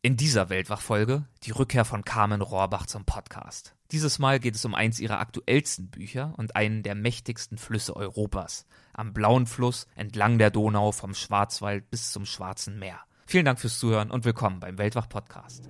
In 0.00 0.16
dieser 0.16 0.48
Weltwachfolge 0.48 1.24
die 1.42 1.50
Rückkehr 1.50 1.84
von 1.84 2.04
Carmen 2.04 2.40
Rohrbach 2.40 2.86
zum 2.86 3.04
Podcast. 3.04 3.74
Dieses 3.90 4.20
Mal 4.20 4.38
geht 4.38 4.54
es 4.54 4.64
um 4.64 4.72
eins 4.72 5.00
ihrer 5.00 5.18
aktuellsten 5.18 5.90
Bücher 5.90 6.34
und 6.36 6.54
einen 6.54 6.84
der 6.84 6.94
mächtigsten 6.94 7.58
Flüsse 7.58 7.96
Europas. 7.96 8.64
Am 8.92 9.12
blauen 9.12 9.46
Fluss 9.46 9.88
entlang 9.96 10.38
der 10.38 10.52
Donau 10.52 10.92
vom 10.92 11.14
Schwarzwald 11.14 11.90
bis 11.90 12.12
zum 12.12 12.26
Schwarzen 12.26 12.78
Meer. 12.78 13.00
Vielen 13.26 13.44
Dank 13.44 13.58
fürs 13.58 13.80
Zuhören 13.80 14.12
und 14.12 14.24
willkommen 14.24 14.60
beim 14.60 14.78
Weltwach 14.78 15.08
Podcast. 15.08 15.68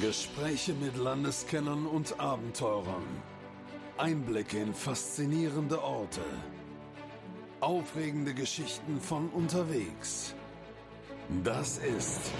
Gespräche 0.00 0.74
mit 0.74 0.96
Landeskennern 0.96 1.86
und 1.86 2.20
Abenteurern. 2.20 3.02
Einblicke 3.98 4.60
in 4.60 4.72
faszinierende 4.72 5.82
Orte. 5.82 6.22
Aufregende 7.58 8.32
Geschichten 8.32 9.00
von 9.00 9.28
unterwegs. 9.30 10.35
Das 11.42 11.78
ist 11.78 12.30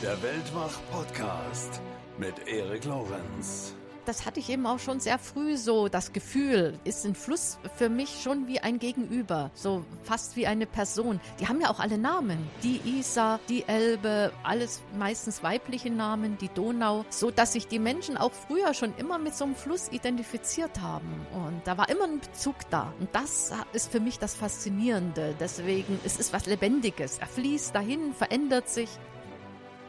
der 0.00 0.22
Weltwach-Podcast 0.22 1.82
mit 2.18 2.34
Erik 2.46 2.84
Lorenz 2.84 3.74
das 4.08 4.24
hatte 4.24 4.40
ich 4.40 4.48
eben 4.48 4.66
auch 4.66 4.78
schon 4.78 5.00
sehr 5.00 5.18
früh 5.18 5.58
so, 5.58 5.88
das 5.88 6.14
Gefühl, 6.14 6.78
ist 6.84 7.04
ein 7.04 7.14
Fluss 7.14 7.58
für 7.76 7.90
mich 7.90 8.22
schon 8.22 8.46
wie 8.48 8.58
ein 8.58 8.78
Gegenüber, 8.78 9.50
so 9.52 9.84
fast 10.02 10.34
wie 10.34 10.46
eine 10.46 10.64
Person. 10.64 11.20
Die 11.38 11.46
haben 11.46 11.60
ja 11.60 11.68
auch 11.68 11.78
alle 11.78 11.98
Namen. 11.98 12.38
Die 12.62 12.80
Isar, 12.86 13.38
die 13.50 13.68
Elbe, 13.68 14.32
alles 14.42 14.80
meistens 14.98 15.42
weibliche 15.42 15.90
Namen, 15.90 16.38
die 16.38 16.48
Donau, 16.48 17.04
so 17.10 17.30
dass 17.30 17.52
sich 17.52 17.68
die 17.68 17.78
Menschen 17.78 18.16
auch 18.16 18.32
früher 18.32 18.72
schon 18.72 18.94
immer 18.96 19.18
mit 19.18 19.34
so 19.34 19.44
einem 19.44 19.54
Fluss 19.54 19.90
identifiziert 19.90 20.80
haben. 20.80 21.26
Und 21.34 21.60
da 21.66 21.76
war 21.76 21.90
immer 21.90 22.04
ein 22.04 22.20
Bezug 22.20 22.56
da. 22.70 22.94
Und 23.00 23.14
das 23.14 23.52
ist 23.74 23.92
für 23.92 24.00
mich 24.00 24.18
das 24.18 24.34
Faszinierende. 24.34 25.34
Deswegen, 25.38 26.00
es 26.04 26.18
ist 26.18 26.32
was 26.32 26.46
Lebendiges. 26.46 27.18
Er 27.18 27.26
fließt 27.26 27.74
dahin, 27.74 28.14
verändert 28.14 28.70
sich 28.70 28.88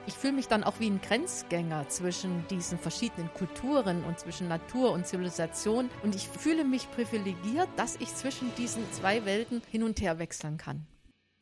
ich 0.09 0.15
fühle 0.15 0.33
mich 0.33 0.47
dann 0.47 0.63
auch 0.63 0.79
wie 0.79 0.89
ein 0.89 1.01
Grenzgänger 1.01 1.87
zwischen 1.87 2.43
diesen 2.47 2.79
verschiedenen 2.79 3.31
Kulturen 3.31 4.03
und 4.03 4.17
zwischen 4.17 4.47
Natur 4.47 4.91
und 4.91 5.05
Zivilisation. 5.05 5.87
Und 6.01 6.15
ich 6.15 6.27
fühle 6.27 6.65
mich 6.65 6.89
privilegiert, 6.89 7.69
dass 7.75 7.95
ich 7.97 8.15
zwischen 8.15 8.51
diesen 8.55 8.91
zwei 8.91 9.23
Welten 9.25 9.61
hin 9.69 9.83
und 9.83 10.01
her 10.01 10.17
wechseln 10.17 10.57
kann. 10.57 10.87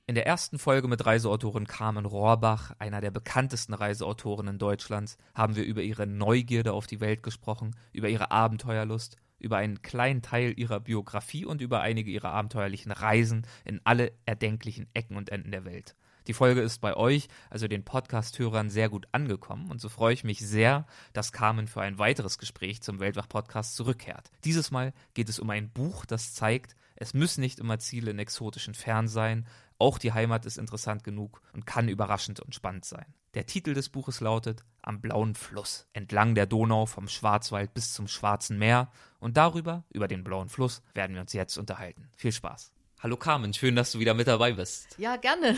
In 0.06 0.16
der 0.16 0.28
ersten 0.28 0.60
Folge 0.60 0.90
mit 0.90 1.06
Reiseautorin 1.06 1.66
Carmen 1.66 2.06
Rohrbach, 2.06 2.74
einer 2.78 3.00
der 3.00 3.12
bekanntesten 3.12 3.74
Reiseautorinnen 3.74 4.60
Deutschlands, 4.60 5.16
haben 5.34 5.56
wir 5.56 5.64
über 5.64 5.82
ihre 5.82 6.06
Neugierde 6.06 6.74
auf 6.74 6.88
die 6.88 7.00
Welt 7.00 7.24
gesprochen, 7.24 7.74
über 7.94 8.10
ihre 8.10 8.32
Abenteuerlust, 8.32 9.16
über 9.40 9.56
einen 9.56 9.82
kleinen 9.82 10.22
Teil 10.22 10.54
ihrer 10.58 10.82
Biografie 10.82 11.46
und 11.46 11.62
über 11.62 11.80
einige 11.80 12.12
ihrer 12.12 12.34
abenteuerlichen 12.34 12.92
Reisen 12.92 13.48
in 13.64 13.80
alle 13.86 14.12
erdenklichen 14.26 14.88
Ecken 14.94 15.16
und 15.16 15.30
Enden 15.30 15.52
der 15.52 15.64
Welt. 15.64 15.96
Die 16.28 16.34
Folge 16.34 16.60
ist 16.60 16.80
bei 16.80 16.94
euch, 16.96 17.30
also 17.50 17.70
den 17.70 17.86
Podcast-Hörern, 17.86 18.70
sehr 18.70 18.90
gut 18.90 19.08
angekommen 19.14 19.72
und 19.72 19.80
so 19.80 19.88
freue 19.88 20.14
ich 20.14 20.26
mich 20.26 20.40
sehr, 20.40 20.86
dass 21.14 21.32
Carmen 21.32 21.68
für 21.68 21.80
ein 21.80 22.00
weiteres 22.00 22.38
Gespräch 22.38 22.82
zum 22.82 23.00
Weltwach-Podcast 23.00 23.78
zurückkehrt. 23.78 24.30
Dieses 24.44 24.70
Mal 24.70 24.94
geht 25.14 25.30
es 25.30 25.40
um 25.40 25.50
ein 25.50 25.70
Buch, 25.70 26.06
das 26.06 26.34
zeigt, 26.34 26.76
es 26.98 27.14
müssen 27.14 27.40
nicht 27.40 27.60
immer 27.60 27.80
Ziele 27.80 28.12
in 28.12 28.20
exotischen 28.20 28.74
Fern 28.74 29.08
sein, 29.08 29.48
auch 29.80 30.00
die 30.00 30.12
Heimat 30.12 30.46
ist 30.46 30.58
interessant 30.58 31.06
genug 31.06 31.42
und 31.54 31.66
kann 31.66 31.88
überraschend 31.88 32.42
und 32.42 32.54
spannend 32.54 32.84
sein. 32.84 33.06
Der 33.34 33.46
Titel 33.46 33.74
des 33.74 33.88
Buches 33.88 34.20
lautet 34.20 34.66
Am 34.82 35.00
blauen 35.00 35.34
Fluss, 35.34 35.88
entlang 35.94 36.36
der 36.36 36.46
Donau 36.46 36.88
vom 36.88 37.08
Schwarzwald 37.08 37.74
bis 37.74 37.94
zum 37.94 38.10
Schwarzen 38.10 38.58
Meer 38.58 38.92
und 39.20 39.38
darüber, 39.38 39.86
über 39.94 40.10
den 40.10 40.26
blauen 40.26 40.50
Fluss, 40.50 40.82
werden 40.94 41.14
wir 41.14 41.22
uns 41.22 41.32
jetzt 41.32 41.58
unterhalten. 41.58 42.10
Viel 42.18 42.34
Spaß. 42.34 42.74
Hallo 43.00 43.16
Carmen, 43.16 43.54
schön, 43.54 43.76
dass 43.76 43.92
du 43.92 44.00
wieder 44.00 44.16
mit 44.16 44.28
dabei 44.28 44.54
bist. 44.54 44.96
Ja, 44.98 45.18
gerne. 45.18 45.56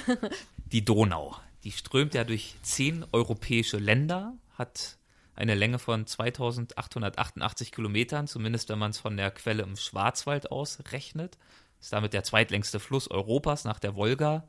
Die 0.72 0.86
Donau, 0.86 1.36
die 1.64 1.72
strömt 1.72 2.14
ja 2.14 2.24
durch 2.24 2.56
zehn 2.62 3.04
europäische 3.12 3.78
Länder, 3.78 4.34
hat 4.56 4.98
eine 5.36 5.56
Länge 5.56 5.80
von 5.80 6.06
2888 6.06 7.72
Kilometern, 7.72 8.28
zumindest 8.28 8.70
wenn 8.70 8.78
man 8.78 8.92
es 8.92 9.00
von 9.00 9.18
der 9.18 9.32
Quelle 9.32 9.64
im 9.64 9.76
Schwarzwald 9.78 10.52
aus 10.52 10.80
rechnet. 10.92 11.38
Ist 11.80 11.94
damit 11.94 12.14
der 12.14 12.24
zweitlängste 12.24 12.80
Fluss 12.80 13.10
Europas 13.10 13.64
nach 13.64 13.80
der 13.80 13.96
Wolga. 13.96 14.48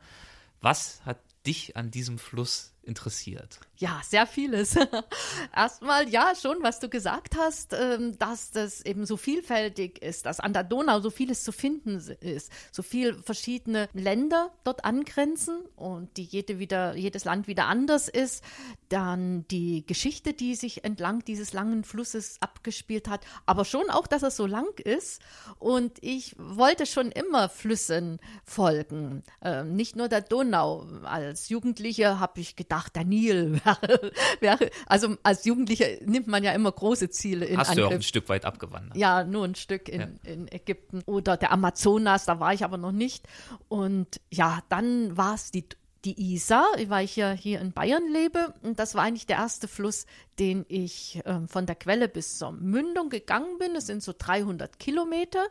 Was 0.61 1.01
hat 1.07 1.21
dich 1.47 1.77
an 1.77 1.91
diesem 1.91 2.19
Fluss 2.19 2.75
interessiert? 2.83 3.61
Ja, 3.77 4.01
sehr 4.05 4.27
vieles. 4.27 4.77
Erstmal, 5.57 6.09
ja, 6.09 6.35
schon, 6.35 6.59
was 6.63 6.81
du 6.81 6.89
gesagt 6.89 7.37
hast, 7.37 7.73
ähm, 7.73 8.19
dass 8.19 8.51
das 8.51 8.83
eben 8.83 9.07
so 9.07 9.17
vielfältig 9.17 10.03
ist, 10.03 10.27
dass 10.27 10.41
an 10.41 10.53
der 10.53 10.65
Donau 10.65 11.01
so 11.01 11.11
vieles 11.11 11.45
zu 11.45 11.53
finden 11.53 11.97
ist, 12.21 12.53
so 12.73 12.83
viele 12.83 13.15
verschiedene 13.15 13.89
Länder 13.95 14.53
dort 14.65 14.85
angrenzen 14.85 15.61
und 15.77 16.17
die 16.17 16.25
jede 16.25 16.59
wieder, 16.59 16.95
jedes 16.95 17.25
Land 17.25 17.47
wieder 17.47 17.67
anders 17.67 18.09
ist. 18.09 18.45
Dann 18.89 19.47
die 19.49 19.87
Geschichte, 19.87 20.35
die 20.35 20.57
sich 20.57 20.85
entlang 20.85 21.25
dieses 21.25 21.53
langen 21.53 21.85
Flusses 21.85 22.37
abgespielt 22.41 23.09
hat, 23.09 23.25
aber 23.47 23.65
schon 23.65 23.89
auch, 23.89 24.07
dass 24.07 24.23
er 24.23 24.31
so 24.31 24.47
lang 24.47 24.79
ist. 24.81 25.23
Und 25.59 25.99
ich 26.03 26.35
wollte 26.39 26.87
schon 26.87 27.13
immer 27.13 27.49
Flüssen 27.49 28.19
folgen, 28.45 29.23
ähm, 29.43 29.75
nicht 29.75 29.97
nur 29.97 30.09
der 30.09 30.21
Donau. 30.21 30.87
Als 31.05 31.49
Jugendliche 31.49 32.21
habe 32.21 32.41
ich 32.41 32.57
gedacht, 32.57 32.70
der 32.89 33.05
Nil 33.05 33.61
wäre, 33.65 34.13
wäre, 34.41 34.71
also 34.87 35.17
als 35.23 35.45
Jugendlicher 35.45 35.87
nimmt 36.05 36.27
man 36.27 36.45
ja 36.45 36.53
immer 36.53 36.73
große 36.73 37.11
Ziele 37.11 37.47
in 37.47 37.59
Hast 37.59 37.71
Angriff. 37.71 37.85
du 37.85 37.89
auch 37.89 37.95
ein 37.97 38.03
Stück 38.03 38.29
weit 38.29 38.45
abgewandert? 38.45 38.97
Ja, 38.97 39.25
nur 39.25 39.45
ein 39.45 39.55
Stück 39.55 39.89
in, 39.89 40.01
ja. 40.01 40.09
in 40.25 40.51
Ägypten 40.51 41.03
oder 41.07 41.37
der 41.37 41.53
Amazonas, 41.53 42.25
da 42.25 42.41
war 42.41 42.55
ich 42.55 42.65
aber 42.65 42.79
noch 42.79 42.93
nicht. 42.93 43.27
Und 43.69 44.21
ja, 44.31 44.61
dann 44.69 45.17
war 45.17 45.35
es 45.35 45.51
die 45.51 45.65
die 46.05 46.33
Isar, 46.33 46.67
weil 46.87 47.05
ich 47.05 47.17
ja 47.17 47.33
hier 47.33 47.61
in 47.61 47.73
Bayern 47.73 48.11
lebe. 48.11 48.55
Und 48.63 48.79
das 48.79 48.95
war 48.95 49.03
eigentlich 49.03 49.27
der 49.27 49.37
erste 49.37 49.69
Fluss, 49.69 50.07
den 50.39 50.65
ich 50.69 51.21
äh, 51.27 51.47
von 51.47 51.67
der 51.67 51.77
Quelle 51.77 52.09
bis 52.09 52.39
zur 52.39 52.53
Mündung 52.53 53.11
gegangen 53.11 53.59
bin. 53.59 53.77
Es 53.77 53.87
sind 53.87 54.03
so 54.03 54.15
300 54.17 54.79
Kilometer. 54.79 55.47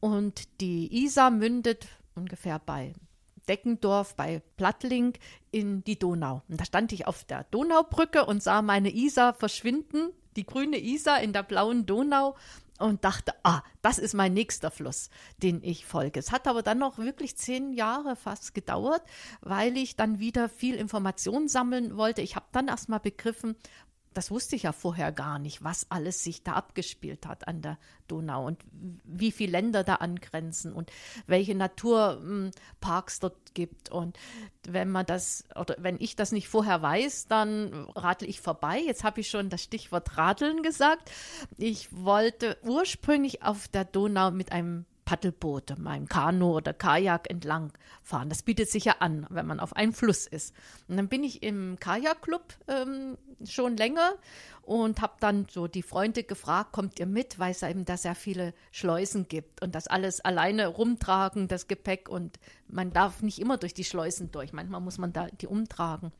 Und 0.00 0.60
die 0.60 1.04
Isar 1.04 1.30
mündet 1.30 1.86
ungefähr 2.14 2.58
bei 2.58 2.92
Deckendorf 3.48 4.14
bei 4.14 4.42
Plattling 4.56 5.14
in 5.50 5.82
die 5.84 5.98
Donau. 5.98 6.42
Und 6.48 6.60
da 6.60 6.64
stand 6.64 6.92
ich 6.92 7.06
auf 7.06 7.24
der 7.24 7.44
Donaubrücke 7.50 8.26
und 8.26 8.42
sah 8.42 8.62
meine 8.62 8.94
Isar 8.94 9.34
verschwinden, 9.34 10.10
die 10.36 10.44
grüne 10.44 10.78
Isar 10.78 11.20
in 11.20 11.32
der 11.32 11.42
blauen 11.42 11.86
Donau 11.86 12.36
und 12.78 13.04
dachte, 13.04 13.32
ah, 13.42 13.62
das 13.82 13.98
ist 13.98 14.14
mein 14.14 14.34
nächster 14.34 14.70
Fluss, 14.70 15.10
den 15.42 15.62
ich 15.62 15.84
folge. 15.84 16.20
Es 16.20 16.32
hat 16.32 16.46
aber 16.46 16.62
dann 16.62 16.78
noch 16.78 16.98
wirklich 16.98 17.36
zehn 17.36 17.72
Jahre 17.72 18.16
fast 18.16 18.54
gedauert, 18.54 19.02
weil 19.40 19.76
ich 19.76 19.96
dann 19.96 20.18
wieder 20.18 20.48
viel 20.48 20.76
Informationen 20.76 21.48
sammeln 21.48 21.96
wollte. 21.96 22.22
Ich 22.22 22.36
habe 22.36 22.46
dann 22.52 22.68
erst 22.68 22.88
mal 22.88 22.98
begriffen, 22.98 23.56
das 24.14 24.30
wusste 24.30 24.56
ich 24.56 24.64
ja 24.64 24.72
vorher 24.72 25.12
gar 25.12 25.38
nicht, 25.38 25.62
was 25.62 25.90
alles 25.90 26.22
sich 26.22 26.42
da 26.42 26.54
abgespielt 26.54 27.26
hat 27.26 27.46
an 27.46 27.62
der 27.62 27.78
Donau 28.06 28.46
und 28.46 28.62
wie 29.04 29.32
viele 29.32 29.52
Länder 29.52 29.84
da 29.84 29.96
angrenzen 29.96 30.72
und 30.72 30.90
welche 31.26 31.54
Naturparks 31.54 33.20
dort 33.20 33.54
gibt. 33.54 33.90
Und 33.90 34.18
wenn 34.66 34.90
man 34.90 35.06
das 35.06 35.44
oder 35.54 35.76
wenn 35.78 35.96
ich 36.00 36.16
das 36.16 36.32
nicht 36.32 36.48
vorher 36.48 36.82
weiß, 36.82 37.26
dann 37.26 37.88
radel 37.94 38.28
ich 38.28 38.40
vorbei. 38.40 38.80
Jetzt 38.84 39.04
habe 39.04 39.20
ich 39.20 39.30
schon 39.30 39.50
das 39.50 39.62
Stichwort 39.62 40.16
Radeln 40.16 40.62
gesagt. 40.62 41.10
Ich 41.56 41.88
wollte 41.92 42.58
ursprünglich 42.62 43.42
auf 43.42 43.68
der 43.68 43.84
Donau 43.84 44.30
mit 44.30 44.52
einem 44.52 44.84
Paddelboot, 45.08 45.78
meinem 45.78 46.06
Kanu 46.06 46.56
oder 46.56 46.74
Kajak 46.74 47.30
entlang 47.30 47.72
fahren. 48.02 48.28
Das 48.28 48.42
bietet 48.42 48.68
sich 48.68 48.84
ja 48.84 48.96
an, 48.98 49.26
wenn 49.30 49.46
man 49.46 49.58
auf 49.58 49.74
einem 49.74 49.94
Fluss 49.94 50.26
ist. 50.26 50.54
Und 50.86 50.98
dann 50.98 51.08
bin 51.08 51.24
ich 51.24 51.42
im 51.42 51.78
Kajakclub 51.80 52.42
ähm, 52.66 53.16
schon 53.42 53.78
länger 53.78 54.16
und 54.60 55.00
habe 55.00 55.14
dann 55.20 55.46
so 55.50 55.66
die 55.66 55.82
Freunde 55.82 56.24
gefragt, 56.24 56.72
kommt 56.72 57.00
ihr 57.00 57.06
mit, 57.06 57.38
weil 57.38 57.52
es 57.52 57.62
eben 57.62 57.86
da 57.86 57.96
sehr 57.96 58.14
viele 58.14 58.52
Schleusen 58.70 59.28
gibt 59.28 59.62
und 59.62 59.74
das 59.74 59.86
alles 59.86 60.20
alleine 60.20 60.66
rumtragen, 60.66 61.48
das 61.48 61.68
Gepäck 61.68 62.10
und 62.10 62.38
man 62.66 62.92
darf 62.92 63.22
nicht 63.22 63.38
immer 63.38 63.56
durch 63.56 63.72
die 63.72 63.84
Schleusen 63.84 64.30
durch. 64.30 64.52
Manchmal 64.52 64.82
muss 64.82 64.98
man 64.98 65.14
da 65.14 65.28
die 65.28 65.46
umtragen. 65.46 66.12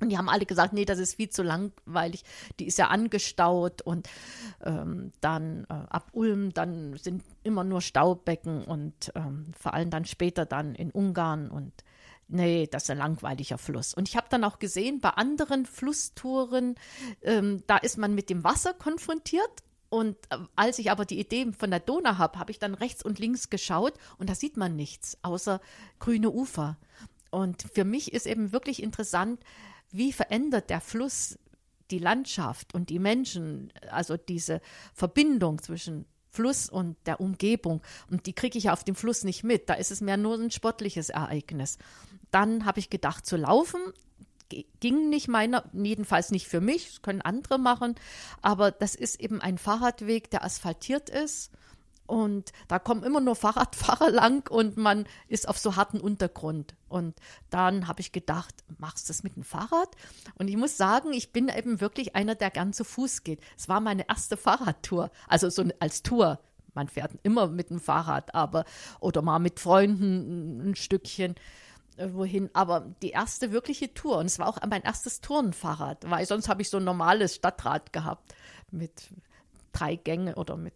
Und 0.00 0.08
die 0.10 0.18
haben 0.18 0.28
alle 0.28 0.46
gesagt, 0.46 0.72
nee, 0.72 0.84
das 0.84 0.98
ist 0.98 1.14
viel 1.14 1.30
zu 1.30 1.42
langweilig. 1.42 2.24
Die 2.58 2.66
ist 2.66 2.78
ja 2.78 2.88
angestaut 2.88 3.82
und 3.82 4.08
ähm, 4.64 5.12
dann 5.20 5.64
äh, 5.64 5.74
ab 5.74 6.08
Ulm, 6.12 6.52
dann 6.52 6.96
sind 6.96 7.22
immer 7.42 7.64
nur 7.64 7.80
Staubecken 7.80 8.64
und 8.64 9.12
ähm, 9.14 9.52
vor 9.58 9.74
allem 9.74 9.90
dann 9.90 10.04
später 10.04 10.46
dann 10.46 10.74
in 10.74 10.90
Ungarn 10.90 11.50
und 11.50 11.72
nee, 12.28 12.68
das 12.70 12.84
ist 12.84 12.90
ein 12.90 12.98
langweiliger 12.98 13.58
Fluss. 13.58 13.92
Und 13.94 14.08
ich 14.08 14.16
habe 14.16 14.28
dann 14.30 14.44
auch 14.44 14.58
gesehen, 14.58 15.00
bei 15.00 15.10
anderen 15.10 15.66
Flusstouren, 15.66 16.76
ähm, 17.22 17.62
da 17.66 17.76
ist 17.76 17.98
man 17.98 18.14
mit 18.14 18.30
dem 18.30 18.44
Wasser 18.44 18.72
konfrontiert 18.72 19.62
und 19.90 20.16
äh, 20.30 20.38
als 20.56 20.78
ich 20.78 20.90
aber 20.90 21.04
die 21.04 21.18
Idee 21.18 21.52
von 21.52 21.70
der 21.70 21.80
Donau 21.80 22.16
habe, 22.16 22.38
habe 22.38 22.52
ich 22.52 22.58
dann 22.58 22.74
rechts 22.74 23.04
und 23.04 23.18
links 23.18 23.50
geschaut 23.50 23.94
und 24.18 24.30
da 24.30 24.34
sieht 24.34 24.56
man 24.56 24.76
nichts 24.76 25.18
außer 25.22 25.60
grüne 25.98 26.30
Ufer. 26.30 26.78
Und 27.30 27.64
für 27.74 27.84
mich 27.84 28.12
ist 28.12 28.26
eben 28.26 28.52
wirklich 28.52 28.82
interessant, 28.82 29.40
wie 29.92 30.12
verändert 30.12 30.70
der 30.70 30.80
Fluss 30.80 31.38
die 31.90 31.98
Landschaft 31.98 32.74
und 32.74 32.90
die 32.90 32.98
Menschen, 32.98 33.72
also 33.90 34.16
diese 34.16 34.60
Verbindung 34.94 35.60
zwischen 35.62 36.06
Fluss 36.30 36.68
und 36.68 36.96
der 37.06 37.20
Umgebung. 37.20 37.82
Und 38.08 38.26
die 38.26 38.32
kriege 38.32 38.56
ich 38.56 38.70
auf 38.70 38.84
dem 38.84 38.94
Fluss 38.94 39.24
nicht 39.24 39.42
mit. 39.42 39.68
Da 39.68 39.74
ist 39.74 39.90
es 39.90 40.00
mehr 40.00 40.16
nur 40.16 40.38
ein 40.38 40.50
sportliches 40.50 41.10
Ereignis. 41.10 41.78
Dann 42.30 42.64
habe 42.64 42.78
ich 42.78 42.90
gedacht 42.90 43.26
zu 43.26 43.36
laufen. 43.36 43.80
ging 44.78 45.10
nicht 45.10 45.26
meiner, 45.26 45.64
jedenfalls 45.72 46.30
nicht 46.30 46.46
für 46.46 46.60
mich, 46.60 46.86
das 46.88 47.02
können 47.02 47.22
andere 47.22 47.58
machen, 47.58 47.96
aber 48.42 48.70
das 48.70 48.94
ist 48.94 49.20
eben 49.20 49.40
ein 49.40 49.58
Fahrradweg, 49.58 50.30
der 50.30 50.44
asphaltiert 50.44 51.10
ist 51.10 51.50
und 52.10 52.50
da 52.66 52.80
kommen 52.80 53.04
immer 53.04 53.20
nur 53.20 53.36
Fahrradfahrer 53.36 54.10
lang 54.10 54.50
und 54.50 54.76
man 54.76 55.06
ist 55.28 55.48
auf 55.48 55.58
so 55.58 55.76
harten 55.76 56.00
Untergrund. 56.00 56.74
Und 56.88 57.14
dann 57.50 57.86
habe 57.86 58.00
ich 58.00 58.10
gedacht, 58.10 58.52
machst 58.78 59.08
du 59.08 59.12
das 59.12 59.22
mit 59.22 59.36
dem 59.36 59.44
Fahrrad? 59.44 59.94
Und 60.34 60.48
ich 60.48 60.56
muss 60.56 60.76
sagen, 60.76 61.12
ich 61.12 61.32
bin 61.32 61.48
eben 61.48 61.80
wirklich 61.80 62.16
einer, 62.16 62.34
der 62.34 62.50
gern 62.50 62.72
zu 62.72 62.82
Fuß 62.82 63.22
geht. 63.22 63.40
Es 63.56 63.68
war 63.68 63.80
meine 63.80 64.08
erste 64.08 64.36
Fahrradtour, 64.36 65.12
also 65.28 65.48
so 65.50 65.64
als 65.78 66.02
Tour. 66.02 66.40
Man 66.74 66.88
fährt 66.88 67.12
immer 67.22 67.46
mit 67.46 67.70
dem 67.70 67.78
Fahrrad, 67.78 68.34
aber 68.34 68.64
oder 68.98 69.22
mal 69.22 69.38
mit 69.38 69.60
Freunden 69.60 70.70
ein 70.70 70.74
Stückchen 70.74 71.36
äh, 71.96 72.08
wohin, 72.12 72.50
aber 72.54 72.92
die 73.02 73.10
erste 73.10 73.52
wirkliche 73.52 73.94
Tour 73.94 74.18
und 74.18 74.26
es 74.26 74.40
war 74.40 74.48
auch 74.48 74.58
mein 74.68 74.82
erstes 74.82 75.20
Tourenfahrrad, 75.20 76.10
weil 76.10 76.26
sonst 76.26 76.48
habe 76.48 76.62
ich 76.62 76.70
so 76.70 76.78
ein 76.78 76.84
normales 76.84 77.36
Stadtrad 77.36 77.92
gehabt 77.92 78.34
mit 78.72 79.10
drei 79.72 79.94
Gänge 79.94 80.34
oder 80.34 80.56
mit 80.56 80.74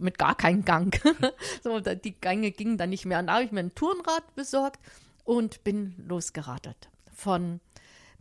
mit 0.00 0.18
gar 0.18 0.34
keinem 0.34 0.64
Gang. 0.64 0.98
so, 1.62 1.80
die 1.80 2.20
Gänge 2.20 2.50
gingen 2.50 2.78
dann 2.78 2.90
nicht 2.90 3.06
mehr. 3.06 3.18
Und 3.18 3.26
da 3.26 3.34
habe 3.34 3.44
ich 3.44 3.52
mir 3.52 3.60
ein 3.60 3.74
Tourenrad 3.74 4.34
besorgt 4.34 4.80
und 5.24 5.64
bin 5.64 5.94
losgeradet. 6.08 6.88
Von 7.12 7.60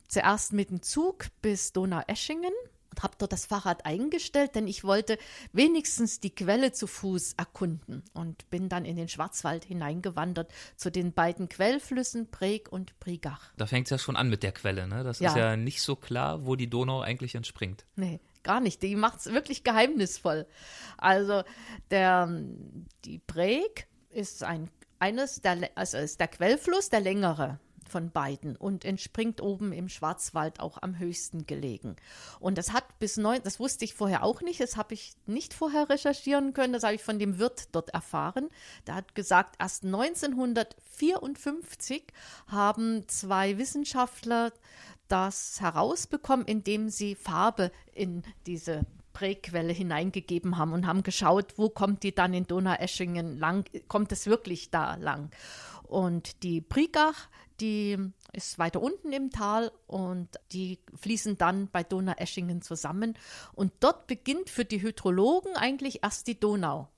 zuerst 0.07 0.53
mit 0.53 0.69
dem 0.69 0.81
Zug 0.81 1.27
bis 1.41 1.71
Donaueschingen 1.73 2.53
und 2.91 3.03
habe 3.03 3.15
dort 3.17 3.31
das 3.31 3.45
Fahrrad 3.45 3.85
eingestellt, 3.85 4.55
denn 4.55 4.67
ich 4.67 4.83
wollte 4.83 5.17
wenigstens 5.53 6.19
die 6.19 6.33
Quelle 6.33 6.71
zu 6.71 6.87
Fuß 6.87 7.33
erkunden 7.37 8.03
und 8.13 8.49
bin 8.49 8.69
dann 8.69 8.85
in 8.85 8.95
den 8.95 9.07
Schwarzwald 9.07 9.65
hineingewandert 9.65 10.51
zu 10.75 10.91
den 10.91 11.13
beiden 11.13 11.49
Quellflüssen 11.49 12.31
Preg 12.31 12.71
und 12.71 12.99
Prigach. 12.99 13.51
Da 13.57 13.65
fängt 13.65 13.87
es 13.87 13.91
ja 13.91 13.97
schon 13.97 14.15
an 14.15 14.29
mit 14.29 14.43
der 14.43 14.51
Quelle, 14.51 14.87
ne? 14.87 15.03
Das 15.03 15.19
ja. 15.19 15.29
ist 15.29 15.37
ja 15.37 15.55
nicht 15.55 15.81
so 15.81 15.95
klar, 15.95 16.45
wo 16.45 16.55
die 16.55 16.69
Donau 16.69 17.01
eigentlich 17.01 17.35
entspringt. 17.35 17.85
Nee 17.95 18.19
gar 18.43 18.61
nicht. 18.61 18.81
Die 18.81 18.95
macht 18.95 19.19
es 19.19 19.25
wirklich 19.33 19.63
geheimnisvoll. 19.63 20.47
Also 20.97 21.43
der, 21.91 22.27
die 23.05 23.19
Breg 23.19 23.87
ist 24.09 24.43
ein, 24.43 24.69
eines 24.97 25.41
der, 25.41 25.69
also 25.75 25.97
ist 25.97 26.19
der 26.19 26.27
Quellfluss, 26.27 26.89
der 26.89 27.01
längere 27.01 27.59
von 27.89 28.11
beiden 28.11 28.55
und 28.55 28.85
entspringt 28.85 29.41
oben 29.41 29.73
im 29.73 29.89
Schwarzwald 29.89 30.59
auch 30.59 30.77
am 30.81 30.97
höchsten 30.97 31.45
gelegen. 31.45 31.95
Und 32.39 32.57
das 32.57 32.71
hat 32.71 32.97
bis 32.99 33.17
neun, 33.17 33.41
das 33.43 33.59
wusste 33.59 33.83
ich 33.85 33.93
vorher 33.93 34.23
auch 34.23 34.41
nicht, 34.41 34.61
das 34.61 34.77
habe 34.77 34.93
ich 34.93 35.13
nicht 35.25 35.53
vorher 35.53 35.89
recherchieren 35.89 36.53
können, 36.53 36.73
das 36.73 36.83
habe 36.83 36.95
ich 36.95 37.03
von 37.03 37.19
dem 37.19 37.39
Wirt 37.39 37.69
dort 37.73 37.89
erfahren. 37.89 38.49
Der 38.87 38.95
hat 38.95 39.15
gesagt, 39.15 39.55
erst 39.59 39.83
1954 39.83 42.03
haben 42.47 43.03
zwei 43.07 43.57
Wissenschaftler 43.57 44.53
das 45.07 45.59
herausbekommen, 45.59 46.45
indem 46.45 46.89
sie 46.89 47.15
Farbe 47.15 47.71
in 47.93 48.23
diese 48.45 48.85
Präquelle 49.13 49.73
hineingegeben 49.73 50.57
haben 50.57 50.71
und 50.71 50.87
haben 50.87 51.03
geschaut, 51.03 51.57
wo 51.57 51.69
kommt 51.69 52.03
die 52.03 52.15
dann 52.15 52.33
in 52.33 52.45
Donaueschingen 52.45 53.37
lang, 53.37 53.69
kommt 53.87 54.11
es 54.11 54.27
wirklich 54.27 54.69
da 54.69 54.95
lang. 54.95 55.31
Und 55.83 56.43
die 56.43 56.61
Prigach, 56.61 57.27
die 57.61 57.97
ist 58.33 58.59
weiter 58.59 58.81
unten 58.81 59.11
im 59.11 59.31
Tal 59.31 59.71
und 59.87 60.29
die 60.51 60.79
fließen 60.95 61.37
dann 61.37 61.69
bei 61.69 61.83
Donaueschingen 61.83 62.61
zusammen. 62.61 63.17
Und 63.53 63.71
dort 63.79 64.07
beginnt 64.07 64.49
für 64.49 64.65
die 64.65 64.81
Hydrologen 64.81 65.55
eigentlich 65.55 66.03
erst 66.03 66.27
die 66.27 66.39
Donau 66.39 66.89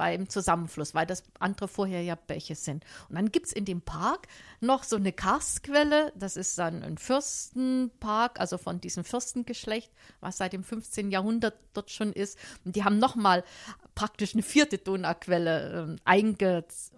beim 0.00 0.30
Zusammenfluss, 0.30 0.94
weil 0.94 1.04
das 1.04 1.24
andere 1.40 1.68
vorher 1.68 2.02
ja 2.02 2.14
Bäche 2.14 2.54
sind. 2.54 2.86
Und 3.10 3.16
dann 3.16 3.30
gibt 3.30 3.48
es 3.48 3.52
in 3.52 3.66
dem 3.66 3.82
Park 3.82 4.28
noch 4.62 4.82
so 4.82 4.96
eine 4.96 5.12
Karstquelle, 5.12 6.10
das 6.16 6.38
ist 6.38 6.56
dann 6.56 6.82
ein 6.82 6.96
Fürstenpark, 6.96 8.40
also 8.40 8.56
von 8.56 8.80
diesem 8.80 9.04
Fürstengeschlecht, 9.04 9.92
was 10.20 10.38
seit 10.38 10.54
dem 10.54 10.64
15. 10.64 11.10
Jahrhundert 11.10 11.58
dort 11.74 11.90
schon 11.90 12.14
ist. 12.14 12.38
Und 12.64 12.76
die 12.76 12.84
haben 12.84 12.98
nochmal 12.98 13.44
praktisch 13.94 14.32
eine 14.32 14.42
vierte 14.42 14.78
Donauquelle 14.78 15.96
äh, 15.96 16.00
eingefasst 16.06 16.94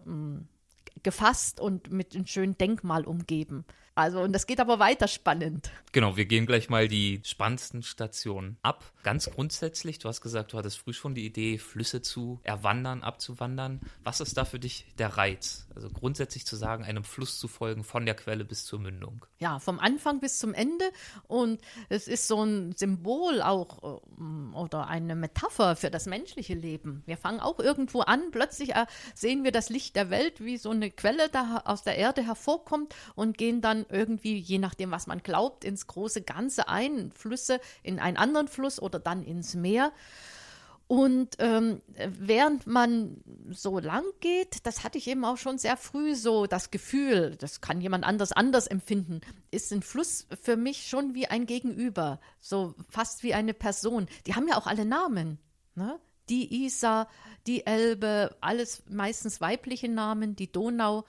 ähm, 1.03 1.61
und 1.61 1.91
mit 1.91 2.15
einem 2.15 2.27
schönen 2.27 2.57
Denkmal 2.59 3.05
umgeben. 3.05 3.65
Also, 3.95 4.21
und 4.21 4.33
das 4.33 4.47
geht 4.47 4.61
aber 4.61 4.79
weiter 4.79 5.07
spannend. 5.07 5.71
Genau, 5.93 6.17
wir 6.17 6.25
gehen 6.25 6.47
gleich 6.47 6.71
mal 6.71 6.89
die 6.89 7.21
spannendsten 7.25 7.83
Stationen 7.83 8.57
ab. 8.63 8.85
Ganz 9.03 9.31
grundsätzlich, 9.31 9.99
du 9.99 10.09
hast 10.09 10.23
gesagt, 10.23 10.53
du 10.53 10.59
hattest 10.59 10.79
früh 10.79 10.95
schon 10.95 11.15
die 11.15 11.27
Idee, 11.27 11.59
Flüsse 11.59 12.01
zu 12.01 12.41
erwandern, 12.45 13.03
abzuwandern. 13.03 13.81
Was 14.03 14.21
ist 14.21 14.39
da 14.39 14.47
für 14.47 14.59
dich 14.59 14.87
der 14.97 15.19
Reiz? 15.19 15.67
Also 15.75 15.91
grundsätzlich 15.91 16.47
zu 16.47 16.57
sagen, 16.57 16.85
einem 16.85 17.05
Fluss 17.05 17.39
zu 17.39 17.49
folgen, 17.49 17.85
von 17.85 18.07
der 18.07 18.15
Quelle 18.15 18.45
bis 18.45 18.65
zur 18.65 18.79
Mündung. 18.79 19.27
Ja, 19.39 19.59
vom 19.59 19.79
Anfang 19.79 20.21
bis 20.21 20.39
zum 20.39 20.55
Ende. 20.55 20.85
Und 21.27 21.61
es 21.91 22.09
ist 22.09 22.29
so 22.29 22.43
ein 22.43 22.75
Symbol 22.77 23.43
auch 23.43 24.01
ähm, 24.19 24.55
oder 24.55 24.87
eine 24.87 25.15
Metapher 25.15 25.77
für 25.77 25.91
das 25.91 26.07
menschliche 26.07 26.55
Leben. 26.55 27.03
Wir 27.05 27.19
fangen 27.19 27.41
auch 27.41 27.59
irgendwo 27.59 28.01
an, 28.01 28.31
plötzlich 28.31 28.73
sehen 29.15 29.45
wir 29.45 29.53
das 29.53 29.69
Licht 29.69 29.97
der 29.97 30.09
Welt, 30.09 30.43
wie 30.43 30.57
so 30.57 30.71
eine 30.71 30.91
Quelle 30.91 31.29
da 31.29 31.63
aus 31.67 31.83
der 31.83 31.97
Erde 31.97 32.25
hervorkommt 32.25 32.95
und 33.15 33.37
gehen 33.37 33.61
dann 33.61 33.82
irgendwie, 33.89 34.37
je 34.37 34.59
nachdem, 34.59 34.91
was 34.91 35.07
man 35.07 35.23
glaubt, 35.23 35.65
ins 35.65 35.87
große 35.87 36.23
Ganze 36.23 36.69
ein, 36.69 37.13
Flüsse 37.13 37.61
in 37.83 37.99
einen 37.99 38.17
anderen 38.17 38.49
Fluss 38.49 38.81
oder 38.81 38.99
dann 38.99 39.23
ins 39.23 39.55
Meer. 39.55 39.93
Und 40.93 41.37
ähm, 41.39 41.81
während 41.97 42.67
man 42.67 43.23
so 43.51 43.79
lang 43.79 44.05
geht, 44.21 44.67
das 44.67 44.85
hatte 44.85 44.99
ich 44.99 45.09
eben 45.09 45.25
auch 45.25 45.39
schon 45.39 45.57
sehr 45.57 45.79
früh 45.79 46.15
so 46.15 46.47
das 46.47 46.71
Gefühl, 46.71 47.35
das 47.37 47.63
kann 47.63 47.81
jemand 47.81 48.05
anders 48.05 48.33
anders 48.33 48.67
empfinden, 48.67 49.23
ist 49.51 49.73
ein 49.73 49.81
Fluss 49.81 50.27
für 50.43 50.57
mich 50.57 50.89
schon 50.89 51.15
wie 51.15 51.29
ein 51.29 51.47
Gegenüber, 51.47 52.21
so 52.41 52.75
fast 52.91 53.23
wie 53.23 53.33
eine 53.33 53.55
Person. 53.55 54.07
Die 54.27 54.35
haben 54.35 54.47
ja 54.47 54.59
auch 54.59 54.67
alle 54.67 54.85
Namen. 54.85 55.39
Ne? 55.77 55.99
Die 56.29 56.67
Isar, 56.67 57.09
die 57.47 57.65
Elbe, 57.65 58.37
alles 58.43 58.83
meistens 58.87 59.41
weibliche 59.41 59.89
Namen, 59.89 60.37
die 60.37 60.53
Donau 60.53 61.07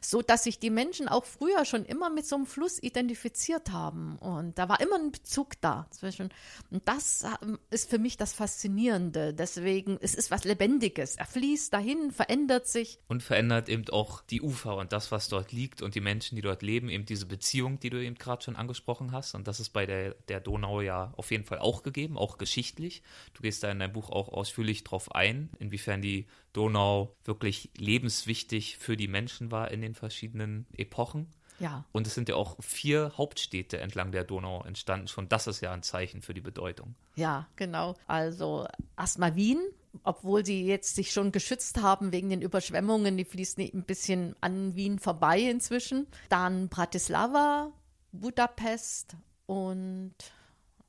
so 0.00 0.22
dass 0.22 0.44
sich 0.44 0.58
die 0.58 0.70
Menschen 0.70 1.08
auch 1.08 1.24
früher 1.24 1.64
schon 1.64 1.84
immer 1.84 2.10
mit 2.10 2.26
so 2.26 2.36
einem 2.36 2.46
Fluss 2.46 2.82
identifiziert 2.82 3.70
haben. 3.70 4.16
Und 4.18 4.58
da 4.58 4.68
war 4.68 4.80
immer 4.80 4.96
ein 4.96 5.12
Bezug 5.12 5.60
da 5.60 5.86
zwischen. 5.90 6.30
Und 6.70 6.86
das 6.86 7.24
ähm, 7.42 7.58
ist 7.70 7.90
für 7.90 7.98
mich 7.98 8.16
das 8.16 8.32
Faszinierende. 8.32 9.34
Deswegen, 9.34 9.98
es 10.00 10.14
ist 10.14 10.30
was 10.30 10.44
Lebendiges. 10.44 11.16
Er 11.16 11.26
fließt 11.26 11.72
dahin, 11.72 12.10
verändert 12.10 12.66
sich. 12.66 12.98
Und 13.08 13.22
verändert 13.22 13.68
eben 13.68 13.88
auch 13.90 14.22
die 14.22 14.42
Ufer 14.42 14.76
und 14.76 14.92
das, 14.92 15.10
was 15.12 15.28
dort 15.28 15.52
liegt 15.52 15.82
und 15.82 15.94
die 15.94 16.00
Menschen, 16.00 16.36
die 16.36 16.42
dort 16.42 16.62
leben, 16.62 16.88
eben 16.88 17.06
diese 17.06 17.26
Beziehung, 17.26 17.80
die 17.80 17.90
du 17.90 18.02
eben 18.02 18.16
gerade 18.16 18.42
schon 18.42 18.56
angesprochen 18.56 19.12
hast. 19.12 19.34
Und 19.34 19.48
das 19.48 19.60
ist 19.60 19.70
bei 19.70 19.86
der, 19.86 20.14
der 20.28 20.40
Donau 20.40 20.80
ja 20.80 21.12
auf 21.16 21.30
jeden 21.30 21.44
Fall 21.44 21.58
auch 21.58 21.82
gegeben, 21.82 22.18
auch 22.18 22.38
geschichtlich. 22.38 23.02
Du 23.34 23.42
gehst 23.42 23.62
da 23.62 23.70
in 23.70 23.78
deinem 23.78 23.92
Buch 23.92 24.10
auch 24.10 24.28
ausführlich 24.28 24.84
drauf 24.84 25.14
ein, 25.14 25.50
inwiefern 25.58 26.02
die 26.02 26.26
Donau 26.52 27.16
wirklich 27.24 27.70
lebenswichtig 27.76 28.78
für 28.78 28.96
die 28.96 29.08
Menschen 29.08 29.50
war 29.50 29.70
in 29.70 29.80
den 29.80 29.94
verschiedenen 29.94 30.66
Epochen. 30.76 31.28
Ja. 31.58 31.84
Und 31.92 32.06
es 32.06 32.14
sind 32.14 32.28
ja 32.28 32.36
auch 32.36 32.56
vier 32.60 33.12
Hauptstädte 33.16 33.78
entlang 33.78 34.12
der 34.12 34.24
Donau 34.24 34.62
entstanden. 34.62 35.08
Schon 35.08 35.28
das 35.28 35.46
ist 35.46 35.60
ja 35.60 35.72
ein 35.72 35.82
Zeichen 35.82 36.22
für 36.22 36.34
die 36.34 36.40
Bedeutung. 36.40 36.94
Ja, 37.16 37.48
genau. 37.56 37.94
Also 38.06 38.66
erstmal 38.96 39.34
Wien, 39.34 39.60
obwohl 40.04 40.44
sie 40.44 40.64
jetzt 40.64 40.94
sich 40.94 41.12
schon 41.12 41.32
geschützt 41.32 41.82
haben 41.82 42.12
wegen 42.12 42.30
den 42.30 42.42
Überschwemmungen, 42.42 43.16
die 43.16 43.24
fließen 43.24 43.70
ein 43.74 43.84
bisschen 43.84 44.36
an 44.40 44.76
Wien 44.76 44.98
vorbei 44.98 45.40
inzwischen. 45.40 46.06
Dann 46.28 46.68
Bratislava, 46.68 47.72
Budapest 48.12 49.16
und 49.46 50.14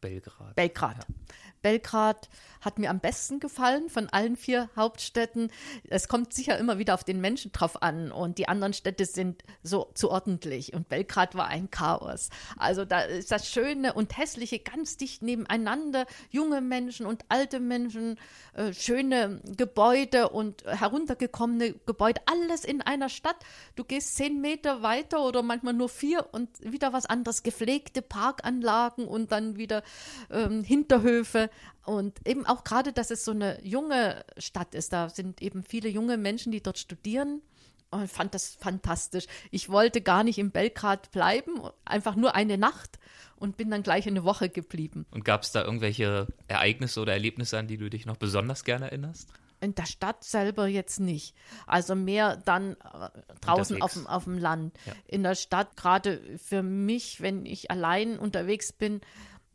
Belgrad. 0.02 0.56
Belgrad. 0.56 0.98
Ja. 0.98 1.16
Belgrad 1.62 2.30
hat 2.62 2.80
mir 2.80 2.90
am 2.90 3.00
besten 3.00 3.40
gefallen 3.40 3.90
von 3.90 4.10
allen 4.10 4.36
vier 4.36 4.70
Hauptstädten. 4.76 5.52
Es 5.90 6.08
kommt 6.08 6.34
sicher 6.34 6.58
immer 6.58 6.78
wieder 6.78 6.94
auf 6.94 7.04
den 7.04 7.22
Menschen 7.22 7.52
drauf 7.52 7.82
an 7.82 8.12
und 8.12 8.38
die 8.38 8.48
anderen 8.48 8.74
Städte 8.74 9.06
sind 9.06 9.44
so 9.64 9.90
zu 9.94 10.12
ordentlich 10.12 10.74
und 10.74 10.90
Belgrad 10.90 11.36
war 11.36 11.48
ein 11.48 11.72
Chaos. 11.72 12.30
Also 12.58 12.86
da 12.86 13.02
ist 13.02 13.32
das 13.32 13.50
Schöne 13.50 13.94
und 13.94 14.18
Hässliche 14.18 14.60
ganz 14.60 14.98
dicht 14.98 15.22
nebeneinander. 15.22 16.06
Junge 16.30 16.62
Menschen 16.62 17.06
und 17.06 17.24
alte 17.30 17.60
Menschen, 17.60 18.18
äh, 18.54 18.74
schöne 18.74 19.42
Gebäude 19.58 20.30
und 20.30 20.64
heruntergekommene 20.66 21.74
Gebäude, 21.86 22.22
alles 22.26 22.66
in 22.66 22.82
einer 22.82 23.10
Stadt. 23.10 23.38
Du 23.76 23.84
gehst 23.84 24.16
zehn 24.16 24.42
Meter 24.42 24.82
weiter 24.82 25.24
oder 25.26 25.44
manchmal 25.44 25.74
nur 25.74 25.90
vier 25.90 26.28
und 26.32 26.50
wieder 26.60 26.94
was 26.94 27.06
anderes. 27.06 27.44
Gepflegte 27.44 28.02
Parkanlagen 28.02 29.08
und 29.08 29.32
dann 29.32 29.58
wieder 29.58 29.84
ähm, 30.30 30.64
Hinterhöfe 30.64 31.50
und 31.90 32.20
eben 32.28 32.46
auch 32.46 32.64
gerade, 32.64 32.94
dass 32.94 33.10
es 33.10 33.26
so 33.26 33.32
eine 33.32 33.66
junge 33.66 34.24
Stadt 34.38 34.76
ist. 34.76 34.94
Da 34.94 35.10
sind 35.10 35.42
eben 35.42 35.64
viele 35.64 35.90
junge 35.90 36.18
Menschen, 36.18 36.52
die 36.52 36.62
dort 36.62 36.78
studieren. 36.78 37.42
Und 37.90 38.04
ich 38.04 38.12
fand 38.12 38.36
das 38.36 38.50
fantastisch. 38.50 39.26
Ich 39.50 39.70
wollte 39.70 40.02
gar 40.02 40.24
nicht 40.24 40.38
in 40.38 40.52
Belgrad 40.52 41.10
bleiben, 41.10 41.60
einfach 41.86 42.16
nur 42.16 42.36
eine 42.36 42.60
Nacht 42.60 43.00
und 43.38 43.58
bin 43.58 43.72
dann 43.72 43.82
gleich 43.82 44.08
eine 44.08 44.24
Woche 44.24 44.50
geblieben. 44.50 45.08
Und 45.10 45.26
gab 45.26 45.42
es 45.42 45.52
da 45.52 45.64
irgendwelche 45.64 46.28
Ereignisse 46.48 47.02
oder 47.02 47.14
Erlebnisse, 47.14 47.58
an 47.58 47.66
die 47.66 47.80
du 47.80 47.90
dich 47.90 48.06
noch 48.06 48.18
besonders 48.18 48.64
gerne 48.64 48.86
erinnerst? 48.86 49.34
In 49.60 49.74
der 49.74 49.88
Stadt 49.88 50.24
selber 50.24 50.68
jetzt 50.68 51.00
nicht. 51.00 51.34
Also 51.66 51.96
mehr 51.96 52.38
dann 52.38 52.74
äh, 52.74 53.10
draußen 53.42 53.82
auf 53.82 53.94
dem, 53.94 54.06
auf 54.06 54.26
dem 54.26 54.38
Land. 54.38 54.78
Ja. 54.86 54.94
In 55.08 55.24
der 55.24 55.34
Stadt, 55.34 55.76
gerade 55.76 56.22
für 56.38 56.62
mich, 56.62 57.20
wenn 57.22 57.48
ich 57.48 57.72
allein 57.72 58.20
unterwegs 58.20 58.72
bin, 58.72 59.02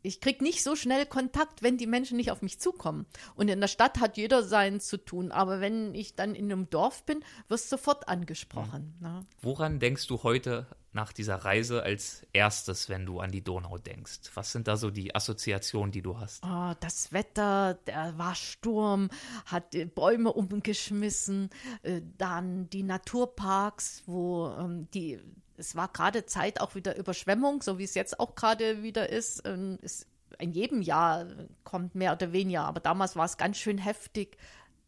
ich 0.05 0.21
kriege 0.21 0.43
nicht 0.43 0.63
so 0.63 0.75
schnell 0.75 1.05
Kontakt, 1.05 1.63
wenn 1.63 1.77
die 1.77 1.87
Menschen 1.87 2.17
nicht 2.17 2.31
auf 2.31 2.41
mich 2.41 2.59
zukommen. 2.59 3.05
Und 3.35 3.49
in 3.49 3.59
der 3.59 3.67
Stadt 3.67 3.99
hat 3.99 4.17
jeder 4.17 4.43
sein 4.43 4.79
zu 4.79 4.97
tun. 4.97 5.31
Aber 5.31 5.59
wenn 5.59 5.95
ich 5.95 6.15
dann 6.15 6.35
in 6.35 6.51
einem 6.51 6.69
Dorf 6.69 7.03
bin, 7.03 7.23
wirst 7.47 7.71
du 7.71 7.77
sofort 7.77 8.07
angesprochen. 8.07 8.95
Mhm. 8.99 9.07
Ne? 9.07 9.25
Woran 9.41 9.79
denkst 9.79 10.07
du 10.07 10.23
heute 10.23 10.67
nach 10.95 11.13
dieser 11.13 11.35
Reise 11.35 11.83
als 11.83 12.25
erstes, 12.33 12.89
wenn 12.89 13.05
du 13.05 13.19
an 13.19 13.31
die 13.31 13.43
Donau 13.43 13.77
denkst? 13.77 14.31
Was 14.33 14.51
sind 14.51 14.67
da 14.67 14.77
so 14.77 14.89
die 14.89 15.13
Assoziationen, 15.13 15.91
die 15.91 16.01
du 16.01 16.17
hast? 16.17 16.43
Oh, 16.43 16.73
das 16.79 17.11
Wetter, 17.11 17.75
der 17.85 18.17
war 18.17 18.33
Sturm, 18.33 19.09
hat 19.45 19.75
Bäume 19.93 20.31
umgeschmissen, 20.33 21.49
äh, 21.83 22.01
dann 22.17 22.69
die 22.69 22.83
Naturparks, 22.83 24.03
wo 24.05 24.47
ähm, 24.57 24.87
die 24.93 25.19
es 25.57 25.75
war 25.75 25.87
gerade 25.87 26.25
Zeit 26.25 26.59
auch 26.59 26.75
wieder 26.75 26.97
Überschwemmung, 26.97 27.61
so 27.61 27.77
wie 27.77 27.85
es 27.85 27.95
jetzt 27.95 28.19
auch 28.19 28.35
gerade 28.35 28.83
wieder 28.83 29.09
ist. 29.09 29.45
ist. 29.81 30.07
In 30.37 30.51
jedem 30.51 30.81
Jahr 30.81 31.27
kommt 31.63 31.95
mehr 31.95 32.11
oder 32.11 32.33
weniger, 32.33 32.65
aber 32.65 32.81
damals 32.81 33.15
war 33.15 33.23
es 33.23 33.37
ganz 33.37 33.57
schön 33.57 33.77
heftig. 33.77 34.37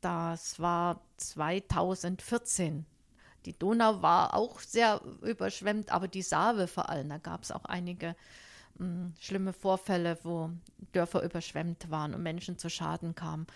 Das 0.01 0.59
war 0.59 1.01
2014. 1.17 2.85
Die 3.47 3.57
Donau 3.57 4.01
war 4.01 4.33
auch 4.33 4.59
sehr 4.59 4.99
überschwemmt, 5.21 5.89
aber 5.89 6.09
die 6.09 6.21
Save 6.21 6.67
vor 6.67 6.89
allem. 6.89 7.07
Da 7.07 7.17
gab 7.17 7.43
es 7.43 7.53
auch 7.53 7.63
einige 7.63 8.07
mh, 8.77 8.85
hm, 8.85 9.13
schlimme 9.21 9.53
Vorfälle, 9.53 10.17
wo 10.23 10.49
Dörfer 10.91 11.23
überschwemmt 11.23 11.89
waren 11.89 12.13
und 12.13 12.21
Menschen 12.21 12.57
zu 12.57 12.69
Schaden 12.69 13.15
kamen. 13.15 13.47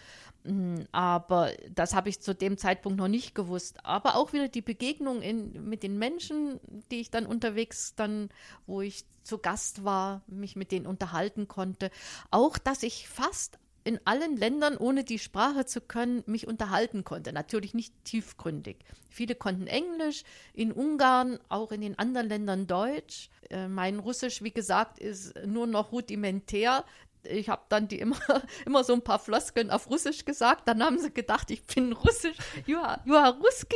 Hm, 0.45 0.88
aber 0.93 1.51
das 1.75 1.93
habe 1.93 2.07
ich 2.07 2.21
zu 2.21 2.33
dem 2.33 2.57
Zeitpunkt 2.57 2.98
noch 2.98 3.10
nicht 3.10 3.36
gewusst. 3.36 3.86
Aber 3.86 4.15
auch 4.15 4.31
wieder 4.31 4.48
die 4.48 4.62
Begegnung 4.62 5.21
in, 5.21 5.67
mit 5.67 5.83
den 5.83 6.00
Menschen, 6.00 6.62
die 6.89 7.01
ich 7.01 7.12
dann 7.12 7.25
unterwegs 7.25 7.93
dann, 7.93 8.29
wo 8.67 8.79
ich 8.79 9.03
zu 9.24 9.39
Gast 9.39 9.83
war, 9.83 10.21
mich 10.27 10.55
mit 10.55 10.71
denen 10.71 10.88
unterhalten 10.88 11.50
konnte. 11.50 11.91
Auch, 12.31 12.57
dass 12.57 12.81
ich 12.81 13.10
fast 13.10 13.60
in 13.83 14.00
allen 14.05 14.38
Ländern, 14.38 14.77
ohne 14.77 15.03
die 15.03 15.19
Sprache 15.19 15.65
zu 15.65 15.81
können, 15.81 16.23
mich 16.25 16.47
unterhalten 16.47 17.03
konnte. 17.03 17.33
Natürlich 17.33 17.73
nicht 17.73 17.93
tiefgründig. 18.05 18.77
Viele 19.09 19.35
konnten 19.35 19.67
Englisch, 19.67 20.23
in 20.53 20.71
Ungarn, 20.71 21.39
auch 21.50 21.71
in 21.71 21.81
den 21.81 21.97
anderen 21.97 22.29
Ländern 22.29 22.67
Deutsch. 22.67 23.29
Äh, 23.50 23.67
mein 23.67 24.00
Russisch, 24.00 24.41
wie 24.43 24.51
gesagt, 24.51 25.00
ist 25.00 25.33
nur 25.45 25.67
noch 25.67 25.91
rudimentär 25.91 26.85
ich 27.23 27.50
habe 27.50 27.61
dann 27.69 27.88
die 27.88 28.00
immer, 28.00 28.17
immer 28.65 28.83
so 28.83 28.93
ein 28.93 29.03
paar 29.03 29.19
Floskeln 29.19 29.69
auf 29.69 29.89
Russisch 29.89 30.25
gesagt. 30.25 30.67
Dann 30.67 30.83
haben 30.83 31.00
sie 31.00 31.13
gedacht, 31.13 31.51
ich 31.51 31.63
bin 31.63 31.93
Russisch. 31.93 32.38
You 32.65 32.79
are, 32.79 33.00
you 33.05 33.15
are 33.15 33.38
Ruski? 33.38 33.75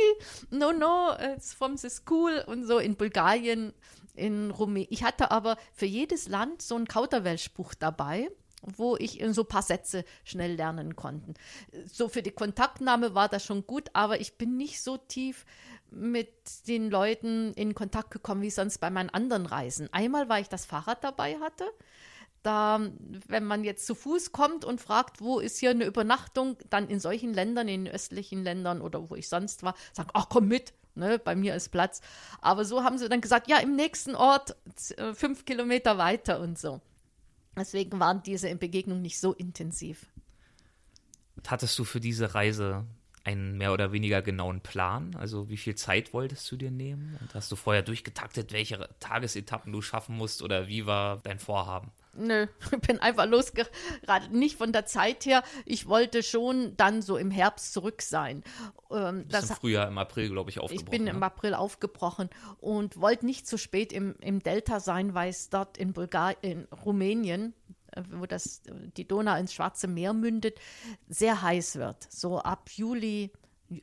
No, 0.50 0.72
no, 0.72 1.12
it's 1.34 1.52
from 1.52 1.76
the 1.76 1.88
school 1.88 2.44
und 2.46 2.64
so 2.64 2.78
in 2.78 2.96
Bulgarien, 2.96 3.72
in 4.14 4.50
Rumänien. 4.50 4.88
Ich 4.90 5.04
hatte 5.04 5.30
aber 5.30 5.56
für 5.72 5.86
jedes 5.86 6.28
Land 6.28 6.62
so 6.62 6.74
einen 6.74 6.88
Kauterwelsch-Buch 6.88 7.74
dabei 7.74 8.30
wo 8.76 8.96
ich 8.96 9.22
so 9.30 9.42
ein 9.42 9.48
paar 9.48 9.62
Sätze 9.62 10.04
schnell 10.24 10.54
lernen 10.54 10.96
konnte. 10.96 11.34
So 11.86 12.08
für 12.08 12.22
die 12.22 12.32
Kontaktnahme 12.32 13.14
war 13.14 13.28
das 13.28 13.44
schon 13.44 13.66
gut, 13.66 13.90
aber 13.92 14.20
ich 14.20 14.36
bin 14.38 14.56
nicht 14.56 14.82
so 14.82 14.96
tief 14.96 15.44
mit 15.90 16.28
den 16.66 16.90
Leuten 16.90 17.52
in 17.54 17.74
Kontakt 17.74 18.10
gekommen 18.10 18.42
wie 18.42 18.50
sonst 18.50 18.78
bei 18.78 18.90
meinen 18.90 19.10
anderen 19.10 19.46
Reisen. 19.46 19.88
Einmal, 19.92 20.28
weil 20.28 20.42
ich 20.42 20.48
das 20.48 20.66
Fahrrad 20.66 21.04
dabei 21.04 21.38
hatte 21.38 21.64
da, 22.46 22.80
wenn 23.26 23.44
man 23.44 23.64
jetzt 23.64 23.86
zu 23.86 23.96
Fuß 23.96 24.30
kommt 24.30 24.64
und 24.64 24.80
fragt, 24.80 25.20
wo 25.20 25.40
ist 25.40 25.58
hier 25.58 25.70
eine 25.70 25.84
Übernachtung, 25.84 26.56
dann 26.70 26.88
in 26.88 27.00
solchen 27.00 27.34
Ländern, 27.34 27.66
in 27.66 27.88
östlichen 27.88 28.44
Ländern 28.44 28.80
oder 28.80 29.10
wo 29.10 29.16
ich 29.16 29.28
sonst 29.28 29.64
war, 29.64 29.74
sagen, 29.92 30.10
ach 30.14 30.28
komm 30.28 30.46
mit, 30.46 30.72
ne, 30.94 31.18
bei 31.18 31.34
mir 31.34 31.56
ist 31.56 31.70
Platz. 31.70 32.00
Aber 32.40 32.64
so 32.64 32.84
haben 32.84 32.98
sie 32.98 33.08
dann 33.08 33.20
gesagt, 33.20 33.48
ja, 33.48 33.58
im 33.58 33.74
nächsten 33.74 34.14
Ort, 34.14 34.56
äh, 34.96 35.12
fünf 35.12 35.44
Kilometer 35.44 35.98
weiter 35.98 36.38
und 36.38 36.56
so. 36.56 36.80
Deswegen 37.56 37.98
waren 37.98 38.22
diese 38.22 38.54
Begegnungen 38.54 39.02
nicht 39.02 39.18
so 39.18 39.32
intensiv. 39.32 40.06
Hattest 41.46 41.78
du 41.78 41.84
für 41.84 42.00
diese 42.00 42.34
Reise 42.34 42.84
einen 43.24 43.56
mehr 43.56 43.72
oder 43.72 43.92
weniger 43.92 44.22
genauen 44.22 44.60
Plan? 44.60 45.14
Also 45.16 45.48
wie 45.48 45.56
viel 45.56 45.74
Zeit 45.74 46.12
wolltest 46.12 46.50
du 46.50 46.56
dir 46.56 46.70
nehmen? 46.70 47.16
Und 47.20 47.34
hast 47.34 47.50
du 47.50 47.56
vorher 47.56 47.82
durchgetaktet, 47.82 48.52
welche 48.52 48.88
Tagesetappen 49.00 49.72
du 49.72 49.82
schaffen 49.82 50.16
musst 50.16 50.42
oder 50.42 50.68
wie 50.68 50.86
war 50.86 51.18
dein 51.18 51.38
Vorhaben? 51.38 51.90
Nö, 52.18 52.46
ich 52.72 52.80
bin 52.80 52.98
einfach 52.98 53.26
losgeraten. 53.26 54.30
Nicht 54.30 54.56
von 54.56 54.72
der 54.72 54.86
Zeit 54.86 55.26
her. 55.26 55.42
Ich 55.64 55.88
wollte 55.88 56.22
schon 56.22 56.76
dann 56.76 57.02
so 57.02 57.16
im 57.16 57.30
Herbst 57.30 57.72
zurück 57.72 58.02
sein. 58.02 58.42
Ähm, 58.90 59.26
das 59.28 59.50
im 59.50 59.56
Frühjahr, 59.56 59.88
im 59.88 59.98
April, 59.98 60.30
glaube 60.30 60.50
ich, 60.50 60.58
aufgebrochen. 60.58 60.84
Ich 60.84 60.90
bin 60.90 61.04
ne? 61.04 61.10
im 61.10 61.22
April 61.22 61.54
aufgebrochen 61.54 62.30
und 62.60 63.00
wollte 63.00 63.26
nicht 63.26 63.46
zu 63.46 63.58
spät 63.58 63.92
im, 63.92 64.14
im 64.20 64.40
Delta 64.40 64.80
sein, 64.80 65.14
weil 65.14 65.30
es 65.30 65.50
dort 65.50 65.78
in, 65.78 65.92
Bulgar 65.92 66.34
in 66.42 66.64
Rumänien 66.84 67.54
äh, 67.92 68.02
wo 68.10 68.26
das, 68.26 68.62
die 68.96 69.06
Donau 69.06 69.36
ins 69.36 69.54
Schwarze 69.54 69.88
Meer 69.88 70.12
mündet, 70.12 70.58
sehr 71.08 71.42
heiß 71.42 71.76
wird. 71.76 72.10
So 72.10 72.38
ab 72.38 72.70
Juli, 72.74 73.30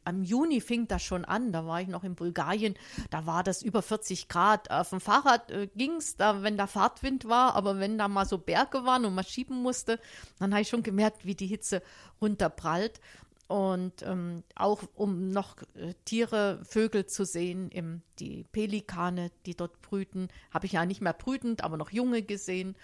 am 0.03 0.23
Juni 0.23 0.61
fing 0.61 0.87
das 0.87 1.03
schon 1.03 1.25
an, 1.25 1.51
da 1.51 1.65
war 1.65 1.81
ich 1.81 1.87
noch 1.87 2.03
in 2.03 2.15
Bulgarien, 2.15 2.75
da 3.09 3.25
war 3.25 3.43
das 3.43 3.61
über 3.61 3.81
40 3.81 4.27
Grad. 4.27 4.71
Auf 4.71 4.89
dem 4.89 5.01
Fahrrad 5.01 5.51
äh, 5.51 5.67
ging 5.75 5.95
es, 5.95 6.15
da, 6.15 6.43
wenn 6.43 6.57
da 6.57 6.67
Fahrtwind 6.67 7.25
war, 7.25 7.55
aber 7.55 7.79
wenn 7.79 7.97
da 7.97 8.07
mal 8.07 8.25
so 8.25 8.37
Berge 8.37 8.85
waren 8.85 9.05
und 9.05 9.15
man 9.15 9.25
schieben 9.25 9.61
musste, 9.61 9.99
dann 10.39 10.53
habe 10.53 10.61
ich 10.61 10.69
schon 10.69 10.83
gemerkt, 10.83 11.25
wie 11.25 11.35
die 11.35 11.47
Hitze 11.47 11.81
runterprallt. 12.21 12.99
Und 13.47 14.01
ähm, 14.03 14.43
auch 14.55 14.81
um 14.95 15.29
noch 15.29 15.57
äh, 15.75 15.93
Tiere, 16.05 16.59
Vögel 16.63 17.05
zu 17.05 17.25
sehen, 17.25 17.69
im, 17.69 18.01
die 18.19 18.45
Pelikane, 18.51 19.31
die 19.45 19.55
dort 19.55 19.81
brüten, 19.81 20.29
habe 20.51 20.65
ich 20.65 20.71
ja 20.71 20.85
nicht 20.85 21.01
mehr 21.01 21.13
brütend, 21.13 21.63
aber 21.63 21.77
noch 21.77 21.91
junge 21.91 22.23
gesehen. 22.23 22.75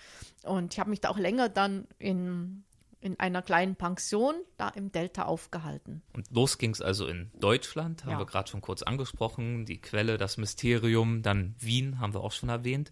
Und 0.44 0.74
ich 0.74 0.80
habe 0.80 0.90
mich 0.90 1.02
da 1.02 1.10
auch 1.10 1.18
länger 1.18 1.50
dann 1.50 1.88
in 1.98 2.66
in 3.02 3.20
einer 3.20 3.42
kleinen 3.42 3.76
Pension 3.76 4.36
da 4.58 4.70
im 4.70 4.92
Delta 4.92 5.24
aufgehalten. 5.24 6.02
Und 6.14 6.30
los 6.32 6.58
ging 6.58 6.72
es 6.72 6.82
also 6.82 7.08
in 7.08 7.32
Deutschland, 7.40 8.04
haben 8.04 8.12
ja. 8.12 8.20
wir 8.20 8.26
gerade 8.26 8.50
schon 8.50 8.62
kurz 8.62 8.84
angesprochen, 8.84 9.66
die 9.66 9.80
Quelle, 9.80 10.18
das 10.18 10.38
Mysterium, 10.38 11.22
dann 11.22 11.56
Wien 11.60 12.00
haben 12.00 12.14
wir 12.14 12.22
auch 12.22 12.32
schon 12.32 12.50
erwähnt. 12.50 12.92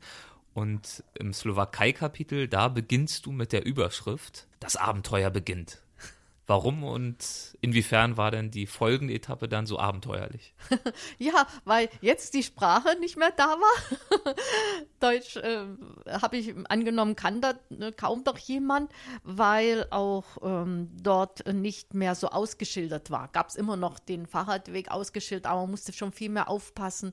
Und 0.53 1.03
im 1.13 1.33
Slowakei-Kapitel, 1.33 2.47
da 2.47 2.67
beginnst 2.67 3.25
du 3.25 3.31
mit 3.31 3.51
der 3.51 3.65
Überschrift, 3.65 4.47
das 4.59 4.75
Abenteuer 4.75 5.29
beginnt. 5.29 5.83
Warum 6.47 6.85
und 6.85 7.57
inwiefern 7.59 8.15
war 8.15 8.31
denn 8.31 8.51
die 8.51 8.67
folgende 8.67 9.13
Etappe 9.13 9.49
dann 9.49 9.65
so 9.65 9.77
abenteuerlich? 9.79 10.55
ja, 11.17 11.45
weil 11.65 11.89
jetzt 11.99 12.33
die 12.33 12.43
Sprache 12.43 12.97
nicht 13.01 13.17
mehr 13.17 13.33
da 13.35 13.57
war. 13.57 14.35
Deutsch 15.01 15.35
äh, 15.35 15.65
habe 16.09 16.37
ich 16.37 16.55
angenommen, 16.69 17.17
kann 17.17 17.41
da 17.41 17.55
äh, 17.77 17.91
kaum 17.91 18.23
doch 18.23 18.37
jemand, 18.37 18.93
weil 19.23 19.87
auch 19.89 20.37
ähm, 20.41 20.89
dort 20.93 21.45
nicht 21.53 21.93
mehr 21.93 22.15
so 22.15 22.29
ausgeschildert 22.29 23.11
war. 23.11 23.27
Gab 23.27 23.49
es 23.49 23.57
immer 23.57 23.75
noch 23.75 23.99
den 23.99 24.25
Fahrradweg 24.25 24.89
ausgeschildert, 24.89 25.51
aber 25.51 25.61
man 25.61 25.71
musste 25.71 25.91
schon 25.91 26.13
viel 26.13 26.29
mehr 26.29 26.49
aufpassen 26.49 27.11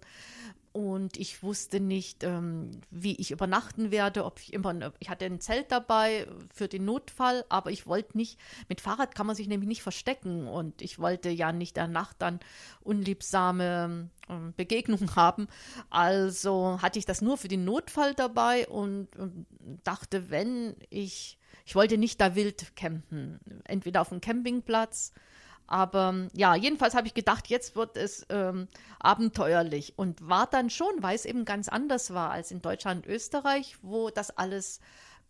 und 0.74 1.18
ich 1.18 1.44
wusste 1.44 1.78
nicht, 1.78 2.24
ähm, 2.24 2.72
wie 2.90 3.14
ich 3.14 3.30
übernachten 3.30 3.92
werde, 3.92 4.24
ob 4.24 4.40
ich 4.40 4.52
immer, 4.52 4.72
ne, 4.72 4.92
ich 4.98 5.08
hatte 5.08 5.24
ein 5.24 5.38
Zelt 5.38 5.70
dabei 5.70 6.26
für 6.52 6.66
den 6.66 6.84
Notfall, 6.84 7.44
aber 7.48 7.70
ich 7.70 7.86
wollte 7.86 8.16
nicht, 8.16 8.40
mit 8.68 8.80
Fahrrad 8.80 9.14
kann 9.14 9.28
man 9.28 9.36
sich 9.36 9.46
nämlich 9.46 9.68
nicht 9.68 9.84
verstecken 9.84 10.48
und 10.48 10.82
ich 10.82 10.98
wollte 10.98 11.30
ja 11.30 11.52
nicht 11.52 11.76
der 11.76 11.86
Nacht 11.86 12.16
dann 12.18 12.40
unliebsame 12.80 14.10
ähm, 14.28 14.52
Begegnungen 14.56 15.14
haben. 15.14 15.46
Also 15.90 16.82
hatte 16.82 16.98
ich 16.98 17.06
das 17.06 17.22
nur 17.22 17.38
für 17.38 17.46
den 17.46 17.64
Notfall 17.64 18.12
dabei 18.12 18.66
und, 18.66 19.14
und 19.14 19.46
dachte, 19.84 20.28
wenn 20.28 20.74
ich, 20.90 21.38
ich 21.64 21.76
wollte 21.76 21.98
nicht 21.98 22.20
da 22.20 22.34
wild 22.34 22.74
campen, 22.74 23.38
entweder 23.62 24.00
auf 24.00 24.08
dem 24.08 24.20
Campingplatz 24.20 25.12
aber 25.66 26.28
ja, 26.34 26.54
jedenfalls 26.54 26.94
habe 26.94 27.06
ich 27.06 27.14
gedacht, 27.14 27.48
jetzt 27.48 27.76
wird 27.76 27.96
es 27.96 28.26
ähm, 28.28 28.68
abenteuerlich 28.98 29.94
und 29.96 30.28
war 30.28 30.46
dann 30.46 30.70
schon, 30.70 30.92
weil 31.00 31.16
es 31.16 31.24
eben 31.24 31.44
ganz 31.44 31.68
anders 31.68 32.12
war 32.12 32.30
als 32.30 32.50
in 32.50 32.60
Deutschland 32.60 33.06
und 33.06 33.12
Österreich, 33.12 33.76
wo 33.82 34.10
das 34.10 34.36
alles 34.36 34.80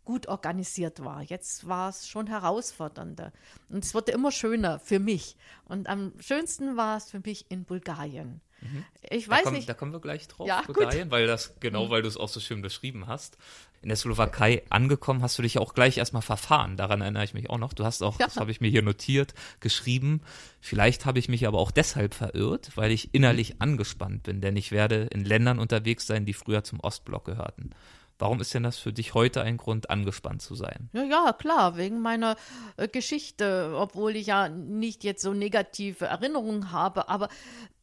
gut 0.05 0.29
organisiert 0.29 1.05
war. 1.05 1.23
Jetzt 1.23 1.67
war 1.67 1.89
es 1.89 2.09
schon 2.09 2.27
herausfordernder 2.27 3.33
und 3.69 3.85
es 3.85 3.95
wurde 3.95 4.13
immer 4.13 4.31
schöner 4.31 4.79
für 4.79 4.99
mich. 4.99 5.37
Und 5.65 5.89
am 5.89 6.13
schönsten 6.21 6.77
war 6.77 6.99
es 6.99 7.11
für 7.11 7.21
mich 7.21 7.51
in 7.51 7.65
Bulgarien. 7.65 8.41
Mhm. 8.65 8.85
Ich 9.11 9.29
weiß 9.29 9.39
da 9.39 9.45
komm, 9.45 9.55
nicht. 9.55 9.69
Da 9.69 9.75
kommen 9.75 9.93
wir 9.93 10.01
gleich 10.01 10.27
drauf, 10.27 10.49
ja, 10.49 10.63
Bulgarien, 10.63 11.05
gut. 11.05 11.13
weil 11.13 11.27
das, 11.27 11.55
genau, 11.61 11.87
mhm. 11.87 11.91
weil 11.91 12.03
du 12.03 12.09
es 12.09 12.17
auch 12.17 12.29
so 12.29 12.41
schön 12.41 12.63
beschrieben 12.63 13.07
hast. 13.07 13.37
In 13.83 13.89
der 13.89 13.97
Slowakei 13.97 14.63
angekommen, 14.71 15.21
hast 15.21 15.39
du 15.39 15.43
dich 15.43 15.59
auch 15.59 15.75
gleich 15.75 15.99
erstmal 15.99 16.23
verfahren. 16.23 16.79
Daran 16.79 17.03
erinnere 17.03 17.25
ich 17.25 17.35
mich 17.35 17.51
auch 17.51 17.59
noch. 17.59 17.75
Du 17.75 17.85
hast 17.85 18.03
auch, 18.03 18.19
ja. 18.19 18.27
das 18.27 18.39
habe 18.39 18.51
ich 18.51 18.63
mir 18.63 18.71
hier 18.71 18.81
notiert, 18.81 19.35
geschrieben. 19.61 20.23
Vielleicht 20.61 21.05
habe 21.05 21.19
ich 21.19 21.29
mich 21.29 21.47
aber 21.47 21.59
auch 21.59 21.71
deshalb 21.71 22.15
verirrt, 22.15 22.71
weil 22.77 22.91
ich 22.91 23.13
innerlich 23.13 23.61
angespannt 23.61 24.23
bin, 24.23 24.41
denn 24.41 24.57
ich 24.57 24.73
werde 24.73 25.09
in 25.13 25.25
Ländern 25.25 25.59
unterwegs 25.59 26.07
sein, 26.07 26.25
die 26.25 26.33
früher 26.33 26.65
zum 26.65 26.81
Ostblock 26.81 27.27
gehörten. 27.27 27.75
Warum 28.19 28.41
ist 28.41 28.55
denn 28.55 28.63
das 28.63 28.79
für 28.79 28.93
dich 28.93 29.15
heute 29.15 29.43
ein 29.43 29.57
Grund, 29.57 29.91
angespannt 29.91 30.41
zu 30.41 30.55
sein? 30.55 30.89
Ja, 30.93 31.03
ja, 31.03 31.33
klar, 31.33 31.77
wegen 31.77 32.01
meiner 32.01 32.37
äh, 32.77 32.87
Geschichte, 32.87 33.75
obwohl 33.77 34.15
ich 34.15 34.29
ja 34.29 34.49
nicht 34.49 35.03
jetzt 35.03 35.23
so 35.23 35.35
negative 35.35 36.07
Erinnerungen 36.07 36.71
habe, 36.71 37.09
aber 37.09 37.29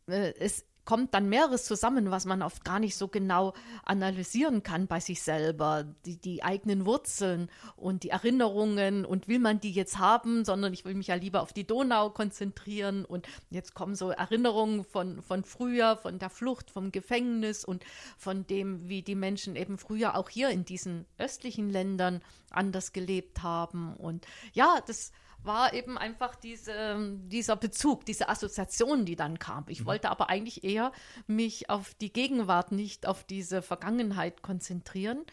äh, 0.07 0.33
es 0.39 0.65
kommt 0.85 1.13
dann 1.13 1.29
mehreres 1.29 1.65
zusammen, 1.65 2.11
was 2.11 2.25
man 2.25 2.41
oft 2.41 2.65
gar 2.65 2.79
nicht 2.79 2.95
so 2.95 3.07
genau 3.07 3.53
analysieren 3.83 4.63
kann 4.63 4.87
bei 4.87 4.99
sich 4.99 5.21
selber. 5.21 5.85
Die, 6.05 6.17
die 6.17 6.43
eigenen 6.43 6.85
Wurzeln 6.85 7.49
und 7.75 8.03
die 8.03 8.09
Erinnerungen 8.09 9.05
und 9.05 9.27
will 9.27 9.39
man 9.39 9.59
die 9.59 9.71
jetzt 9.71 9.99
haben, 9.99 10.45
sondern 10.45 10.73
ich 10.73 10.85
will 10.85 10.95
mich 10.95 11.07
ja 11.07 11.15
lieber 11.15 11.41
auf 11.41 11.53
die 11.53 11.67
Donau 11.67 12.09
konzentrieren 12.09 13.05
und 13.05 13.27
jetzt 13.49 13.73
kommen 13.73 13.95
so 13.95 14.09
Erinnerungen 14.09 14.83
von, 14.83 15.21
von 15.21 15.43
früher, 15.43 15.97
von 15.97 16.19
der 16.19 16.29
Flucht, 16.29 16.71
vom 16.71 16.91
Gefängnis 16.91 17.63
und 17.63 17.83
von 18.17 18.47
dem, 18.47 18.87
wie 18.89 19.01
die 19.01 19.15
Menschen 19.15 19.55
eben 19.55 19.77
früher 19.77 20.15
auch 20.15 20.29
hier 20.29 20.49
in 20.49 20.65
diesen 20.65 21.05
östlichen 21.17 21.69
Ländern 21.69 22.21
anders 22.49 22.93
gelebt 22.93 23.43
haben. 23.43 23.95
Und 23.95 24.25
ja, 24.53 24.79
das 24.85 25.11
war 25.43 25.73
eben 25.73 25.97
einfach 25.97 26.35
diese, 26.35 27.17
dieser 27.23 27.55
Bezug, 27.55 28.05
diese 28.05 28.29
Assoziation, 28.29 29.05
die 29.05 29.15
dann 29.15 29.39
kam. 29.39 29.65
Ich 29.67 29.81
mhm. 29.81 29.85
wollte 29.85 30.09
aber 30.09 30.29
eigentlich 30.29 30.63
eher 30.63 30.91
mich 31.27 31.69
auf 31.69 31.93
die 31.95 32.13
Gegenwart, 32.13 32.71
nicht 32.71 33.07
auf 33.07 33.23
diese 33.23 33.61
Vergangenheit 33.61 34.41
konzentrieren. 34.41 35.25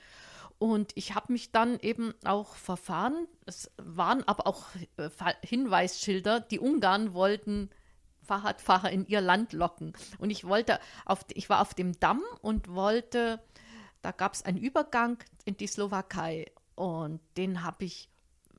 Und 0.58 0.92
ich 0.96 1.14
habe 1.14 1.32
mich 1.32 1.52
dann 1.52 1.78
eben 1.80 2.14
auch 2.24 2.54
verfahren. 2.56 3.28
Es 3.46 3.70
waren 3.76 4.24
aber 4.24 4.46
auch 4.46 4.66
äh, 4.96 5.10
Hinweisschilder. 5.42 6.40
Die 6.40 6.58
Ungarn 6.58 7.14
wollten 7.14 7.70
Fahrradfahrer 8.22 8.90
in 8.90 9.06
ihr 9.06 9.20
Land 9.20 9.52
locken. 9.52 9.92
Und 10.18 10.30
ich 10.30 10.44
wollte 10.44 10.80
auf, 11.04 11.24
ich 11.32 11.48
war 11.48 11.60
auf 11.60 11.74
dem 11.74 11.98
Damm 12.00 12.22
und 12.42 12.68
wollte, 12.68 13.40
da 14.02 14.10
gab 14.10 14.34
es 14.34 14.44
einen 14.44 14.58
Übergang 14.58 15.18
in 15.44 15.56
die 15.56 15.66
Slowakei. 15.66 16.50
Und 16.74 17.20
den 17.36 17.62
habe 17.62 17.84
ich 17.84 18.08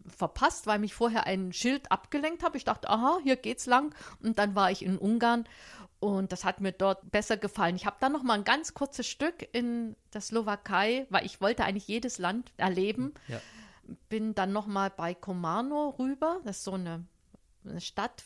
verpasst, 0.09 0.67
weil 0.67 0.79
mich 0.79 0.93
vorher 0.93 1.25
ein 1.25 1.53
Schild 1.53 1.91
abgelenkt 1.91 2.43
habe. 2.43 2.57
Ich 2.57 2.63
dachte, 2.63 2.89
aha, 2.89 3.19
hier 3.23 3.35
geht's 3.35 3.65
lang. 3.65 3.93
Und 4.21 4.39
dann 4.39 4.55
war 4.55 4.71
ich 4.71 4.83
in 4.83 4.97
Ungarn 4.97 5.45
und 5.99 6.31
das 6.31 6.45
hat 6.45 6.61
mir 6.61 6.71
dort 6.71 7.11
besser 7.11 7.35
gefallen. 7.35 7.75
Ich 7.75 7.85
habe 7.85 7.97
dann 7.99 8.13
noch 8.13 8.23
mal 8.23 8.35
ein 8.35 8.45
ganz 8.45 8.73
kurzes 8.73 9.07
Stück 9.07 9.47
in 9.51 9.95
der 10.13 10.21
Slowakei, 10.21 11.05
weil 11.09 11.25
ich 11.25 11.41
wollte 11.41 11.65
eigentlich 11.65 11.87
jedes 11.87 12.19
Land 12.19 12.51
erleben. 12.57 13.13
Ja. 13.27 13.41
Bin 14.07 14.33
dann 14.33 14.53
noch 14.53 14.65
mal 14.65 14.89
bei 14.89 15.13
Komano 15.13 15.95
rüber. 15.99 16.39
Das 16.45 16.57
ist 16.57 16.63
so 16.63 16.73
eine, 16.73 17.05
eine 17.65 17.81
Stadt 17.81 18.23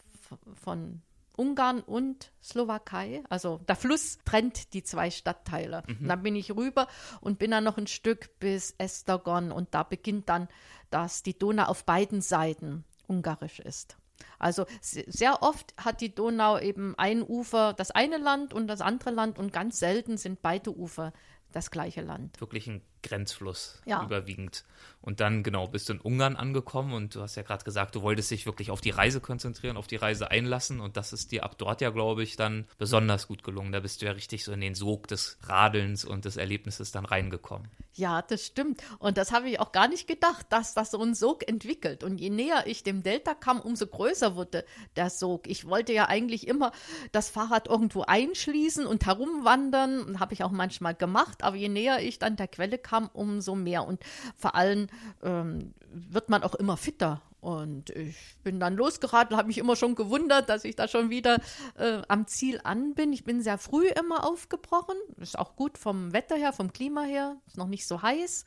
von 0.61 1.01
Ungarn 1.35 1.81
und 1.81 2.31
Slowakei. 2.41 3.23
Also 3.29 3.59
der 3.67 3.75
Fluss 3.75 4.19
trennt 4.25 4.73
die 4.73 4.83
zwei 4.83 5.11
Stadtteile. 5.11 5.83
Mhm. 5.87 6.07
dann 6.07 6.23
bin 6.23 6.35
ich 6.35 6.55
rüber 6.55 6.87
und 7.21 7.39
bin 7.39 7.51
dann 7.51 7.63
noch 7.63 7.77
ein 7.77 7.87
Stück 7.87 8.39
bis 8.39 8.75
Estagon 8.77 9.51
und 9.51 9.73
da 9.73 9.83
beginnt 9.83 10.29
dann, 10.29 10.47
dass 10.89 11.23
die 11.23 11.37
Donau 11.37 11.65
auf 11.65 11.85
beiden 11.85 12.21
Seiten 12.21 12.83
ungarisch 13.07 13.59
ist. 13.59 13.97
Also 14.39 14.65
sehr 14.81 15.41
oft 15.41 15.73
hat 15.77 16.01
die 16.01 16.13
Donau 16.13 16.59
eben 16.59 16.95
ein 16.97 17.23
Ufer 17.23 17.73
das 17.73 17.91
eine 17.91 18.17
Land 18.17 18.53
und 18.53 18.67
das 18.67 18.81
andere 18.81 19.11
Land 19.11 19.39
und 19.39 19.51
ganz 19.51 19.79
selten 19.79 20.17
sind 20.17 20.41
beide 20.41 20.75
Ufer 20.75 21.13
das 21.51 21.71
gleiche 21.71 22.01
Land. 22.01 22.39
Wirklich 22.39 22.67
ein 22.67 22.81
Grenzfluss 23.03 23.81
ja. 23.85 24.03
überwiegend. 24.03 24.63
Und 25.01 25.19
dann, 25.19 25.43
genau, 25.43 25.67
bist 25.67 25.89
du 25.89 25.93
in 25.93 25.99
Ungarn 25.99 26.37
angekommen 26.37 26.93
und 26.93 27.13
du 27.13 27.21
hast 27.21 27.35
ja 27.35 27.43
gerade 27.43 27.65
gesagt, 27.65 27.93
du 27.93 28.01
wolltest 28.01 28.31
dich 28.31 28.45
wirklich 28.45 28.71
auf 28.71 28.79
die 28.79 28.89
Reise 28.89 29.19
konzentrieren, 29.19 29.75
auf 29.75 29.85
die 29.85 29.97
Reise 29.97 30.31
einlassen 30.31 30.79
und 30.79 30.95
das 30.95 31.11
ist 31.11 31.33
dir 31.33 31.43
ab 31.43 31.57
dort 31.57 31.81
ja, 31.81 31.89
glaube 31.89 32.23
ich, 32.23 32.37
dann 32.37 32.65
besonders 32.77 33.27
gut 33.27 33.43
gelungen. 33.43 33.73
Da 33.73 33.81
bist 33.81 34.01
du 34.01 34.05
ja 34.05 34.13
richtig 34.13 34.45
so 34.45 34.53
in 34.53 34.61
den 34.61 34.75
Sog 34.75 35.07
des 35.09 35.37
Radelns 35.43 36.05
und 36.05 36.23
des 36.23 36.37
Erlebnisses 36.37 36.93
dann 36.93 37.03
reingekommen. 37.05 37.69
Ja, 37.95 38.23
das 38.23 38.45
stimmt. 38.45 38.81
Und 38.97 39.17
das 39.17 39.31
habe 39.31 39.49
ich 39.49 39.59
auch 39.59 39.71
gar 39.71 39.87
nicht 39.87 40.07
gedacht, 40.07 40.47
dass 40.49 40.73
das 40.73 40.91
so 40.91 40.99
einen 40.99 41.13
Sog 41.13 41.47
entwickelt. 41.47 42.03
Und 42.03 42.17
je 42.17 42.31
näher 42.31 42.63
ich 42.65 42.83
dem 42.83 43.03
Delta 43.03 43.35
kam, 43.35 43.59
umso 43.59 43.85
größer 43.85 44.35
wurde 44.35 44.65
der 44.95 45.11
Sog. 45.11 45.47
Ich 45.47 45.67
wollte 45.67 45.93
ja 45.93 46.07
eigentlich 46.07 46.47
immer 46.47 46.71
das 47.11 47.29
Fahrrad 47.29 47.67
irgendwo 47.67 48.01
einschließen 48.01 48.87
und 48.87 49.05
herumwandern. 49.05 50.19
Habe 50.19 50.33
ich 50.33 50.43
auch 50.43 50.51
manchmal 50.51 50.95
gemacht. 50.95 51.43
Aber 51.43 51.55
je 51.55 51.69
näher 51.69 51.99
ich 52.01 52.17
dann 52.17 52.35
der 52.35 52.47
Quelle 52.47 52.79
kam, 52.79 52.92
kam, 52.93 53.09
umso 53.13 53.55
mehr. 53.55 53.87
Und 53.87 54.03
vor 54.37 54.55
allem 54.55 54.87
ähm, 55.23 55.73
wird 55.91 56.29
man 56.29 56.43
auch 56.43 56.55
immer 56.55 56.77
fitter. 56.77 57.21
Und 57.41 57.89
ich 57.89 58.37
bin 58.43 58.59
dann 58.59 58.75
losgeraten, 58.75 59.35
habe 59.35 59.47
mich 59.47 59.57
immer 59.57 59.75
schon 59.75 59.95
gewundert, 59.95 60.47
dass 60.47 60.63
ich 60.63 60.75
da 60.75 60.87
schon 60.87 61.09
wieder 61.09 61.41
äh, 61.75 62.01
am 62.07 62.25
Ziel 62.27 62.61
an 62.63 62.93
bin. 62.93 63.11
Ich 63.11 63.25
bin 63.25 63.41
sehr 63.41 63.57
früh 63.57 63.87
immer 63.87 64.25
aufgebrochen. 64.25 64.95
Ist 65.17 65.37
auch 65.37 65.55
gut 65.55 65.77
vom 65.77 66.13
Wetter 66.13 66.37
her, 66.37 66.53
vom 66.53 66.71
Klima 66.71 67.03
her. 67.03 67.35
Ist 67.47 67.57
noch 67.57 67.67
nicht 67.67 67.85
so 67.85 68.01
heiß. 68.01 68.45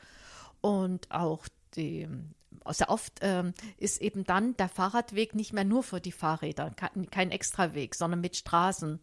Und 0.63 1.11
auch 1.11 1.47
die, 1.75 2.09
sehr 2.71 2.89
oft 2.89 3.19
ähm, 3.21 3.53
ist 3.77 4.01
eben 4.01 4.25
dann 4.25 4.57
der 4.57 4.69
Fahrradweg 4.69 5.35
nicht 5.35 5.53
mehr 5.53 5.65
nur 5.65 5.83
für 5.83 6.01
die 6.01 6.13
Fahrräder, 6.13 6.71
kein, 6.71 7.11
kein 7.11 7.31
Extraweg, 7.31 7.95
sondern 7.95 8.21
mit 8.21 8.37
Straßen 8.37 9.01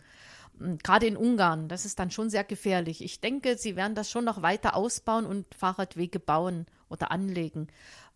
gerade 0.82 1.08
in 1.08 1.18
Ungarn, 1.18 1.68
das 1.68 1.86
ist 1.86 2.00
dann 2.00 2.12
schon 2.12 2.30
sehr 2.30 2.44
gefährlich. 2.44 3.04
Ich 3.04 3.22
denke, 3.22 3.58
sie 3.58 3.76
werden 3.76 3.96
das 3.96 4.10
schon 4.10 4.26
noch 4.26 4.42
weiter 4.42 4.76
ausbauen 4.76 5.26
und 5.26 5.46
Fahrradwege 5.56 6.20
bauen 6.20 6.66
oder 6.90 7.12
anlegen. 7.12 7.68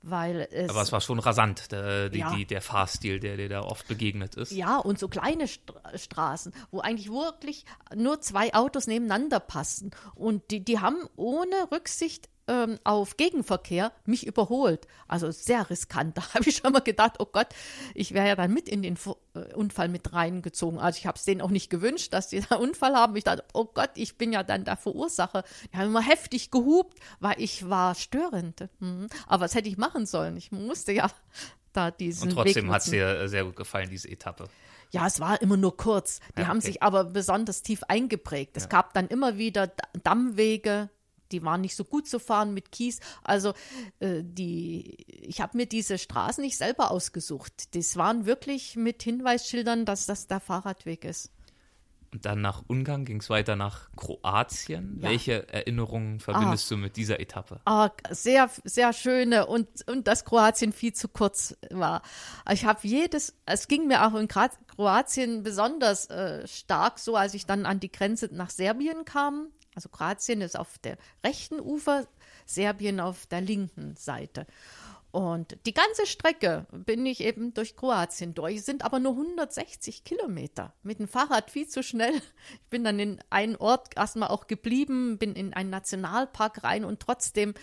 Weil 0.04 0.48
es, 0.52 0.70
Aber 0.70 0.84
es 0.84 0.92
war 0.92 1.02
schon 1.02 1.20
rasant, 1.20 1.72
der, 1.72 2.10
die, 2.10 2.20
ja. 2.20 2.34
die, 2.34 2.46
der 2.46 2.62
Fahrstil, 2.62 3.20
der 3.20 3.36
dir 3.36 3.50
da 3.50 3.62
oft 3.62 3.88
begegnet 3.88 4.36
ist. 4.36 4.52
Ja, 4.52 4.78
und 4.78 5.00
so 5.00 5.08
kleine 5.08 5.48
Straßen, 5.48 6.54
wo 6.72 6.80
eigentlich 6.80 7.10
wirklich 7.10 7.66
nur 7.96 8.22
zwei 8.22 8.54
Autos 8.54 8.86
nebeneinander 8.86 9.40
passen. 9.40 9.92
Und 10.14 10.52
die, 10.52 10.64
die 10.64 10.80
haben 10.80 10.98
ohne 11.16 11.56
Rücksicht 11.72 12.30
ähm, 12.48 12.80
auf 12.84 13.18
Gegenverkehr 13.18 13.92
mich 14.06 14.26
überholt. 14.26 14.88
Also 15.08 15.32
sehr 15.32 15.70
riskant. 15.70 16.18
Da 16.18 16.34
habe 16.34 16.50
ich 16.50 16.58
schon 16.58 16.72
mal 16.72 16.80
gedacht, 16.80 17.16
oh 17.20 17.26
Gott, 17.26 17.48
ich 17.94 18.14
wäre 18.14 18.28
ja 18.28 18.36
dann 18.36 18.54
mit 18.54 18.68
in 18.68 18.82
den 18.82 18.98
äh, 19.36 19.54
Unfall 19.54 19.90
mit 19.90 20.14
reingezogen. 20.14 20.80
Also 20.80 20.98
ich 20.98 21.06
habe 21.06 21.18
es 21.18 21.26
denen 21.26 21.42
auch 21.42 21.50
nicht 21.50 21.70
gewünscht, 21.70 22.14
dass 22.14 22.30
die 22.30 22.42
da 22.50 22.56
Unfall 22.56 22.96
haben. 22.96 23.16
Ich 23.16 23.24
dachte, 23.24 23.44
oh 23.54 23.66
Gott, 23.66 23.92
ich 23.96 24.18
bin 24.18 24.34
ja 24.34 24.44
dann 24.44 24.66
der 24.66 24.78
Verursacher. 24.78 25.44
Die 25.72 25.78
haben 25.78 25.88
immer 25.88 26.02
heftig 26.02 26.52
gehupt, 26.52 26.98
weil 27.20 27.36
ich 27.38 27.70
war 27.70 27.96
störend. 27.96 28.70
Mhm. 28.80 29.08
Aber 29.28 29.46
was 29.46 29.56
hätte 29.56 29.70
ich 29.70 29.78
machen 29.78 30.06
sollen? 30.06 30.38
Ich 30.38 30.52
musste 30.52 30.92
ja 30.92 31.12
da 31.74 31.92
diesen 31.92 32.30
Und 32.30 32.36
trotzdem 32.36 32.72
hat 32.72 32.82
es 32.82 32.90
dir 32.90 33.28
sehr 33.28 33.44
gut 33.46 33.56
gefallen, 33.56 33.90
diese 33.90 34.10
Etappe. 34.10 34.50
Ja, 34.92 35.06
es 35.06 35.20
war 35.20 35.42
immer 35.42 35.58
nur 35.58 35.76
kurz. 35.76 36.20
Die 36.38 36.42
ja, 36.42 36.48
haben 36.48 36.62
sich 36.62 36.82
aber 36.82 37.04
besonders 37.04 37.62
tief 37.62 37.84
eingeprägt. 37.88 38.56
Es 38.56 38.64
ja. 38.64 38.70
gab 38.70 38.94
dann 38.94 39.08
immer 39.08 39.38
wieder 39.38 39.72
Dammwege, 40.04 40.90
die 41.32 41.44
waren 41.44 41.62
nicht 41.62 41.76
so 41.76 41.84
gut 41.84 42.08
zu 42.08 42.20
fahren 42.20 42.54
mit 42.54 42.72
Kies. 42.72 43.00
Also 43.24 43.54
äh, 44.00 44.24
die, 44.24 44.98
ich 45.08 45.42
habe 45.42 45.58
mir 45.58 45.66
diese 45.66 45.98
Straßen 45.98 46.44
nicht 46.44 46.58
selber 46.58 46.92
ausgesucht. 46.92 47.76
Das 47.76 47.96
waren 47.98 48.26
wirklich 48.26 48.76
mit 48.76 49.04
Hinweisschildern, 49.04 49.86
dass 49.86 50.06
das 50.06 50.28
der 50.28 50.40
Fahrradweg 50.40 51.06
ist. 51.06 51.32
Und 52.14 52.26
dann 52.26 52.42
nach 52.42 52.64
Ungarn 52.68 53.06
ging 53.06 53.20
es 53.20 53.30
weiter 53.30 53.56
nach 53.56 53.90
Kroatien. 53.96 55.00
Ja. 55.02 55.10
Welche 55.10 55.50
Erinnerungen 55.50 56.20
verbindest 56.20 56.72
ah. 56.72 56.76
du 56.76 56.82
mit 56.82 56.96
dieser 56.96 57.20
Etappe? 57.20 57.60
Ah, 57.66 57.90
sehr, 58.10 58.50
sehr 58.64 58.94
schöne 58.94 59.46
und, 59.46 59.68
und 59.88 60.08
dass 60.08 60.24
Kroatien 60.24 60.72
viel 60.72 60.94
zu 60.94 61.10
kurz 61.10 61.58
war. 61.70 62.02
Ich 62.52 62.66
habe 62.66 62.80
jedes, 62.84 63.36
es 63.46 63.68
ging 63.68 63.88
mir 63.88 64.08
auch 64.08 64.16
in 64.16 64.28
Kroatien 64.28 65.44
besonders 65.44 66.10
äh, 66.10 66.48
stark 66.48 67.00
so, 67.00 67.16
als 67.16 67.34
ich 67.34 67.46
dann 67.46 67.66
an 67.66 67.80
die 67.80 67.92
Grenze 67.92 68.30
nach 68.32 68.50
Serbien 68.50 69.04
kam. 69.04 69.50
Also 69.78 69.90
Kroatien 69.90 70.42
ist 70.42 70.58
auf 70.58 70.80
der 70.80 70.98
rechten 71.24 71.60
Ufer, 71.60 72.08
Serbien 72.48 73.00
auf 73.00 73.28
der 73.28 73.42
linken 73.42 73.96
Seite. 73.96 74.48
Und 75.12 75.56
die 75.68 75.74
ganze 75.76 76.08
Strecke 76.08 76.66
bin 76.72 77.06
ich 77.06 77.22
eben 77.22 77.54
durch 77.54 77.76
Kroatien 77.76 78.34
durch, 78.34 78.64
sind 78.64 78.84
aber 78.84 79.00
nur 79.00 79.12
160 79.12 80.04
Kilometer. 80.04 80.74
Mit 80.82 80.98
dem 80.98 81.08
Fahrrad 81.08 81.52
viel 81.52 81.68
zu 81.68 81.84
schnell. 81.84 82.16
Ich 82.16 82.70
bin 82.72 82.84
dann 82.84 82.98
in 82.98 83.20
einen 83.30 83.56
Ort 83.56 83.96
erstmal 83.96 84.30
auch 84.30 84.48
geblieben, 84.48 85.20
bin 85.20 85.36
in 85.36 85.54
einen 85.54 85.70
Nationalpark 85.70 86.64
rein 86.64 86.84
und 86.84 87.00
trotzdem 87.00 87.54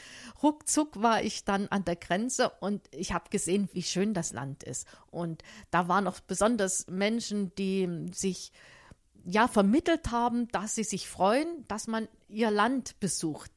ruckzuck 0.40 1.02
war 1.02 1.20
ich 1.20 1.44
dann 1.44 1.66
an 1.66 1.84
der 1.84 1.96
Grenze 1.96 2.52
und 2.60 2.86
ich 2.92 3.12
habe 3.12 3.28
gesehen, 3.28 3.68
wie 3.72 3.82
schön 3.82 4.14
das 4.14 4.32
Land 4.32 4.62
ist. 4.62 4.86
Und 5.10 5.42
da 5.72 5.88
waren 5.88 6.06
auch 6.06 6.20
besonders 6.20 6.86
Menschen, 6.86 7.52
die 7.56 8.06
sich 8.12 8.52
ja 9.24 9.48
vermittelt 9.48 10.10
haben, 10.10 10.48
dass 10.48 10.74
sie 10.74 10.84
sich 10.84 11.08
freuen, 11.08 11.64
dass 11.68 11.86
man 11.86 12.08
ihr 12.28 12.50
Land 12.50 13.00
besucht, 13.00 13.50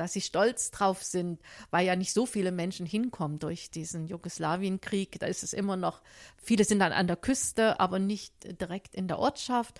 dass 0.00 0.14
sie 0.14 0.20
stolz 0.22 0.70
drauf 0.70 1.02
sind, 1.02 1.40
weil 1.70 1.86
ja 1.86 1.94
nicht 1.94 2.12
so 2.14 2.24
viele 2.24 2.52
Menschen 2.52 2.86
hinkommen 2.86 3.38
durch 3.38 3.70
diesen 3.70 4.06
Jugoslawienkrieg. 4.06 5.18
Da 5.20 5.26
ist 5.26 5.42
es 5.42 5.52
immer 5.52 5.76
noch, 5.76 6.00
viele 6.36 6.64
sind 6.64 6.78
dann 6.78 6.92
an 6.92 7.06
der 7.06 7.16
Küste, 7.16 7.78
aber 7.80 7.98
nicht 7.98 8.32
direkt 8.60 8.94
in 8.94 9.08
der 9.08 9.18
Ortschaft. 9.18 9.78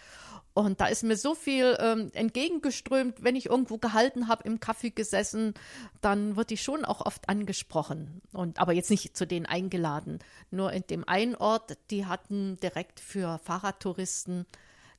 Und 0.52 0.80
da 0.80 0.86
ist 0.86 1.04
mir 1.04 1.16
so 1.16 1.34
viel 1.34 1.76
ähm, 1.80 2.10
entgegengeströmt, 2.12 3.22
wenn 3.22 3.36
ich 3.36 3.46
irgendwo 3.46 3.78
gehalten 3.78 4.28
habe, 4.28 4.42
im 4.44 4.60
Kaffee 4.60 4.90
gesessen, 4.90 5.54
dann 6.00 6.36
wird 6.36 6.50
ich 6.50 6.62
schon 6.62 6.84
auch 6.84 7.06
oft 7.06 7.28
angesprochen. 7.28 8.20
Und 8.32 8.58
aber 8.58 8.72
jetzt 8.72 8.90
nicht 8.90 9.16
zu 9.16 9.26
denen 9.26 9.46
eingeladen. 9.46 10.18
Nur 10.50 10.72
in 10.72 10.82
dem 10.90 11.08
einen 11.08 11.36
Ort, 11.36 11.78
die 11.90 12.04
hatten 12.04 12.58
direkt 12.60 13.00
für 13.00 13.38
Fahrradtouristen 13.38 14.44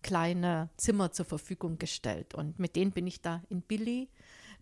kleine 0.01 0.69
Zimmer 0.77 1.11
zur 1.11 1.25
Verfügung 1.25 1.77
gestellt. 1.77 2.33
Und 2.33 2.59
mit 2.59 2.75
denen 2.75 2.91
bin 2.91 3.07
ich 3.07 3.21
da 3.21 3.41
in 3.49 3.61
Billy 3.61 4.09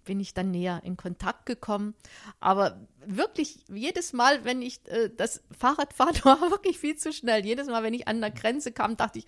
bin 0.05 0.19
ich 0.19 0.33
dann 0.33 0.51
näher 0.51 0.81
in 0.83 0.97
Kontakt 0.97 1.45
gekommen. 1.45 1.93
Aber 2.39 2.79
wirklich 3.05 3.63
jedes 3.71 4.13
Mal, 4.13 4.43
wenn 4.43 4.61
ich 4.61 4.79
äh, 4.87 5.09
das 5.15 5.43
Fahrrad 5.57 5.93
fahre, 5.93 6.13
war 6.23 6.51
wirklich 6.51 6.79
viel 6.79 6.95
zu 6.95 7.13
schnell. 7.13 7.45
Jedes 7.45 7.67
Mal, 7.67 7.83
wenn 7.83 7.93
ich 7.93 8.07
an 8.07 8.21
der 8.21 8.31
Grenze 8.31 8.71
kam, 8.71 8.97
dachte 8.97 9.19
ich, 9.19 9.25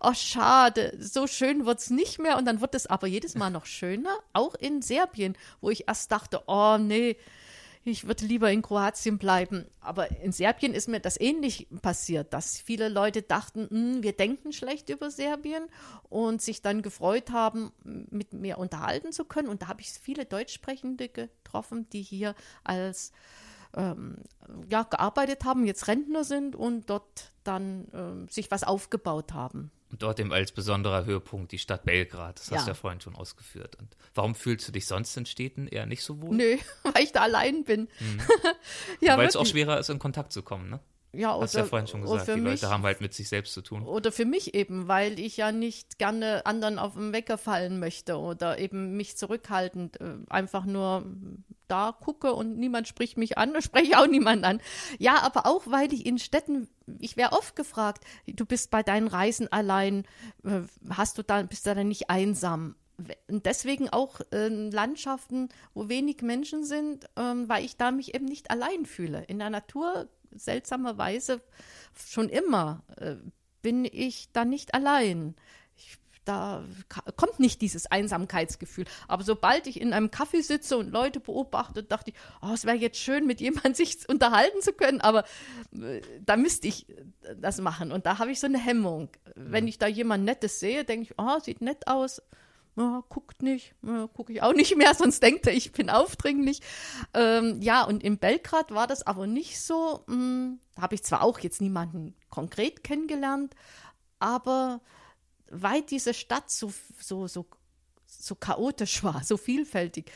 oh 0.00 0.14
schade, 0.14 0.96
so 0.98 1.26
schön 1.26 1.66
wird 1.66 1.80
es 1.80 1.90
nicht 1.90 2.18
mehr. 2.18 2.36
Und 2.36 2.46
dann 2.46 2.60
wird 2.60 2.74
es 2.74 2.86
aber 2.86 3.06
jedes 3.06 3.34
Mal 3.34 3.50
noch 3.50 3.66
schöner, 3.66 4.16
auch 4.32 4.54
in 4.54 4.82
Serbien, 4.82 5.36
wo 5.60 5.70
ich 5.70 5.88
erst 5.88 6.10
dachte, 6.10 6.42
oh 6.46 6.78
nee, 6.78 7.16
ich 7.84 8.06
würde 8.06 8.24
lieber 8.24 8.50
in 8.50 8.62
Kroatien 8.62 9.18
bleiben. 9.18 9.66
Aber 9.80 10.10
in 10.22 10.32
Serbien 10.32 10.72
ist 10.72 10.88
mir 10.88 11.00
das 11.00 11.20
ähnlich 11.20 11.68
passiert, 11.82 12.32
dass 12.32 12.58
viele 12.58 12.88
Leute 12.88 13.22
dachten, 13.22 13.68
hm, 13.68 14.02
wir 14.02 14.12
denken 14.12 14.52
schlecht 14.52 14.88
über 14.88 15.10
Serbien 15.10 15.66
und 16.08 16.40
sich 16.40 16.62
dann 16.62 16.82
gefreut 16.82 17.30
haben, 17.30 17.72
mit 17.84 18.32
mir 18.32 18.58
unterhalten 18.58 19.12
zu 19.12 19.24
können. 19.24 19.48
Und 19.48 19.62
da 19.62 19.68
habe 19.68 19.82
ich 19.82 19.90
viele 19.90 20.24
Deutschsprechende 20.24 21.08
getroffen, 21.08 21.88
die 21.90 22.02
hier 22.02 22.34
als 22.64 23.12
ähm, 23.76 24.16
ja, 24.70 24.84
gearbeitet 24.84 25.44
haben, 25.44 25.66
jetzt 25.66 25.88
Rentner 25.88 26.24
sind 26.24 26.56
und 26.56 26.88
dort 26.88 27.32
dann 27.44 27.88
ähm, 27.92 28.28
sich 28.28 28.50
was 28.50 28.64
aufgebaut 28.64 29.32
haben. 29.32 29.70
Und 29.94 30.02
dort 30.02 30.18
eben 30.18 30.32
als 30.32 30.50
besonderer 30.50 31.04
Höhepunkt 31.04 31.52
die 31.52 31.58
Stadt 31.60 31.84
Belgrad. 31.84 32.40
Das 32.40 32.50
ja. 32.50 32.56
hast 32.56 32.66
du 32.66 32.72
ja 32.72 32.74
vorhin 32.74 33.00
schon 33.00 33.14
ausgeführt. 33.14 33.76
Und 33.76 33.96
warum 34.12 34.34
fühlst 34.34 34.66
du 34.66 34.72
dich 34.72 34.86
sonst 34.86 35.16
in 35.16 35.24
Städten 35.24 35.68
eher 35.68 35.86
nicht 35.86 36.02
so 36.02 36.20
wohl? 36.20 36.34
Nö, 36.34 36.56
weil 36.82 37.04
ich 37.04 37.12
da 37.12 37.20
allein 37.20 37.62
bin. 37.62 37.82
Mhm. 38.00 38.20
ja, 39.00 39.16
weil 39.16 39.28
es 39.28 39.36
auch 39.36 39.46
schwerer 39.46 39.78
ist, 39.78 39.90
in 39.90 40.00
Kontakt 40.00 40.32
zu 40.32 40.42
kommen, 40.42 40.68
ne? 40.68 40.80
Ja, 41.16 41.38
Hast 41.40 41.54
ja 41.54 41.64
vorhin 41.64 41.86
schon 41.86 42.02
gesagt, 42.02 42.28
die 42.28 42.40
mich, 42.40 42.62
Leute 42.62 42.72
haben 42.72 42.82
halt 42.82 43.00
mit 43.00 43.14
sich 43.14 43.28
selbst 43.28 43.52
zu 43.54 43.62
tun. 43.62 43.84
Oder 43.84 44.12
für 44.12 44.24
mich 44.24 44.54
eben, 44.54 44.88
weil 44.88 45.18
ich 45.18 45.36
ja 45.36 45.52
nicht 45.52 45.98
gerne 45.98 46.44
anderen 46.46 46.78
auf 46.78 46.94
den 46.94 47.12
Wecker 47.12 47.38
fallen 47.38 47.78
möchte 47.78 48.18
oder 48.18 48.58
eben 48.58 48.96
mich 48.96 49.16
zurückhaltend 49.16 50.00
äh, 50.00 50.16
einfach 50.28 50.64
nur 50.64 51.04
da 51.68 51.96
gucke 51.98 52.32
und 52.34 52.58
niemand 52.58 52.88
spricht 52.88 53.16
mich 53.16 53.38
an, 53.38 53.54
spreche 53.62 53.98
auch 53.98 54.06
niemand 54.06 54.44
an. 54.44 54.60
Ja, 54.98 55.22
aber 55.22 55.46
auch, 55.46 55.62
weil 55.66 55.92
ich 55.92 56.06
in 56.06 56.18
Städten, 56.18 56.68
ich 56.98 57.16
wäre 57.16 57.32
oft 57.32 57.56
gefragt, 57.56 58.04
du 58.26 58.44
bist 58.44 58.70
bei 58.70 58.82
deinen 58.82 59.08
Reisen 59.08 59.50
allein, 59.52 60.04
äh, 60.44 60.60
hast 60.90 61.18
du 61.18 61.22
da, 61.22 61.42
bist 61.42 61.66
du 61.66 61.74
da 61.74 61.84
nicht 61.84 62.10
einsam? 62.10 62.76
Und 63.28 63.44
deswegen 63.44 63.88
auch 63.88 64.20
äh, 64.30 64.48
Landschaften, 64.48 65.48
wo 65.74 65.88
wenig 65.88 66.22
Menschen 66.22 66.64
sind, 66.64 67.06
ähm, 67.16 67.48
weil 67.48 67.64
ich 67.64 67.76
da 67.76 67.90
mich 67.90 68.14
eben 68.14 68.26
nicht 68.26 68.50
allein 68.52 68.86
fühle. 68.86 69.24
In 69.24 69.40
der 69.40 69.50
Natur 69.50 70.08
seltsamerweise 70.34 71.40
schon 72.06 72.28
immer 72.28 72.82
äh, 72.96 73.16
bin 73.62 73.84
ich 73.84 74.30
da 74.32 74.44
nicht 74.44 74.74
allein. 74.74 75.34
Ich, 75.76 75.96
da 76.24 76.64
kommt 77.16 77.40
nicht 77.40 77.62
dieses 77.62 77.86
Einsamkeitsgefühl. 77.86 78.84
Aber 79.08 79.24
sobald 79.24 79.66
ich 79.66 79.80
in 79.80 79.92
einem 79.92 80.10
Kaffee 80.10 80.42
sitze 80.42 80.76
und 80.76 80.90
Leute 80.90 81.20
beobachte, 81.20 81.82
dachte 81.82 82.10
ich, 82.10 82.16
oh, 82.42 82.52
es 82.52 82.64
wäre 82.64 82.76
jetzt 82.76 82.98
schön, 82.98 83.26
mit 83.26 83.40
jemandem 83.40 83.74
sich 83.74 84.08
unterhalten 84.08 84.60
zu 84.60 84.72
können, 84.72 85.00
aber 85.00 85.24
äh, 85.72 86.00
da 86.20 86.36
müsste 86.36 86.68
ich 86.68 86.86
das 87.36 87.60
machen. 87.60 87.90
Und 87.90 88.06
da 88.06 88.18
habe 88.18 88.30
ich 88.30 88.40
so 88.40 88.46
eine 88.46 88.58
Hemmung. 88.58 89.08
Wenn 89.34 89.64
mhm. 89.64 89.68
ich 89.68 89.78
da 89.78 89.86
jemand 89.86 90.24
Nettes 90.24 90.60
sehe, 90.60 90.84
denke 90.84 91.04
ich, 91.04 91.14
oh, 91.18 91.38
sieht 91.40 91.60
nett 91.60 91.86
aus 91.86 92.20
ja, 92.76 93.04
guckt 93.08 93.42
nicht, 93.42 93.74
ja, 93.82 94.08
gucke 94.08 94.32
ich 94.32 94.42
auch 94.42 94.52
nicht 94.52 94.76
mehr, 94.76 94.94
sonst 94.98 95.22
denkt 95.22 95.46
er, 95.46 95.54
ich 95.54 95.72
bin 95.72 95.90
aufdringlich. 95.90 96.60
Ähm, 97.12 97.60
ja, 97.62 97.84
und 97.84 98.02
in 98.02 98.18
Belgrad 98.18 98.72
war 98.72 98.86
das 98.86 99.06
aber 99.06 99.26
nicht 99.26 99.60
so. 99.60 100.04
Hm, 100.08 100.58
da 100.74 100.82
habe 100.82 100.94
ich 100.94 101.04
zwar 101.04 101.22
auch 101.22 101.38
jetzt 101.38 101.60
niemanden 101.60 102.14
konkret 102.30 102.82
kennengelernt, 102.82 103.54
aber 104.18 104.80
weil 105.50 105.82
diese 105.82 106.14
Stadt 106.14 106.50
so, 106.50 106.72
so, 106.98 107.28
so, 107.28 107.46
so 108.06 108.34
chaotisch 108.34 109.04
war, 109.04 109.22
so 109.22 109.36
vielfältig, 109.36 110.10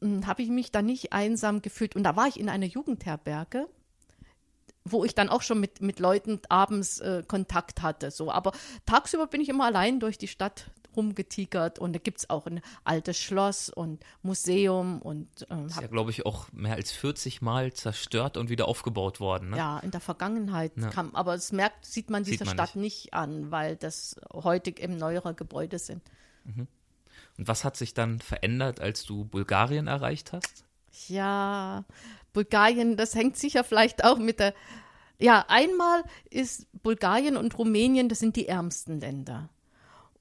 hm, 0.00 0.26
habe 0.26 0.42
ich 0.42 0.48
mich 0.48 0.72
da 0.72 0.80
nicht 0.80 1.12
einsam 1.12 1.60
gefühlt. 1.60 1.96
Und 1.96 2.04
da 2.04 2.16
war 2.16 2.28
ich 2.28 2.40
in 2.40 2.48
einer 2.48 2.66
Jugendherberge 2.66 3.68
wo 4.84 5.04
ich 5.04 5.14
dann 5.14 5.28
auch 5.28 5.42
schon 5.42 5.60
mit, 5.60 5.82
mit 5.82 6.00
Leuten 6.00 6.40
abends 6.48 7.00
äh, 7.00 7.22
Kontakt 7.26 7.82
hatte. 7.82 8.10
So. 8.10 8.30
Aber 8.30 8.52
tagsüber 8.86 9.26
bin 9.26 9.42
ich 9.42 9.50
immer 9.50 9.66
allein 9.66 10.00
durch 10.00 10.16
die 10.16 10.26
Stadt 10.26 10.70
rumgetigert 10.96 11.78
und 11.78 11.92
da 11.92 11.98
gibt 11.98 12.18
es 12.18 12.30
auch 12.30 12.46
ein 12.46 12.60
altes 12.84 13.18
Schloss 13.18 13.70
und 13.70 14.04
Museum 14.22 15.00
und 15.02 15.28
ähm, 15.50 15.66
ist 15.66 15.80
ja, 15.80 15.86
glaube 15.86 16.10
ich, 16.10 16.26
auch 16.26 16.50
mehr 16.52 16.74
als 16.74 16.92
40 16.92 17.42
Mal 17.42 17.72
zerstört 17.72 18.36
und 18.36 18.50
wieder 18.50 18.68
aufgebaut 18.68 19.20
worden. 19.20 19.50
Ne? 19.50 19.56
Ja, 19.56 19.78
in 19.80 19.90
der 19.90 20.00
Vergangenheit 20.00 20.72
ja. 20.76 20.88
kam, 20.90 21.14
aber 21.14 21.34
es 21.34 21.52
merkt, 21.52 21.84
sieht 21.86 22.10
man 22.10 22.24
dieser 22.24 22.46
Stadt 22.46 22.76
nicht. 22.76 23.06
nicht. 23.06 23.14
an, 23.14 23.50
weil 23.50 23.76
das 23.76 24.16
heute 24.32 24.70
eben 24.70 24.96
neuere 24.96 25.34
Gebäude 25.34 25.78
sind. 25.78 26.02
Mhm. 26.44 26.66
Und 27.38 27.48
was 27.48 27.64
hat 27.64 27.76
sich 27.76 27.94
dann 27.94 28.20
verändert, 28.20 28.80
als 28.80 29.04
du 29.04 29.24
Bulgarien 29.24 29.86
erreicht 29.86 30.32
hast? 30.32 30.64
Ja, 31.08 31.84
Bulgarien, 32.32 32.96
das 32.96 33.14
hängt 33.14 33.36
sicher 33.36 33.64
vielleicht 33.64 34.04
auch 34.04 34.18
mit 34.18 34.40
der 34.40 34.54
ja, 35.20 35.44
einmal 35.48 36.02
ist 36.30 36.66
Bulgarien 36.82 37.36
und 37.36 37.56
Rumänien, 37.58 38.08
das 38.08 38.18
sind 38.18 38.36
die 38.36 38.48
ärmsten 38.48 39.00
Länder. 39.00 39.50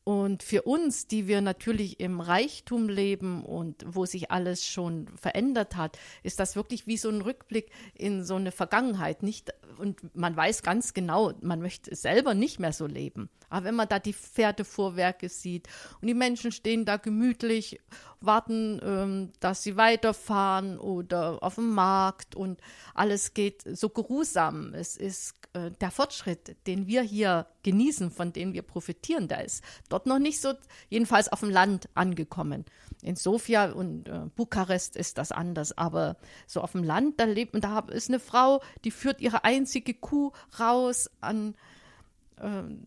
Und 0.10 0.42
für 0.42 0.64
uns, 0.64 1.06
die 1.06 1.28
wir 1.28 1.40
natürlich 1.40 2.00
im 2.00 2.20
Reichtum 2.20 2.90
leben 2.90 3.46
und 3.46 3.86
wo 3.86 4.08
sich 4.08 4.32
alles 4.32 4.66
schon 4.66 5.08
verändert 5.10 5.76
hat, 5.76 6.00
ist 6.24 6.40
das 6.40 6.56
wirklich 6.56 6.88
wie 6.88 6.98
so 6.98 7.10
ein 7.10 7.22
Rückblick 7.22 7.70
in 7.94 8.24
so 8.26 8.34
eine 8.34 8.52
Vergangenheit. 8.52 9.22
Nicht, 9.22 9.54
und 9.78 10.16
man 10.16 10.36
weiß 10.36 10.64
ganz 10.64 10.96
genau, 10.96 11.34
man 11.42 11.62
möchte 11.62 11.96
selber 11.96 12.34
nicht 12.34 12.60
mehr 12.60 12.74
so 12.74 12.88
leben. 12.88 13.30
Aber 13.50 13.66
wenn 13.66 13.76
man 13.76 13.88
da 13.88 14.00
die 14.00 14.14
Pferdefuhrwerke 14.14 15.30
sieht 15.30 15.68
und 16.02 16.08
die 16.08 16.16
Menschen 16.16 16.52
stehen 16.52 16.86
da 16.86 16.98
gemütlich, 16.98 17.80
warten, 18.22 18.82
ähm, 18.84 19.32
dass 19.40 19.64
sie 19.64 19.78
weiterfahren 19.78 20.78
oder 20.80 21.42
auf 21.42 21.56
dem 21.56 21.70
Markt 21.70 22.36
und 22.36 22.60
alles 22.94 23.34
geht 23.34 23.64
so 23.66 23.90
geruhsam. 23.90 24.74
Es 24.74 24.98
ist 24.98 25.36
äh, 25.54 25.72
der 25.82 25.92
Fortschritt, 25.92 26.56
den 26.68 26.88
wir 26.88 27.02
hier 27.02 27.48
genießen, 27.64 28.12
von 28.12 28.34
dem 28.34 28.54
wir 28.54 28.62
profitieren, 28.62 29.28
der 29.28 29.46
ist 29.46 29.64
dort 30.00 30.08
noch 30.08 30.20
nicht 30.20 30.42
so, 30.42 30.54
jedenfalls 30.90 31.30
auf 31.30 31.42
dem 31.42 31.50
Land 31.50 31.90
angekommen. 31.94 32.66
In 33.02 33.16
Sofia 33.16 33.72
und 33.72 34.08
äh, 34.08 34.22
Bukarest 34.36 34.96
ist 34.96 35.18
das 35.18 35.32
anders, 35.32 35.78
aber 35.78 36.18
so 36.48 36.62
auf 36.62 36.74
dem 36.74 36.84
Land, 36.84 37.20
da 37.20 37.26
lebt 37.26 37.54
und 37.54 37.64
da 37.64 37.80
ist 37.80 38.10
eine 38.10 38.20
Frau, 38.20 38.62
die 38.84 38.92
führt 38.92 39.22
ihre 39.22 39.44
einzige 39.44 39.94
Kuh 39.94 40.32
raus 40.60 41.10
an 41.22 41.56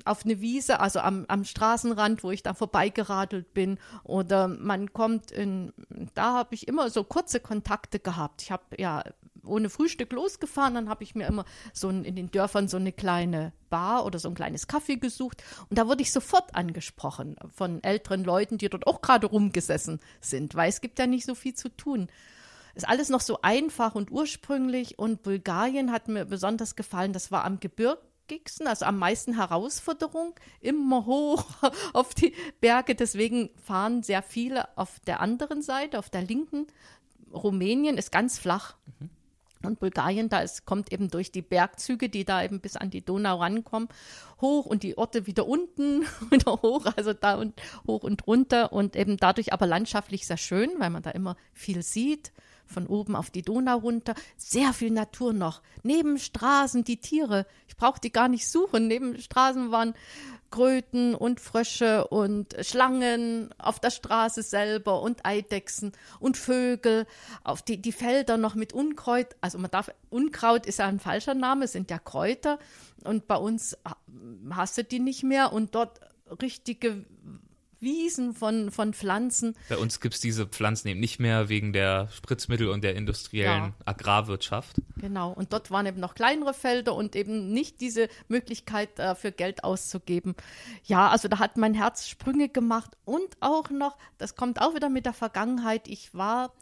auf 0.04 0.24
eine 0.24 0.40
Wiese, 0.40 0.80
also 0.80 1.00
am, 1.00 1.24
am 1.28 1.44
Straßenrand, 1.44 2.24
wo 2.24 2.30
ich 2.30 2.42
da 2.42 2.54
vorbeigeradelt 2.54 3.52
bin. 3.54 3.78
Oder 4.04 4.48
man 4.48 4.92
kommt 4.92 5.30
in, 5.30 5.72
da 6.14 6.34
habe 6.34 6.54
ich 6.54 6.68
immer 6.68 6.90
so 6.90 7.04
kurze 7.04 7.40
Kontakte 7.40 7.98
gehabt. 7.98 8.42
Ich 8.42 8.50
habe 8.50 8.64
ja 8.78 9.04
ohne 9.44 9.70
Frühstück 9.70 10.12
losgefahren, 10.12 10.74
dann 10.74 10.88
habe 10.88 11.02
ich 11.04 11.14
mir 11.14 11.26
immer 11.26 11.44
so 11.72 11.88
ein, 11.88 12.04
in 12.04 12.16
den 12.16 12.30
Dörfern 12.30 12.68
so 12.68 12.76
eine 12.76 12.92
kleine 12.92 13.52
Bar 13.70 14.04
oder 14.04 14.18
so 14.18 14.28
ein 14.28 14.34
kleines 14.34 14.66
Kaffee 14.66 14.96
gesucht 14.96 15.42
und 15.68 15.78
da 15.78 15.88
wurde 15.88 16.02
ich 16.02 16.12
sofort 16.12 16.54
angesprochen 16.54 17.36
von 17.54 17.82
älteren 17.82 18.24
Leuten, 18.24 18.58
die 18.58 18.68
dort 18.68 18.86
auch 18.86 19.02
gerade 19.02 19.26
rumgesessen 19.26 20.00
sind, 20.20 20.54
weil 20.54 20.68
es 20.68 20.80
gibt 20.80 20.98
ja 20.98 21.06
nicht 21.06 21.26
so 21.26 21.34
viel 21.34 21.54
zu 21.54 21.68
tun. 21.70 22.08
Ist 22.74 22.88
alles 22.88 23.10
noch 23.10 23.20
so 23.20 23.40
einfach 23.42 23.94
und 23.94 24.10
ursprünglich 24.10 24.98
und 24.98 25.22
Bulgarien 25.22 25.92
hat 25.92 26.08
mir 26.08 26.24
besonders 26.24 26.74
gefallen, 26.76 27.12
das 27.12 27.30
war 27.30 27.44
am 27.44 27.60
gebirgigsten, 28.32 28.66
also 28.66 28.85
am 28.85 28.98
meisten 28.98 29.37
Herausforderung, 29.37 30.35
immer 30.61 31.06
hoch 31.06 31.44
auf 31.92 32.14
die 32.14 32.35
Berge. 32.61 32.94
Deswegen 32.94 33.50
fahren 33.56 34.02
sehr 34.02 34.22
viele 34.22 34.76
auf 34.76 35.00
der 35.00 35.20
anderen 35.20 35.62
Seite, 35.62 35.98
auf 35.98 36.11
der 36.11 36.22
linken. 36.22 36.66
Rumänien 37.32 37.98
ist 37.98 38.12
ganz 38.12 38.38
flach. 38.38 38.76
Mhm. 39.00 39.11
Und 39.64 39.78
Bulgarien, 39.78 40.28
da 40.28 40.40
ist, 40.40 40.66
kommt 40.66 40.92
eben 40.92 41.08
durch 41.08 41.30
die 41.30 41.40
Bergzüge, 41.40 42.08
die 42.08 42.24
da 42.24 42.42
eben 42.42 42.58
bis 42.58 42.76
an 42.76 42.90
die 42.90 43.04
Donau 43.04 43.37
rankommen, 43.37 43.88
hoch 44.40 44.66
und 44.66 44.82
die 44.82 44.98
Orte 44.98 45.28
wieder 45.28 45.46
unten, 45.46 46.02
wieder 46.30 46.61
hoch, 46.62 46.87
also 46.96 47.12
da 47.12 47.37
und 47.37 47.54
hoch 47.87 48.02
und 48.02 48.26
runter 48.26 48.72
und 48.72 48.96
eben 48.96 49.18
dadurch 49.18 49.52
aber 49.52 49.66
landschaftlich 49.66 50.26
sehr 50.26 50.37
schön, 50.37 50.72
weil 50.78 50.90
man 50.90 51.04
da 51.04 51.11
immer 51.11 51.37
viel 51.52 51.85
sieht, 51.85 52.32
von 52.72 52.87
oben 52.87 53.14
auf 53.14 53.30
die 53.30 53.42
Donau 53.42 53.78
runter, 53.78 54.14
sehr 54.37 54.72
viel 54.72 54.90
Natur 54.90 55.32
noch. 55.32 55.62
Neben 55.82 56.18
Straßen 56.18 56.85
die 56.85 56.96
Tiere, 56.96 57.46
ich 57.68 57.76
brauche 57.76 58.00
die 58.00 58.12
gar 58.12 58.28
nicht 58.28 58.48
suchen, 58.48 58.88
neben 58.88 59.18
Straßen 59.20 59.70
waren 59.70 59.94
Kröten 60.50 61.14
und 61.14 61.40
Frösche 61.40 62.06
und 62.08 62.54
Schlangen 62.61 63.54
auf 63.58 63.80
der 63.80 63.90
Straße 63.90 64.42
selber 64.42 65.00
und 65.00 65.24
Eidechsen 65.24 65.92
und 66.20 66.37
Vögel, 66.37 67.06
auf 67.42 67.62
die, 67.62 67.80
die 67.80 67.92
Felder 67.92 68.37
noch 68.37 68.54
mit 68.54 68.72
Unkreut, 68.72 69.28
also 69.40 69.58
man 69.58 69.70
darf, 69.70 69.90
Unkraut 70.11 70.66
ist 70.66 70.78
ja 70.78 70.87
ein 70.87 71.00
falscher 71.00 71.35
Name, 71.35 71.66
sind 71.66 71.90
ja 71.90 71.98
Kräuter. 71.98 72.58
Und 73.02 73.26
bei 73.26 73.37
uns 73.37 73.76
hast 74.50 74.78
du 74.78 74.85
die 74.85 75.00
nicht 75.00 75.24
mehr. 75.24 75.52
Und 75.52 75.74
dort 75.74 76.00
richtige 76.40 77.04
Wiesen 77.83 78.33
von, 78.33 78.71
von 78.71 78.95
Pflanzen. 78.95 79.55
Bei 79.68 79.77
uns 79.77 80.01
gibt 80.01 80.14
es 80.14 80.21
diese 80.21 80.47
Pflanzen 80.47 80.88
eben 80.88 81.01
nicht 81.01 81.18
mehr 81.18 81.49
wegen 81.49 81.73
der 81.73 82.09
Spritzmittel 82.11 82.68
und 82.68 82.83
der 82.83 82.95
industriellen 82.95 83.64
ja. 83.64 83.75
Agrarwirtschaft. 83.85 84.77
Genau, 84.97 85.33
und 85.33 85.53
dort 85.53 85.71
waren 85.71 85.85
eben 85.87 86.01
noch 86.01 86.14
kleinere 86.14 86.55
Felder 86.55 86.95
und 86.95 87.14
eben 87.16 87.53
nicht 87.53 87.81
diese 87.81 88.09
Möglichkeit 88.29 88.99
dafür 88.99 89.31
äh, 89.31 89.35
Geld 89.35 89.64
auszugeben. 89.64 90.35
Ja, 90.85 91.09
also 91.09 91.29
da 91.29 91.38
hat 91.38 91.57
mein 91.57 91.75
Herz 91.75 92.09
Sprünge 92.09 92.49
gemacht 92.49 92.97
und 93.05 93.37
auch 93.40 93.68
noch, 93.68 93.99
das 94.16 94.37
kommt 94.37 94.61
auch 94.61 94.75
wieder 94.75 94.88
mit 94.88 95.05
der 95.05 95.12
Vergangenheit, 95.12 95.88
ich 95.88 96.14
war 96.14 96.53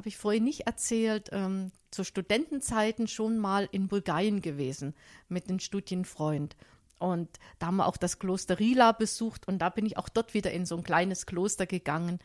habe 0.00 0.08
ich 0.08 0.16
vorhin 0.16 0.44
nicht 0.44 0.60
erzählt, 0.62 1.28
ähm, 1.30 1.72
zu 1.90 2.04
Studentenzeiten 2.04 3.06
schon 3.06 3.36
mal 3.36 3.68
in 3.70 3.86
Bulgarien 3.86 4.40
gewesen 4.40 4.94
mit 5.28 5.50
einem 5.50 5.58
Studienfreund. 5.58 6.56
Und 7.00 7.28
da 7.58 7.68
haben 7.68 7.76
wir 7.78 7.86
auch 7.86 7.96
das 7.96 8.18
Kloster 8.18 8.58
Rila 8.58 8.92
besucht 8.92 9.48
und 9.48 9.58
da 9.58 9.70
bin 9.70 9.86
ich 9.86 9.96
auch 9.96 10.10
dort 10.10 10.34
wieder 10.34 10.50
in 10.50 10.66
so 10.66 10.76
ein 10.76 10.84
kleines 10.84 11.24
Kloster 11.24 11.66
gegangen. 11.66 12.18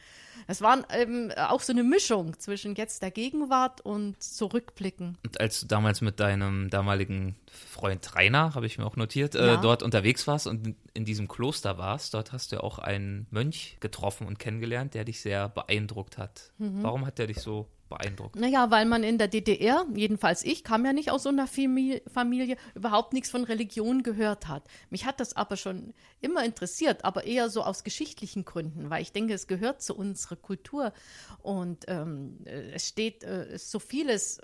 Es 0.48 0.62
war 0.62 0.84
ähm, 0.90 1.32
auch 1.38 1.62
so 1.62 1.72
eine 1.72 1.84
Mischung 1.84 2.38
zwischen 2.40 2.76
jetzt 2.76 3.02
der 3.02 3.10
Gegenwart 3.10 3.80
und 3.80 4.22
Zurückblicken. 4.22 5.18
Und 5.24 5.40
als 5.40 5.62
du 5.62 5.68
damals 5.68 6.02
mit 6.02 6.20
deinem 6.20 6.70
damaligen 6.70 7.38
Freund 7.50 8.16
Rainer, 8.16 8.54
habe 8.54 8.66
ich 8.66 8.78
mir 8.78 8.86
auch 8.86 8.98
notiert, 8.98 9.34
äh, 9.36 9.48
ja. 9.48 9.58
dort 9.58 9.82
unterwegs 9.82 10.28
warst 10.28 10.46
und 10.46 10.68
in, 10.68 10.76
in 10.94 11.06
diesem 11.06 11.30
Kloster 11.30 11.78
warst, 11.78 12.14
dort 12.14 12.34
hast 12.34 12.52
du 12.52 12.58
ja 12.58 12.62
auch 12.62 12.78
einen 12.78 13.28
Mönch 13.32 13.78
getroffen 13.80 14.28
und 14.28 14.40
kennengelernt, 14.40 14.94
der 14.94 15.06
dich 15.06 15.22
sehr 15.22 15.48
beeindruckt 15.48 16.18
hat. 16.18 16.52
Mhm. 16.58 16.84
Warum 16.84 17.06
hat 17.06 17.18
der 17.18 17.28
dich 17.28 17.40
so 17.40 17.70
beeindruckt? 17.98 18.36
Naja, 18.36 18.72
weil 18.72 18.86
man 18.86 19.04
in 19.04 19.18
der 19.18 19.28
DDR, 19.28 19.86
jedenfalls 19.94 20.44
ich, 20.44 20.64
kam 20.64 20.86
ja 20.86 20.94
nicht 20.94 21.12
aus 21.12 21.24
so 21.24 21.30
einer 21.30 21.48
Familie, 21.48 22.58
überhaupt 22.74 23.14
nichts 23.14 23.30
von 23.30 23.44
Religion 23.44 24.04
gehört 24.04 24.48
hat. 24.48 24.64
Mich 24.90 25.06
hat 25.06 25.20
das 25.20 25.36
aber 25.36 25.58
schon 25.58 25.94
immer 26.22 26.44
interessiert, 26.44 27.06
aber 27.06 27.26
eher 27.26 27.50
so 27.50 27.64
aus 27.64 27.84
geschichtlichen 27.84 28.46
Gründen, 28.46 28.90
weil 28.90 29.02
ich 29.02 29.12
denke, 29.12 29.34
es 29.34 29.48
gehört 29.48 29.82
zu 29.82 29.96
unserer 29.96 30.36
Kultur 30.36 30.94
und 31.42 31.86
ähm, 31.88 32.40
es 32.46 32.88
steht 32.88 33.24
äh, 33.24 33.58
so 33.58 33.80
vieles 33.80 34.42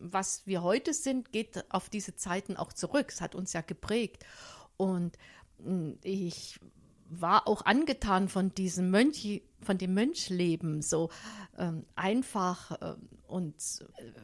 was 0.00 0.46
wir 0.46 0.62
heute 0.62 0.94
sind, 0.94 1.32
geht 1.32 1.64
auf 1.72 1.90
diese 1.90 2.14
Zeiten 2.14 2.56
auch 2.56 2.72
zurück. 2.72 3.06
Es 3.08 3.20
hat 3.20 3.34
uns 3.34 3.52
ja 3.52 3.62
geprägt. 3.62 4.24
Und 4.76 5.18
hm, 5.60 5.98
ich 6.04 6.60
war 7.08 7.48
auch 7.48 7.64
angetan 7.64 8.28
von 8.28 8.54
diesem 8.54 8.90
Mönch, 8.90 9.42
von 9.62 9.78
dem 9.78 9.94
Mönchleben, 9.94 10.82
so 10.82 11.10
ähm, 11.58 11.84
einfach 11.96 12.70
äh, 12.80 12.94
und 13.26 13.54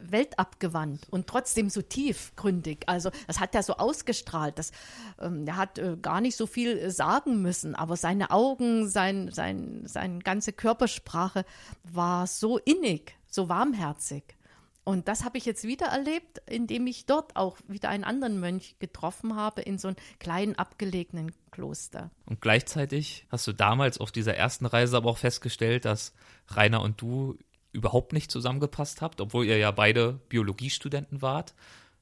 weltabgewandt 0.01 1.07
und 1.11 1.27
trotzdem 1.27 1.69
so 1.69 1.81
tiefgründig. 1.81 2.83
Also 2.87 3.11
das 3.27 3.39
hat 3.39 3.53
er 3.55 3.63
so 3.63 3.73
ausgestrahlt. 3.73 4.57
Das, 4.57 4.71
ähm, 5.19 5.45
er 5.47 5.57
hat 5.57 5.77
äh, 5.77 5.97
gar 6.01 6.21
nicht 6.21 6.35
so 6.35 6.47
viel 6.47 6.77
äh, 6.77 6.91
sagen 6.91 7.41
müssen, 7.41 7.75
aber 7.75 7.97
seine 7.97 8.31
Augen, 8.31 8.87
sein, 8.87 9.31
sein, 9.31 9.83
seine 9.85 10.19
ganze 10.19 10.53
Körpersprache 10.53 11.45
war 11.83 12.27
so 12.27 12.57
innig, 12.57 13.15
so 13.29 13.49
warmherzig. 13.49 14.34
Und 14.85 15.07
das 15.07 15.25
habe 15.25 15.39
ich 15.39 15.45
jetzt 15.45 15.63
wieder 15.63 15.87
erlebt, 15.87 16.43
indem 16.45 16.85
ich 16.85 17.07
dort 17.07 17.35
auch 17.35 17.57
wieder 17.67 17.89
einen 17.89 18.03
anderen 18.03 18.39
Mönch 18.39 18.75
getroffen 18.77 19.35
habe 19.35 19.63
in 19.63 19.79
so 19.79 19.87
einem 19.87 19.97
kleinen 20.19 20.55
abgelegenen 20.55 21.31
Kloster. 21.49 22.11
Und 22.27 22.39
gleichzeitig 22.39 23.25
hast 23.29 23.47
du 23.47 23.53
damals 23.53 23.97
auf 23.97 24.11
dieser 24.11 24.35
ersten 24.35 24.67
Reise 24.67 24.95
aber 24.95 25.09
auch 25.09 25.17
festgestellt, 25.17 25.85
dass 25.85 26.13
Rainer 26.49 26.83
und 26.83 27.01
du 27.01 27.35
überhaupt 27.71 28.13
nicht 28.13 28.29
zusammengepasst 28.29 29.01
habt, 29.01 29.21
obwohl 29.21 29.45
ihr 29.45 29.57
ja 29.57 29.71
beide 29.71 30.19
Biologiestudenten 30.29 31.23
wart. 31.23 31.55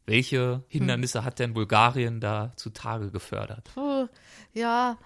Welche 0.06 0.64
Hindernisse 0.68 1.20
hm. 1.20 1.26
hat 1.26 1.40
denn 1.40 1.54
Bulgarien 1.54 2.20
da 2.20 2.52
zutage 2.58 3.12
gefördert? 3.12 3.72
Puh, 3.74 4.10
ja, 4.54 4.98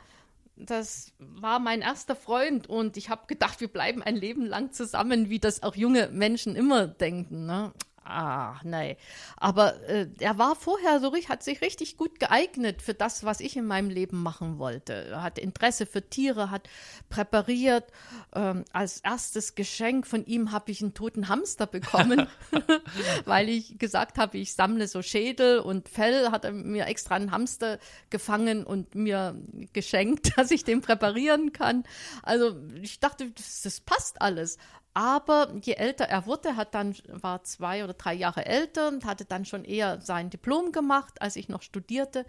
das 0.60 1.14
war 1.20 1.60
mein 1.60 1.82
erster 1.82 2.16
Freund 2.16 2.68
und 2.68 2.98
ich 2.98 3.10
habe 3.10 3.28
gedacht, 3.28 3.62
wir 3.62 3.68
bleiben 3.68 4.02
ein 4.02 4.16
Leben 4.16 4.46
lang 4.46 4.72
zusammen, 4.72 5.30
wie 5.30 5.40
das 5.40 5.64
auch 5.64 5.76
junge 5.76 6.10
Menschen 6.10 6.56
immer 6.56 6.88
denken. 6.88 7.46
Ne? 7.46 7.72
Ah, 8.10 8.62
nein. 8.64 8.96
Aber 9.36 9.82
äh, 9.84 10.08
er 10.20 10.38
war 10.38 10.56
vorher 10.56 11.02
so, 11.02 11.14
hat 11.28 11.44
sich 11.44 11.62
richtig 11.62 11.98
gut 11.98 12.22
geeignet 12.22 12.82
für 12.82 12.94
das, 12.94 13.26
was 13.26 13.42
ich 13.42 13.58
in 13.58 13.66
meinem 13.66 13.90
Leben 13.90 14.24
machen 14.24 14.60
wollte. 14.60 14.94
Er 14.94 15.24
hat 15.24 15.38
Interesse 15.38 15.86
für 15.86 16.10
Tiere, 16.10 16.50
hat 16.50 16.70
präpariert. 17.10 17.92
Ähm, 18.34 18.64
als 18.72 19.00
erstes 19.00 19.56
Geschenk 19.56 20.08
von 20.08 20.26
ihm 20.26 20.54
habe 20.54 20.72
ich 20.72 20.82
einen 20.82 20.94
toten 20.94 21.28
Hamster 21.28 21.68
bekommen, 21.68 22.28
weil 23.26 23.50
ich 23.50 23.78
gesagt 23.78 24.18
habe, 24.18 24.38
ich 24.38 24.54
sammle 24.54 24.88
so 24.88 25.02
Schädel 25.02 25.60
und 25.60 25.90
Fell. 25.90 26.32
Hat 26.32 26.46
er 26.46 26.54
mir 26.54 26.86
extra 26.86 27.16
einen 27.16 27.32
Hamster 27.32 27.78
gefangen 28.10 28.64
und 28.64 28.96
mir 28.96 29.36
geschenkt, 29.74 30.32
dass 30.38 30.52
ich 30.52 30.64
den 30.64 30.80
präparieren 30.80 31.52
kann. 31.52 31.84
Also 32.24 32.56
ich 32.82 33.02
dachte, 33.02 33.32
das, 33.32 33.64
das 33.64 33.82
passt 33.82 34.22
alles. 34.22 34.58
Aber 34.98 35.54
je 35.62 35.74
älter 35.74 36.06
er 36.06 36.26
wurde, 36.26 36.56
hat 36.56 36.74
dann, 36.74 36.96
war 37.08 37.44
zwei 37.44 37.84
oder 37.84 37.94
drei 37.94 38.16
Jahre 38.16 38.48
älter 38.48 38.88
und 38.88 39.06
hatte 39.06 39.26
dann 39.26 39.46
schon 39.46 39.64
eher 39.64 40.02
sein 40.02 40.32
Diplom 40.32 40.72
gemacht, 40.72 41.22
als 41.22 41.36
ich 41.36 41.50
noch 41.50 41.62
studierte, 41.62 42.26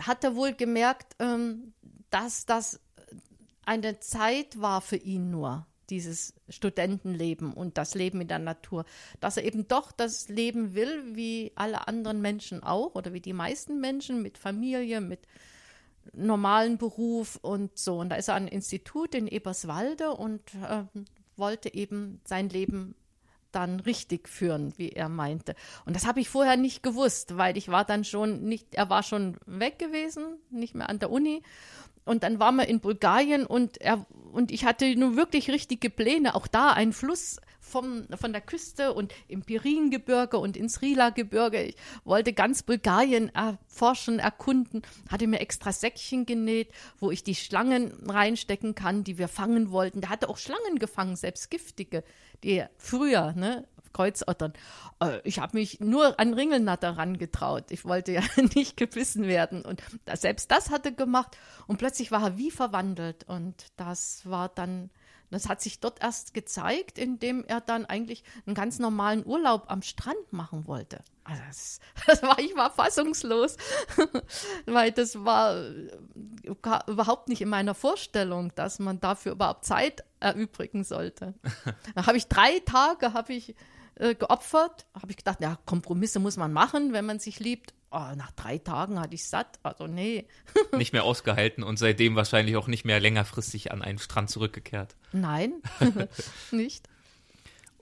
hat 0.00 0.24
er 0.24 0.34
wohl 0.34 0.54
gemerkt, 0.54 1.16
ähm, 1.18 1.74
dass 2.08 2.46
das 2.46 2.80
eine 3.66 4.00
Zeit 4.00 4.58
war 4.58 4.80
für 4.80 4.96
ihn 4.96 5.30
nur, 5.30 5.66
dieses 5.90 6.32
Studentenleben 6.48 7.52
und 7.52 7.76
das 7.76 7.94
Leben 7.94 8.22
in 8.22 8.28
der 8.28 8.38
Natur, 8.38 8.86
dass 9.20 9.36
er 9.36 9.44
eben 9.44 9.68
doch 9.68 9.92
das 9.92 10.30
Leben 10.30 10.74
will, 10.74 11.14
wie 11.14 11.52
alle 11.56 11.88
anderen 11.88 12.22
Menschen 12.22 12.62
auch 12.62 12.94
oder 12.94 13.12
wie 13.12 13.20
die 13.20 13.34
meisten 13.34 13.80
Menschen 13.80 14.22
mit 14.22 14.38
Familie, 14.38 15.02
mit 15.02 15.28
normalen 16.14 16.78
Beruf 16.78 17.36
und 17.42 17.76
so. 17.76 17.98
Und 17.98 18.08
da 18.08 18.16
ist 18.16 18.28
er 18.28 18.34
an 18.36 18.44
einem 18.44 18.52
Institut 18.52 19.14
in 19.14 19.26
Eberswalde 19.26 20.12
und 20.12 20.40
äh, 20.54 20.84
wollte 21.38 21.72
eben 21.72 22.20
sein 22.24 22.48
Leben 22.48 22.94
dann 23.52 23.80
richtig 23.80 24.28
führen, 24.28 24.74
wie 24.76 24.90
er 24.90 25.08
meinte. 25.08 25.54
Und 25.86 25.96
das 25.96 26.06
habe 26.06 26.20
ich 26.20 26.28
vorher 26.28 26.56
nicht 26.56 26.82
gewusst, 26.82 27.36
weil 27.38 27.56
ich 27.56 27.68
war 27.68 27.84
dann 27.84 28.04
schon 28.04 28.44
nicht, 28.44 28.74
er 28.74 28.90
war 28.90 29.02
schon 29.02 29.36
weg 29.46 29.78
gewesen, 29.78 30.36
nicht 30.50 30.74
mehr 30.74 30.88
an 30.88 30.98
der 30.98 31.10
Uni. 31.10 31.42
Und 32.04 32.22
dann 32.22 32.38
waren 32.40 32.56
wir 32.56 32.68
in 32.68 32.80
Bulgarien 32.80 33.46
und 33.46 33.80
er 33.80 34.06
und 34.32 34.50
ich 34.50 34.64
hatte 34.64 34.94
nun 34.96 35.16
wirklich 35.16 35.50
richtige 35.50 35.90
Pläne, 35.90 36.34
auch 36.34 36.46
da 36.46 36.70
ein 36.72 36.92
Fluss 36.92 37.38
vom, 37.68 38.06
von 38.18 38.32
der 38.32 38.40
Küste 38.40 38.92
und 38.92 39.12
im 39.28 39.42
Piringebirge 39.42 40.38
und 40.38 40.56
ins 40.56 40.82
Rila-Gebirge. 40.82 41.62
Ich 41.62 41.76
wollte 42.04 42.32
ganz 42.32 42.62
Bulgarien 42.62 43.34
erforschen, 43.34 44.18
erkunden, 44.18 44.82
hatte 45.10 45.26
mir 45.26 45.40
extra 45.40 45.72
Säckchen 45.72 46.26
genäht, 46.26 46.72
wo 46.98 47.10
ich 47.10 47.22
die 47.22 47.34
Schlangen 47.34 47.92
reinstecken 48.08 48.74
kann, 48.74 49.04
die 49.04 49.18
wir 49.18 49.28
fangen 49.28 49.70
wollten. 49.70 50.00
Der 50.00 50.10
hatte 50.10 50.28
auch 50.28 50.38
Schlangen 50.38 50.78
gefangen, 50.78 51.16
selbst 51.16 51.50
giftige, 51.50 52.04
die 52.42 52.64
früher, 52.76 53.32
ne, 53.34 53.66
Kreuzottern. 53.92 54.52
Äh, 55.00 55.20
ich 55.24 55.38
habe 55.38 55.56
mich 55.56 55.80
nur 55.80 56.18
an 56.20 56.34
Ringelnatter 56.34 56.96
rangetraut. 56.96 57.70
Ich 57.70 57.84
wollte 57.84 58.12
ja 58.12 58.22
nicht 58.54 58.76
gebissen 58.76 59.26
werden. 59.26 59.62
Und 59.62 59.82
selbst 60.14 60.50
das 60.50 60.70
hatte 60.70 60.92
gemacht. 60.92 61.36
Und 61.66 61.78
plötzlich 61.78 62.10
war 62.10 62.22
er 62.22 62.38
wie 62.38 62.50
verwandelt. 62.50 63.24
Und 63.24 63.66
das 63.76 64.22
war 64.24 64.48
dann 64.48 64.90
das 65.30 65.48
hat 65.48 65.60
sich 65.60 65.80
dort 65.80 66.02
erst 66.02 66.34
gezeigt, 66.34 66.98
indem 66.98 67.44
er 67.44 67.60
dann 67.60 67.84
eigentlich 67.86 68.24
einen 68.46 68.54
ganz 68.54 68.78
normalen 68.78 69.24
Urlaub 69.26 69.64
am 69.68 69.82
Strand 69.82 70.32
machen 70.32 70.66
wollte. 70.66 71.02
Also 71.24 71.42
das, 71.46 71.80
das 72.06 72.22
war, 72.22 72.38
ich 72.38 72.56
war 72.56 72.70
fassungslos, 72.70 73.56
weil 74.66 74.92
das 74.92 75.24
war 75.24 75.56
äh, 75.56 75.90
überhaupt 76.86 77.28
nicht 77.28 77.42
in 77.42 77.48
meiner 77.48 77.74
Vorstellung, 77.74 78.54
dass 78.54 78.78
man 78.78 79.00
dafür 79.00 79.32
überhaupt 79.32 79.64
Zeit 79.64 80.04
erübrigen 80.20 80.84
sollte. 80.84 81.34
Da 81.94 82.06
habe 82.06 82.16
ich 82.16 82.28
drei 82.28 82.60
Tage, 82.60 83.12
habe 83.12 83.32
ich 83.32 83.54
äh, 83.96 84.14
geopfert, 84.14 84.86
habe 84.94 85.10
ich 85.10 85.16
gedacht, 85.16 85.40
ja, 85.40 85.58
Kompromisse 85.66 86.20
muss 86.20 86.36
man 86.36 86.52
machen, 86.52 86.92
wenn 86.92 87.04
man 87.04 87.18
sich 87.18 87.40
liebt 87.40 87.74
oh, 87.90 88.14
nach 88.16 88.32
drei 88.32 88.58
Tagen 88.58 89.00
hatte 89.00 89.14
ich 89.14 89.26
satt. 89.26 89.58
Also 89.62 89.86
nee. 89.86 90.26
nicht 90.76 90.92
mehr 90.92 91.04
ausgehalten 91.04 91.62
und 91.62 91.78
seitdem 91.78 92.16
wahrscheinlich 92.16 92.56
auch 92.56 92.66
nicht 92.66 92.84
mehr 92.84 93.00
längerfristig 93.00 93.72
an 93.72 93.82
einen 93.82 93.98
Strand 93.98 94.30
zurückgekehrt. 94.30 94.96
Nein, 95.12 95.54
nicht. 96.50 96.88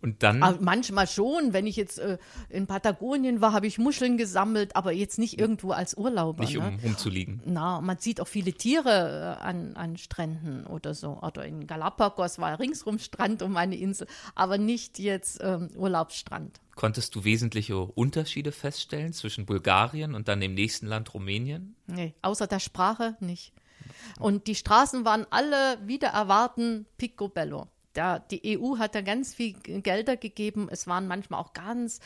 Und 0.03 0.23
dann. 0.23 0.43
Aber 0.43 0.59
manchmal 0.61 1.07
schon. 1.07 1.53
Wenn 1.53 1.67
ich 1.67 1.77
jetzt 1.77 1.99
äh, 1.99 2.19
in 2.49 2.67
Patagonien 2.67 3.41
war, 3.41 3.53
habe 3.53 3.67
ich 3.67 3.79
Muscheln 3.79 4.19
gesammelt, 4.19 4.77
aber 4.77 4.93
jetzt 4.93 5.19
nicht 5.19 5.41
irgendwo 5.41 5.73
als 5.73 5.97
Urlauber. 5.97 6.45
Nicht 6.45 6.57
um 6.59 6.65
ne? 6.65 6.79
rumzuliegen. 6.83 7.41
Na, 7.47 7.81
man 7.81 7.99
sieht 7.99 8.21
auch 8.21 8.29
viele 8.29 8.53
Tiere 8.53 9.39
äh, 9.41 9.43
an, 9.43 9.75
an 9.75 9.97
Stränden 9.97 10.67
oder 10.67 10.95
so. 10.95 11.19
Oder 11.23 11.47
in 11.47 11.67
Galapagos 11.67 12.39
war 12.39 12.59
ringsrum 12.61 12.99
Strand 12.99 13.43
um 13.43 13.57
eine 13.57 13.77
Insel, 13.77 14.07
aber 14.35 14.59
nicht 14.59 14.99
jetzt 14.99 15.41
ähm, 15.43 15.71
Urlaubsstrand. 15.75 16.61
Konntest 16.77 17.15
du 17.15 17.25
wesentliche 17.25 17.79
Unterschiede 17.79 18.53
feststellen 18.53 19.15
zwischen 19.15 19.47
Bulgarien 19.47 20.15
und 20.15 20.29
dann 20.29 20.41
dem 20.41 20.53
nächsten 20.55 20.87
Land 20.87 21.15
Rumänien? 21.15 21.75
Nee, 21.87 22.15
außer 22.21 22.47
der 22.47 22.61
Sprache 22.61 23.17
nicht. 23.21 23.55
Und 24.21 24.47
die 24.47 24.55
Straßen 24.55 25.05
waren 25.05 25.27
alle 25.31 25.79
wieder 25.87 26.09
erwarten 26.09 26.87
picobello. 26.99 27.67
Der, 27.97 28.21
die 28.21 28.59
EU 28.59 28.79
hat 28.79 28.95
da 28.95 29.01
ganz 29.01 29.35
viel 29.35 29.55
Gelder 29.55 30.17
gegeben. 30.17 30.69
Es 30.71 30.87
waren 30.87 31.07
manchmal 31.07 31.41
auch 31.41 31.53
ganz 31.53 32.01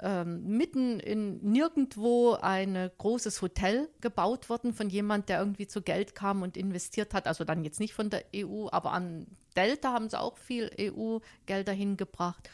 ähm, 0.00 0.56
mitten 0.56 1.00
in 1.00 1.38
nirgendwo 1.42 2.32
ein 2.34 2.90
großes 2.98 3.42
Hotel 3.42 3.88
gebaut 4.00 4.48
worden 4.48 4.72
von 4.72 4.88
jemand, 4.88 5.28
der 5.28 5.38
irgendwie 5.38 5.66
zu 5.66 5.82
Geld 5.82 6.14
kam 6.14 6.42
und 6.42 6.56
investiert 6.56 7.14
hat. 7.14 7.26
Also 7.26 7.44
dann 7.44 7.64
jetzt 7.64 7.80
nicht 7.80 7.94
von 7.94 8.10
der 8.10 8.24
EU, 8.34 8.68
aber 8.70 8.92
an 8.92 9.26
Delta 9.56 9.92
haben 9.92 10.08
sie 10.08 10.20
auch 10.20 10.36
viel 10.38 10.70
EU-Gelder 10.78 11.72
hingebracht. 11.72 12.48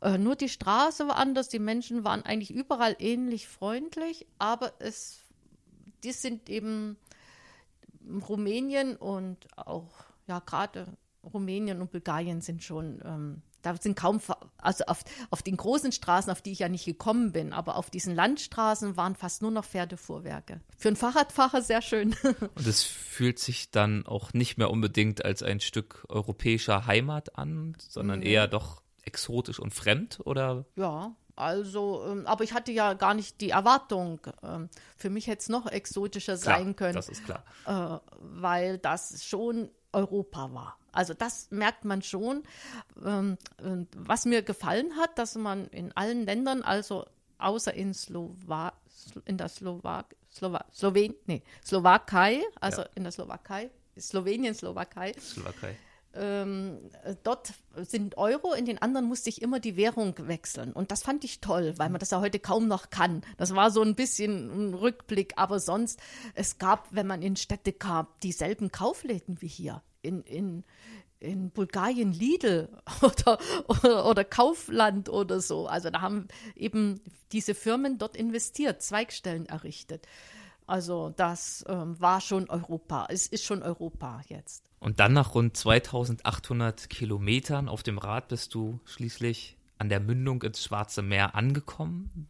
Äh, 0.00 0.18
nur 0.18 0.36
die 0.36 0.48
Straße 0.48 1.08
war 1.08 1.16
anders, 1.16 1.48
die 1.48 1.58
Menschen 1.58 2.04
waren 2.04 2.22
eigentlich 2.22 2.52
überall 2.52 2.96
ähnlich 2.98 3.48
freundlich, 3.48 4.26
aber 4.38 4.72
es, 4.78 5.20
die 6.04 6.12
sind 6.12 6.48
eben 6.48 6.96
Rumänien 8.28 8.96
und 8.96 9.38
auch, 9.56 9.90
ja, 10.28 10.38
gerade 10.40 10.86
Rumänien 11.32 11.80
und 11.80 11.90
Bulgarien 11.90 12.40
sind 12.40 12.62
schon, 12.62 13.00
ähm, 13.04 13.42
da 13.62 13.76
sind 13.76 13.96
kaum, 13.96 14.20
also 14.58 14.84
auf, 14.84 15.04
auf 15.30 15.42
den 15.42 15.56
großen 15.56 15.92
Straßen, 15.92 16.30
auf 16.30 16.40
die 16.40 16.52
ich 16.52 16.60
ja 16.60 16.68
nicht 16.68 16.84
gekommen 16.84 17.32
bin, 17.32 17.52
aber 17.52 17.76
auf 17.76 17.90
diesen 17.90 18.14
Landstraßen 18.14 18.96
waren 18.96 19.16
fast 19.16 19.42
nur 19.42 19.50
noch 19.50 19.64
Pferdefuhrwerke. 19.64 20.60
Für 20.78 20.88
einen 20.88 20.96
Fahrradfahrer 20.96 21.62
sehr 21.62 21.82
schön. 21.82 22.14
Und 22.54 22.66
es 22.66 22.82
fühlt 22.82 23.38
sich 23.38 23.70
dann 23.70 24.06
auch 24.06 24.32
nicht 24.32 24.56
mehr 24.56 24.70
unbedingt 24.70 25.24
als 25.24 25.42
ein 25.42 25.60
Stück 25.60 26.04
europäischer 26.08 26.86
Heimat 26.86 27.36
an, 27.36 27.76
sondern 27.78 28.20
mhm. 28.20 28.26
eher 28.26 28.48
doch 28.48 28.82
exotisch 29.02 29.60
und 29.60 29.72
fremd, 29.72 30.20
oder? 30.24 30.64
Ja, 30.74 31.14
also, 31.36 32.02
ähm, 32.08 32.26
aber 32.26 32.44
ich 32.44 32.54
hatte 32.54 32.72
ja 32.72 32.94
gar 32.94 33.12
nicht 33.12 33.42
die 33.42 33.50
Erwartung. 33.50 34.20
Ähm, 34.42 34.70
für 34.96 35.10
mich 35.10 35.26
hätte 35.26 35.40
es 35.40 35.48
noch 35.50 35.66
exotischer 35.66 36.38
klar, 36.38 36.58
sein 36.58 36.76
können. 36.76 36.94
Das 36.94 37.10
ist 37.10 37.24
klar. 37.24 37.44
Äh, 37.66 37.98
weil 38.20 38.78
das 38.78 39.22
schon 39.24 39.70
Europa 39.92 40.52
war. 40.54 40.78
Also 40.96 41.14
das 41.14 41.50
merkt 41.50 41.84
man 41.84 42.02
schon. 42.02 42.42
Ähm, 43.04 43.36
was 43.94 44.24
mir 44.24 44.42
gefallen 44.42 44.96
hat, 44.96 45.18
dass 45.18 45.34
man 45.36 45.66
in 45.68 45.92
allen 45.96 46.24
Ländern, 46.24 46.62
also 46.62 47.04
außer 47.38 47.74
in 47.74 47.94
Slowa 47.94 48.72
in 49.26 49.36
der 49.36 49.48
Slowak 49.48 50.16
Slowa 50.32 50.64
Slowen 50.72 51.14
nee, 51.26 51.42
Slowakei, 51.64 52.42
also 52.60 52.82
ja. 52.82 52.88
in 52.94 53.02
der 53.04 53.12
Slowakei, 53.12 53.70
Slowenien, 53.98 54.54
Slowakei, 54.54 55.12
Slowakei 55.20 55.76
ähm, 56.18 56.78
dort 57.22 57.52
sind 57.76 58.16
Euro, 58.16 58.54
in 58.54 58.64
den 58.64 58.80
anderen 58.80 59.06
musste 59.06 59.28
ich 59.28 59.42
immer 59.42 59.60
die 59.60 59.76
Währung 59.76 60.14
wechseln. 60.18 60.72
Und 60.72 60.90
das 60.90 61.02
fand 61.02 61.24
ich 61.24 61.40
toll, 61.40 61.74
weil 61.76 61.90
man 61.90 61.98
das 61.98 62.10
ja 62.10 62.20
heute 62.20 62.38
kaum 62.38 62.68
noch 62.68 62.90
kann. 62.90 63.22
Das 63.36 63.54
war 63.54 63.70
so 63.70 63.82
ein 63.82 63.94
bisschen 63.94 64.70
ein 64.70 64.74
Rückblick, 64.74 65.34
aber 65.36 65.60
sonst, 65.60 66.00
es 66.34 66.58
gab, 66.58 66.88
wenn 66.90 67.06
man 67.06 67.22
in 67.22 67.36
Städte 67.36 67.72
kam, 67.72 68.08
dieselben 68.22 68.72
Kaufläden 68.72 69.40
wie 69.40 69.48
hier. 69.48 69.82
In, 70.06 70.22
in, 70.22 70.64
in 71.18 71.50
Bulgarien 71.50 72.12
Lidl 72.12 72.68
oder, 73.02 73.38
oder, 73.68 74.06
oder, 74.06 74.24
Kaufland 74.24 75.08
oder 75.08 75.40
so. 75.40 75.66
Also 75.66 75.90
da 75.90 76.00
haben 76.00 76.28
eben 76.54 77.00
diese 77.32 77.54
Firmen 77.54 77.98
dort 77.98 78.16
investiert, 78.16 78.82
Zweigstellen 78.82 79.46
errichtet. 79.46 80.06
Also 80.66 81.12
das 81.16 81.64
ähm, 81.68 82.00
war 82.00 82.20
schon 82.20 82.50
Europa. 82.50 83.06
Es 83.08 83.26
ist 83.26 83.44
schon 83.44 83.62
Europa 83.62 84.22
jetzt. 84.28 84.64
Und 84.80 85.00
dann 85.00 85.12
nach 85.12 85.34
rund 85.34 85.56
2800 85.56 86.90
Kilometern 86.90 87.68
auf 87.68 87.82
dem 87.82 87.98
Rad 87.98 88.28
bist 88.28 88.54
du 88.54 88.80
schließlich 88.84 89.56
an 89.78 89.88
der 89.88 90.00
Mündung 90.00 90.42
ins 90.42 90.62
Schwarze 90.62 91.02
Meer 91.02 91.34
angekommen. 91.34 92.28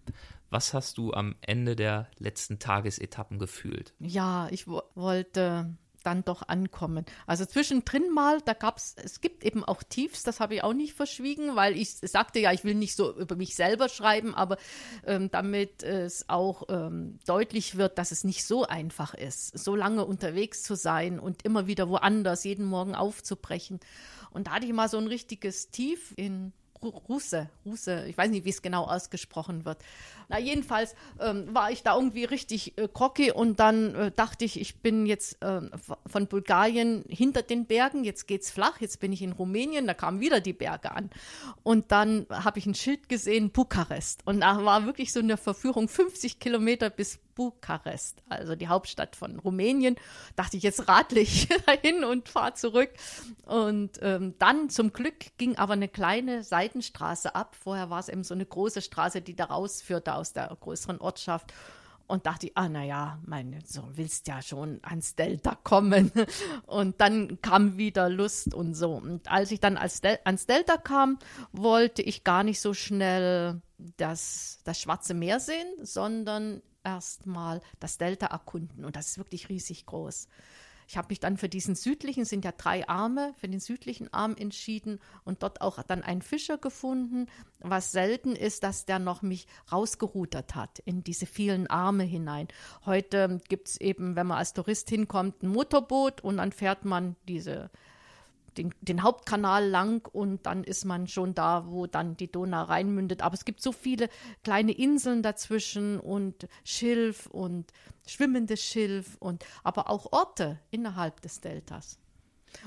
Was 0.51 0.75
hast 0.75 0.99
du 0.99 1.13
am 1.13 1.35
Ende 1.41 1.77
der 1.77 2.09
letzten 2.19 2.59
Tagesetappen 2.59 3.39
gefühlt? 3.39 3.95
Ja, 3.99 4.49
ich 4.51 4.67
wollte 4.67 5.77
dann 6.07 6.25
doch 6.25 6.49
ankommen. 6.49 7.05
Also 7.27 7.45
zwischendrin 7.45 8.11
mal, 8.11 8.41
da 8.41 8.53
gab 8.53 8.79
es, 8.79 8.95
es 9.03 9.21
gibt 9.21 9.45
eben 9.45 9.65
auch 9.65 9.83
Tiefs, 9.83 10.23
das 10.23 10.41
habe 10.41 10.55
ich 10.55 10.63
auch 10.63 10.73
nicht 10.73 10.95
verschwiegen, 10.95 11.57
weil 11.57 11.77
ich 11.77 11.97
sagte 11.97 12.39
ja, 12.39 12.53
ich 12.53 12.65
will 12.65 12.75
nicht 12.75 12.95
so 12.95 13.17
über 13.17 13.37
mich 13.37 13.57
selber 13.57 13.89
schreiben, 13.89 14.35
aber 14.35 14.57
ähm, 15.05 15.31
damit 15.31 15.83
es 15.83 16.29
auch 16.29 16.65
ähm, 16.69 17.19
deutlich 17.27 17.77
wird, 17.77 17.99
dass 17.99 18.13
es 18.13 18.25
nicht 18.25 18.45
so 18.45 18.65
einfach 18.65 19.15
ist, 19.15 19.59
so 19.59 19.75
lange 19.75 20.05
unterwegs 20.05 20.63
zu 20.63 20.77
sein 20.77 21.19
und 21.19 21.43
immer 21.45 21.67
wieder 21.67 21.89
woanders, 21.89 22.45
jeden 22.45 22.67
Morgen 22.67 22.95
aufzubrechen. 22.95 23.81
Und 24.31 24.47
da 24.47 24.53
hatte 24.53 24.67
ich 24.67 24.73
mal 24.73 24.89
so 24.89 24.99
ein 24.99 25.07
richtiges 25.07 25.71
Tief 25.71 26.13
in 26.17 26.53
Russe, 26.83 27.49
Russe, 27.65 28.05
ich 28.09 28.17
weiß 28.17 28.31
nicht, 28.31 28.45
wie 28.45 28.51
es 28.51 28.63
genau 28.63 28.85
ausgesprochen 28.85 29.65
wird. 29.65 29.79
Na, 30.29 30.39
jedenfalls 30.39 30.95
ähm, 31.21 31.55
war 31.55 31.71
ich 31.71 31.83
da 31.83 31.97
irgendwie 31.97 32.25
richtig 32.25 32.77
äh, 32.79 32.89
und 33.31 33.61
dann 33.61 33.95
äh, 33.95 34.11
dachte 34.11 34.45
ich, 34.45 34.61
ich 34.61 34.81
bin 34.81 35.07
jetzt 35.07 35.43
äh, 35.43 35.63
von 36.07 36.27
Bulgarien 36.27 37.05
hinter 37.09 37.43
den 37.43 37.67
Bergen, 37.67 38.05
jetzt 38.05 38.27
geht's 38.27 38.51
flach, 38.51 38.81
jetzt 38.81 39.01
bin 39.01 39.13
ich 39.13 39.23
in 39.23 39.33
Rumänien, 39.33 39.87
da 39.87 39.95
kamen 39.95 40.21
wieder 40.21 40.41
die 40.41 40.53
Berge 40.53 40.93
an. 40.93 41.11
Und 41.63 41.93
dann 41.93 42.27
habe 42.31 42.59
ich 42.59 42.67
ein 42.67 42.75
Schild 42.75 43.09
gesehen, 43.09 43.51
Bukarest. 43.51 44.23
Und 44.25 44.41
da 44.41 44.65
war 44.65 44.87
wirklich 44.87 45.13
so 45.13 45.21
eine 45.21 45.37
Verführung, 45.37 45.89
50 45.89 46.41
Kilometer 46.41 46.91
bis 46.91 47.19
Bukarest, 47.37 48.23
also 48.29 48.57
die 48.57 48.67
Hauptstadt 48.67 49.15
von 49.15 49.39
Rumänien. 49.39 49.95
Dachte 50.35 50.57
ich, 50.57 50.65
jetzt 50.65 50.89
radle 50.89 51.21
ich 51.21 51.47
dahin 51.67 52.03
und 52.03 52.29
fahre 52.29 52.55
zurück. 52.55 52.91
Und 53.45 53.99
ähm, 54.03 54.35
dann 54.41 54.69
zum 54.71 54.93
Glück 54.93 55.37
ging 55.39 55.57
aber 55.57 55.75
eine 55.75 55.89
kleine 55.89 56.43
Seitenstraße 56.43 57.37
ab. 57.37 57.55
Vorher 57.55 57.91
war 57.91 58.01
es 58.01 58.09
eben 58.09 58.25
so 58.25 58.35
eine 58.35 58.47
große 58.47 58.83
Straße, 58.83 59.23
die 59.23 59.37
da 59.37 59.45
rausführte 59.45 60.15
aus 60.15 60.33
der 60.33 60.57
größeren 60.59 60.99
Ortschaft 60.99 61.53
und 62.07 62.27
dachte, 62.27 62.51
ah, 62.55 62.69
naja, 62.69 63.19
meine, 63.27 63.59
so 63.65 63.83
willst 63.95 64.29
ja 64.29 64.41
schon 64.43 64.81
ans 64.83 65.15
Delta 65.17 65.57
kommen. 65.63 66.13
Und 66.67 67.01
dann 67.01 67.41
kam 67.43 67.79
wieder 67.79 68.09
Lust 68.09 68.55
und 68.55 68.75
so. 68.75 68.93
Und 68.93 69.29
als 69.31 69.51
ich 69.51 69.61
dann 69.61 69.77
als 69.77 70.01
Del 70.01 70.19
ans 70.25 70.47
Delta 70.47 70.77
kam, 70.77 71.19
wollte 71.53 72.03
ich 72.03 72.25
gar 72.25 72.45
nicht 72.45 72.61
so 72.61 72.75
schnell 72.75 73.61
das, 73.97 74.61
das 74.65 74.81
Schwarze 74.81 75.15
Meer 75.15 75.41
sehen, 75.41 75.67
sondern 75.83 76.63
erstmal 76.87 77.61
das 77.81 77.99
Delta 77.99 78.27
erkunden. 78.27 78.85
Und 78.85 78.97
das 78.97 79.09
ist 79.09 79.19
wirklich 79.19 79.49
riesig 79.49 79.85
groß. 79.85 80.29
Ich 80.89 80.97
habe 80.97 81.09
mich 81.11 81.19
dann 81.19 81.37
für 81.37 81.49
diesen 81.49 81.75
südlichen, 81.75 82.25
sind 82.25 82.45
ja 82.45 82.53
drei 82.53 82.89
Arme, 82.89 83.35
für 83.41 83.49
den 83.49 83.59
südlichen 83.59 84.13
Arm 84.15 84.37
entschieden 84.39 85.01
und 85.25 85.43
dort 85.43 85.61
auch 85.61 85.83
dann 85.83 86.05
einen 86.05 86.23
Fischer 86.23 86.59
gefunden, 86.59 87.27
was 87.59 87.91
selten 87.91 88.37
ist, 88.37 88.63
dass 88.63 88.85
der 88.85 89.01
noch 89.01 89.21
mich 89.21 89.49
rausgerudert 89.73 90.55
hat 90.55 90.79
in 90.85 91.03
diese 91.03 91.27
vielen 91.27 91.67
Arme 91.67 92.05
hinein. 92.05 92.47
Heute 92.85 93.41
gibt 93.49 93.69
es 93.69 93.81
eben, 93.81 94.15
wenn 94.15 94.29
man 94.29 94.39
als 94.39 94.53
Tourist 94.53 94.89
hinkommt, 94.89 95.43
ein 95.43 95.49
Motorboot 95.49 96.21
und 96.21 96.37
dann 96.37 96.53
fährt 96.53 96.85
man 96.85 97.17
diese 97.27 97.69
den, 98.59 98.75
den, 98.81 99.03
Hauptkanal 99.03 99.69
lang 99.69 100.09
und 100.13 100.47
dann 100.47 100.65
ist 100.65 100.85
man 100.85 101.07
schon 101.09 101.35
da, 101.35 101.67
wo 101.69 101.87
dann 101.87 102.17
die 102.17 102.31
Donau 102.31 102.65
reinmündet. 102.65 103.23
Aber 103.23 103.35
es 103.35 103.45
gibt 103.45 103.63
so 103.63 103.73
viele 103.73 104.09
kleine 104.45 104.73
Inseln 104.73 105.23
dazwischen 105.23 106.01
und 106.01 106.49
Schilf 106.65 107.27
und 107.27 107.73
schwimmendes 108.07 108.63
Schilf 108.63 109.17
und 109.19 109.45
aber 109.63 109.91
auch 109.91 110.13
Orte 110.13 110.59
innerhalb 110.71 111.21
des 111.21 111.41
Deltas. 111.41 111.99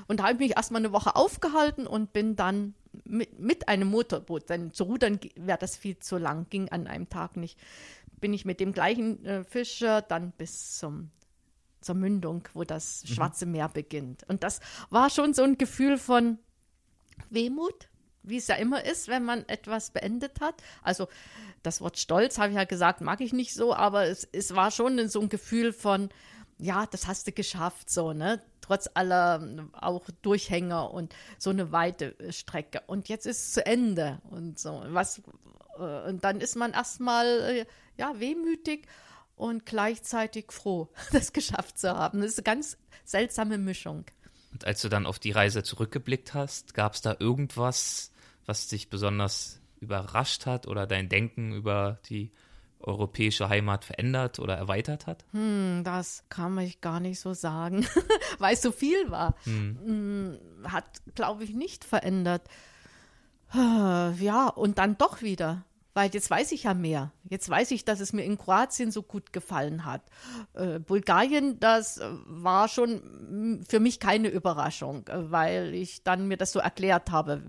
Und 0.06 0.20
da 0.20 0.24
habe 0.24 0.34
ich 0.34 0.38
mich 0.40 0.56
erstmal 0.56 0.80
eine 0.80 0.92
Woche 0.92 1.16
aufgehalten 1.16 1.86
und 1.86 2.12
bin 2.12 2.36
dann 2.36 2.74
mit, 3.04 3.38
mit 3.38 3.68
einem 3.68 3.88
Motorboot, 3.88 4.48
denn 4.48 4.72
zu 4.72 4.84
rudern 4.84 5.18
wäre 5.36 5.58
das 5.58 5.76
viel 5.76 5.98
zu 5.98 6.18
lang, 6.18 6.46
ging 6.50 6.68
an 6.68 6.86
einem 6.86 7.08
Tag 7.08 7.36
nicht, 7.36 7.58
bin 8.20 8.32
ich 8.32 8.44
mit 8.44 8.60
dem 8.60 8.72
gleichen 8.72 9.24
äh, 9.24 9.44
Fischer 9.44 10.02
dann 10.02 10.32
bis 10.32 10.76
zum 10.76 11.10
zur 11.80 11.94
Mündung, 11.94 12.48
wo 12.54 12.64
das 12.64 13.04
mhm. 13.04 13.14
Schwarze 13.14 13.46
Meer 13.46 13.68
beginnt. 13.68 14.24
Und 14.28 14.42
das 14.42 14.60
war 14.90 15.10
schon 15.10 15.34
so 15.34 15.42
ein 15.42 15.58
Gefühl 15.58 15.98
von 15.98 16.38
Wehmut, 17.30 17.88
wie 18.22 18.36
es 18.36 18.48
ja 18.48 18.56
immer 18.56 18.84
ist, 18.84 19.08
wenn 19.08 19.24
man 19.24 19.48
etwas 19.48 19.90
beendet 19.90 20.40
hat. 20.40 20.62
Also 20.82 21.08
das 21.62 21.80
Wort 21.80 21.98
Stolz, 21.98 22.38
habe 22.38 22.50
ich 22.50 22.56
ja 22.56 22.64
gesagt, 22.64 23.00
mag 23.00 23.20
ich 23.20 23.32
nicht 23.32 23.54
so, 23.54 23.74
aber 23.74 24.06
es, 24.06 24.28
es 24.32 24.54
war 24.54 24.70
schon 24.70 25.08
so 25.08 25.20
ein 25.20 25.28
Gefühl 25.28 25.72
von, 25.72 26.10
ja, 26.58 26.86
das 26.86 27.06
hast 27.06 27.26
du 27.26 27.32
geschafft, 27.32 27.90
so, 27.90 28.12
ne? 28.12 28.42
Trotz 28.60 28.88
aller 28.94 29.68
auch 29.72 30.04
Durchhänger 30.22 30.92
und 30.92 31.14
so 31.38 31.50
eine 31.50 31.72
weite 31.72 32.14
Strecke. 32.30 32.82
Und 32.86 33.08
jetzt 33.08 33.26
ist 33.26 33.38
es 33.38 33.52
zu 33.52 33.66
Ende 33.66 34.20
und 34.30 34.58
so. 34.58 34.82
Was, 34.88 35.22
äh, 35.78 36.08
und 36.08 36.22
dann 36.22 36.40
ist 36.40 36.56
man 36.56 36.72
erstmal, 36.72 37.26
äh, 37.26 37.66
ja, 37.96 38.20
wehmütig 38.20 38.86
und 39.40 39.64
gleichzeitig 39.64 40.52
froh, 40.52 40.90
das 41.12 41.32
geschafft 41.32 41.78
zu 41.78 41.96
haben. 41.96 42.20
Das 42.20 42.32
ist 42.32 42.38
eine 42.38 42.44
ganz 42.44 42.76
seltsame 43.04 43.58
Mischung. 43.58 44.04
Und 44.52 44.64
als 44.64 44.82
du 44.82 44.88
dann 44.88 45.06
auf 45.06 45.18
die 45.18 45.30
Reise 45.30 45.62
zurückgeblickt 45.62 46.34
hast, 46.34 46.74
gab 46.74 46.94
es 46.94 47.00
da 47.00 47.16
irgendwas, 47.18 48.12
was 48.46 48.68
dich 48.68 48.90
besonders 48.90 49.60
überrascht 49.80 50.44
hat 50.44 50.66
oder 50.66 50.86
dein 50.86 51.08
Denken 51.08 51.52
über 51.52 52.00
die 52.08 52.32
europäische 52.80 53.48
Heimat 53.48 53.84
verändert 53.84 54.38
oder 54.38 54.56
erweitert 54.56 55.06
hat? 55.06 55.24
Hm, 55.32 55.82
das 55.84 56.24
kann 56.28 56.58
ich 56.58 56.80
gar 56.80 57.00
nicht 57.00 57.20
so 57.20 57.32
sagen, 57.32 57.86
weil 58.38 58.54
es 58.54 58.62
so 58.62 58.72
viel 58.72 59.10
war. 59.10 59.36
Hm. 59.44 59.78
hm 59.84 60.38
hat, 60.70 60.84
glaube 61.14 61.44
ich, 61.44 61.54
nicht 61.54 61.84
verändert. 61.84 62.42
Ja, 63.52 64.46
und 64.54 64.78
dann 64.78 64.96
doch 64.96 65.22
wieder 65.22 65.64
weil 66.00 66.08
jetzt 66.14 66.30
weiß 66.30 66.52
ich 66.52 66.62
ja 66.62 66.72
mehr. 66.72 67.12
Jetzt 67.28 67.50
weiß 67.50 67.72
ich, 67.72 67.84
dass 67.84 68.00
es 68.00 68.14
mir 68.14 68.24
in 68.24 68.38
Kroatien 68.38 68.90
so 68.90 69.02
gut 69.02 69.34
gefallen 69.34 69.84
hat. 69.84 70.00
Äh, 70.54 70.78
Bulgarien, 70.78 71.60
das 71.60 72.00
war 72.24 72.68
schon 72.68 73.62
für 73.68 73.80
mich 73.80 74.00
keine 74.00 74.28
Überraschung, 74.28 75.06
äh, 75.08 75.30
weil 75.30 75.74
ich 75.74 76.02
dann 76.02 76.26
mir 76.26 76.38
das 76.38 76.52
so 76.52 76.58
erklärt 76.58 77.10
habe 77.10 77.42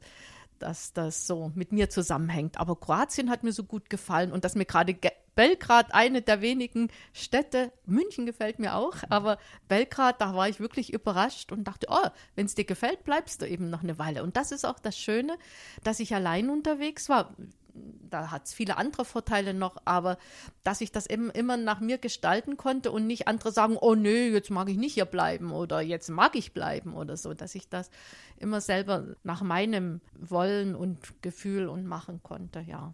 dass 0.59 0.93
das 0.93 1.25
so 1.25 1.51
mit 1.55 1.71
mir 1.71 1.89
zusammenhängt. 1.89 2.59
Aber 2.59 2.75
Kroatien 2.79 3.31
hat 3.31 3.41
mir 3.41 3.51
so 3.51 3.63
gut 3.63 3.89
gefallen 3.89 4.31
und 4.31 4.45
dass 4.45 4.53
mir 4.53 4.65
gerade 4.65 4.95
Belgrad 5.33 5.93
eine 5.93 6.21
der 6.21 6.41
wenigen 6.41 6.89
Städte, 7.13 7.71
München 7.87 8.27
gefällt 8.27 8.59
mir 8.59 8.75
auch, 8.75 8.97
aber 9.09 9.39
Belgrad, 9.67 10.21
da 10.21 10.35
war 10.35 10.49
ich 10.49 10.59
wirklich 10.59 10.93
überrascht 10.93 11.51
und 11.51 11.63
dachte, 11.63 11.87
oh, 11.89 12.09
wenn 12.35 12.45
es 12.45 12.53
dir 12.53 12.65
gefällt, 12.65 13.05
bleibst 13.05 13.41
du 13.41 13.47
eben 13.47 13.71
noch 13.71 13.81
eine 13.81 13.97
Weile. 13.97 14.21
Und 14.21 14.37
das 14.37 14.51
ist 14.51 14.63
auch 14.63 14.77
das 14.77 14.95
Schöne, 14.95 15.35
dass 15.83 15.99
ich 15.99 16.13
allein 16.13 16.51
unterwegs 16.51 17.09
war 17.09 17.35
da 17.73 18.31
hat 18.31 18.45
es 18.45 18.53
viele 18.53 18.77
andere 18.77 19.05
Vorteile 19.05 19.53
noch, 19.53 19.77
aber 19.85 20.17
dass 20.63 20.81
ich 20.81 20.91
das 20.91 21.07
eben 21.07 21.29
immer 21.29 21.57
nach 21.57 21.79
mir 21.79 21.97
gestalten 21.97 22.57
konnte 22.57 22.91
und 22.91 23.07
nicht 23.07 23.27
andere 23.27 23.51
sagen, 23.51 23.77
oh 23.79 23.95
nö, 23.95 24.31
jetzt 24.33 24.49
mag 24.49 24.69
ich 24.69 24.77
nicht 24.77 24.93
hier 24.93 25.05
bleiben 25.05 25.51
oder 25.51 25.81
jetzt 25.81 26.09
mag 26.09 26.35
ich 26.35 26.53
bleiben 26.53 26.93
oder 26.93 27.17
so, 27.17 27.33
dass 27.33 27.55
ich 27.55 27.69
das 27.69 27.89
immer 28.37 28.61
selber 28.61 29.15
nach 29.23 29.41
meinem 29.41 30.01
Wollen 30.19 30.75
und 30.75 31.21
Gefühl 31.21 31.67
und 31.67 31.85
machen 31.85 32.21
konnte, 32.23 32.61
ja. 32.61 32.93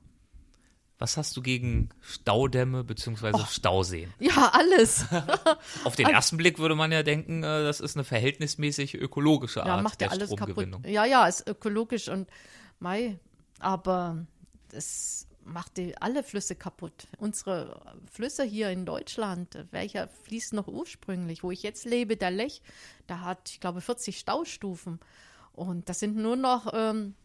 Was 1.00 1.16
hast 1.16 1.38
du 1.38 1.44
gegen 1.44 1.90
Staudämme 2.02 2.84
bzw. 2.84 3.32
Oh, 3.34 3.46
Stauseen? 3.48 4.12
Ja, 4.20 4.52
alles. 4.54 5.06
Auf 5.84 5.96
den 5.96 6.08
ersten 6.08 6.38
Blick 6.38 6.58
würde 6.58 6.74
man 6.74 6.92
ja 6.92 7.04
denken, 7.04 7.44
äh, 7.44 7.64
das 7.64 7.82
ist 7.82 7.96
eine 7.96 8.04
verhältnismäßig 8.04 8.96
ökologische 8.96 9.62
Art 9.62 9.68
ja, 9.68 9.82
macht 9.82 10.02
ja 10.02 10.08
alles 10.08 10.36
kaputt. 10.36 10.68
Ja, 10.88 11.06
ja, 11.06 11.28
ist 11.28 11.48
ökologisch 11.48 12.10
und 12.10 12.28
Mai, 12.80 13.20
aber 13.60 14.26
das 14.78 15.28
macht 15.44 15.78
die, 15.78 15.98
alle 15.98 16.24
Flüsse 16.24 16.56
kaputt. 16.56 17.08
Unsere 17.18 17.98
Flüsse 18.12 18.44
hier 18.44 18.70
in 18.70 18.86
Deutschland, 18.86 19.66
welcher 19.72 20.08
fließt 20.08 20.54
noch 20.54 20.68
ursprünglich? 20.68 21.44
Wo 21.44 21.50
ich 21.52 21.64
jetzt 21.64 21.86
lebe, 21.86 22.16
der 22.16 22.32
Lech, 22.32 22.62
da 23.08 23.22
hat, 23.22 23.50
ich 23.50 23.60
glaube, 23.60 23.82
40 23.82 24.20
Staustufen. 24.20 25.00
Und 25.54 25.90
das 25.90 26.00
sind 26.00 26.16
nur 26.16 26.36
noch, 26.36 26.72
ähm, 26.74 27.16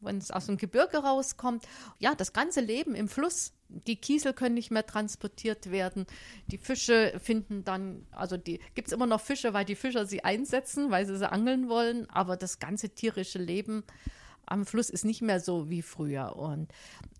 wenn 0.00 0.18
es 0.18 0.30
aus 0.30 0.46
dem 0.46 0.58
Gebirge 0.58 0.98
rauskommt, 0.98 1.64
ja, 1.98 2.14
das 2.14 2.34
ganze 2.34 2.60
Leben 2.60 2.94
im 2.94 3.08
Fluss. 3.08 3.54
Die 3.68 3.96
Kiesel 3.96 4.34
können 4.34 4.54
nicht 4.54 4.70
mehr 4.70 4.84
transportiert 4.84 5.70
werden. 5.70 6.06
Die 6.48 6.58
Fische 6.58 7.18
finden 7.18 7.64
dann, 7.64 8.06
also 8.10 8.36
gibt 8.36 8.88
es 8.88 8.92
immer 8.92 9.06
noch 9.06 9.22
Fische, 9.22 9.54
weil 9.54 9.64
die 9.64 9.74
Fischer 9.74 10.04
sie 10.04 10.22
einsetzen, 10.22 10.90
weil 10.90 11.06
sie 11.06 11.16
sie 11.16 11.30
angeln 11.30 11.70
wollen. 11.70 12.10
Aber 12.10 12.36
das 12.36 12.58
ganze 12.58 12.90
tierische 12.90 13.38
Leben 13.38 13.84
am 14.46 14.66
Fluss 14.66 14.90
ist 14.90 15.04
nicht 15.04 15.22
mehr 15.22 15.40
so 15.40 15.70
wie 15.70 15.82
früher. 15.82 16.36
Und 16.36 16.72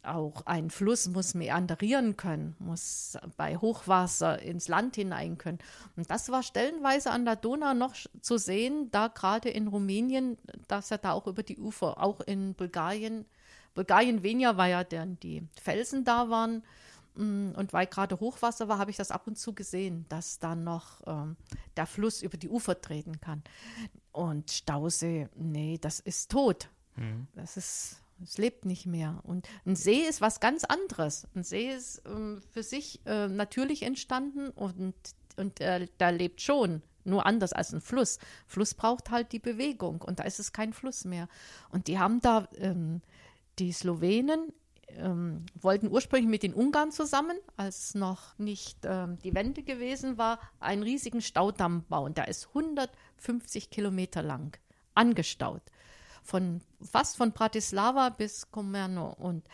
auch 0.03 0.47
ein 0.47 0.71
Fluss 0.71 1.09
muss 1.09 1.35
meanderieren 1.35 2.17
können, 2.17 2.57
muss 2.59 3.17
bei 3.37 3.57
Hochwasser 3.57 4.41
ins 4.41 4.69
Land 4.69 4.97
hinein 4.97 5.39
können. 5.39 5.59
Und 5.97 6.11
das 6.11 6.31
war 6.31 6.43
stellenweise 6.43 7.11
an 7.11 7.25
der 7.25 7.37
Donau 7.37 7.75
noch 7.75 7.95
zu 8.21 8.39
sehen, 8.39 8.91
da 8.91 9.09
gerade 9.09 9.49
in 9.49 9.69
Rumänien, 9.69 10.37
dass 10.69 10.91
er 10.91 10.99
da 10.99 11.13
auch 11.13 11.27
über 11.27 11.43
die 11.43 11.59
Ufer, 11.59 12.03
auch 12.03 12.21
in 12.21 12.55
Bulgarien, 12.55 13.25
Bulgarien 13.75 14.23
weniger, 14.23 14.57
weil 14.57 14.71
ja 14.71 14.85
dann 14.85 15.19
die 15.21 15.43
Felsen 15.61 16.05
da 16.05 16.29
waren. 16.29 16.63
Mm, 17.17 17.53
und 17.57 17.73
weil 17.73 17.87
gerade 17.87 18.19
Hochwasser 18.21 18.69
war, 18.69 18.79
habe 18.79 18.91
ich 18.91 18.97
das 18.97 19.11
ab 19.11 19.27
und 19.27 19.39
zu 19.39 19.55
gesehen, 19.55 20.05
dass 20.09 20.39
dann 20.39 20.65
noch 20.65 21.01
ähm, 21.07 21.37
der 21.77 21.87
Fluss 21.87 22.23
über 22.23 22.37
die 22.37 22.49
Ufer 22.49 22.81
treten 22.81 23.21
kann. 23.21 23.43
Und 24.13 24.51
Stausee, 24.51 25.29
nee, 25.35 25.79
das 25.81 26.01
ist 26.01 26.31
tot. 26.31 26.69
Mhm. 26.97 27.27
Das 27.35 27.57
ist, 27.57 28.03
es 28.23 28.39
lebt 28.39 28.65
nicht 28.65 28.87
mehr. 28.87 29.21
Und 29.25 29.49
ein 29.67 29.77
See 29.77 30.01
ist 30.01 30.21
was 30.21 30.41
ganz 30.41 30.65
anderes. 30.65 31.27
Ein 31.35 31.43
See 31.43 31.71
ist 31.71 32.03
ähm, 32.07 32.43
für 32.53 32.63
sich 32.63 33.01
äh, 33.07 33.29
natürlich 33.29 33.83
entstanden 33.83 34.51
und, 34.51 34.95
und 35.37 35.61
äh, 35.61 35.89
da 35.99 36.11
lebt 36.11 36.41
schon. 36.41 36.83
Nur 37.07 37.27
anders 37.27 37.53
als 37.53 37.75
ein 37.75 37.83
Fluss. 37.83 38.19
Fluss 38.47 38.73
braucht 38.73 39.11
halt 39.11 39.33
die 39.33 39.39
Bewegung 39.39 40.01
und 40.01 40.21
da 40.21 40.25
ist 40.25 40.41
es 40.41 40.55
kein 40.55 40.73
Fluss 40.73 41.05
mehr. 41.05 41.29
Und 41.69 41.87
die 41.87 41.99
haben 41.99 42.23
da, 42.23 42.49
ähm, 42.57 43.03
die 43.59 43.73
Slowenen 43.73 44.55
ähm, 44.89 45.45
wollten 45.55 45.91
ursprünglich 45.91 46.31
mit 46.31 46.43
den 46.43 46.55
Ungarn 46.55 46.93
zusammen, 46.93 47.37
als 47.59 47.95
noch 47.95 48.39
nicht 48.39 48.79
ähm, 48.85 49.19
die 49.19 49.35
Wende 49.35 49.63
gewesen 49.63 50.17
war, 50.17 50.39
einen 50.61 50.83
riesigen 50.83 51.21
Staudamm 51.21 51.85
bauen. 51.91 52.15
Der 52.15 52.29
ist 52.29 52.49
150 52.49 53.69
Kilometer 53.69 54.23
lang, 54.23 54.57
angestaut 54.95 55.63
von 56.25 56.63
fast 56.83 57.17
von 57.17 57.33
Bratislava 57.33 58.09
bis 58.09 58.51
Komerno 58.51 59.13
und 59.13 59.47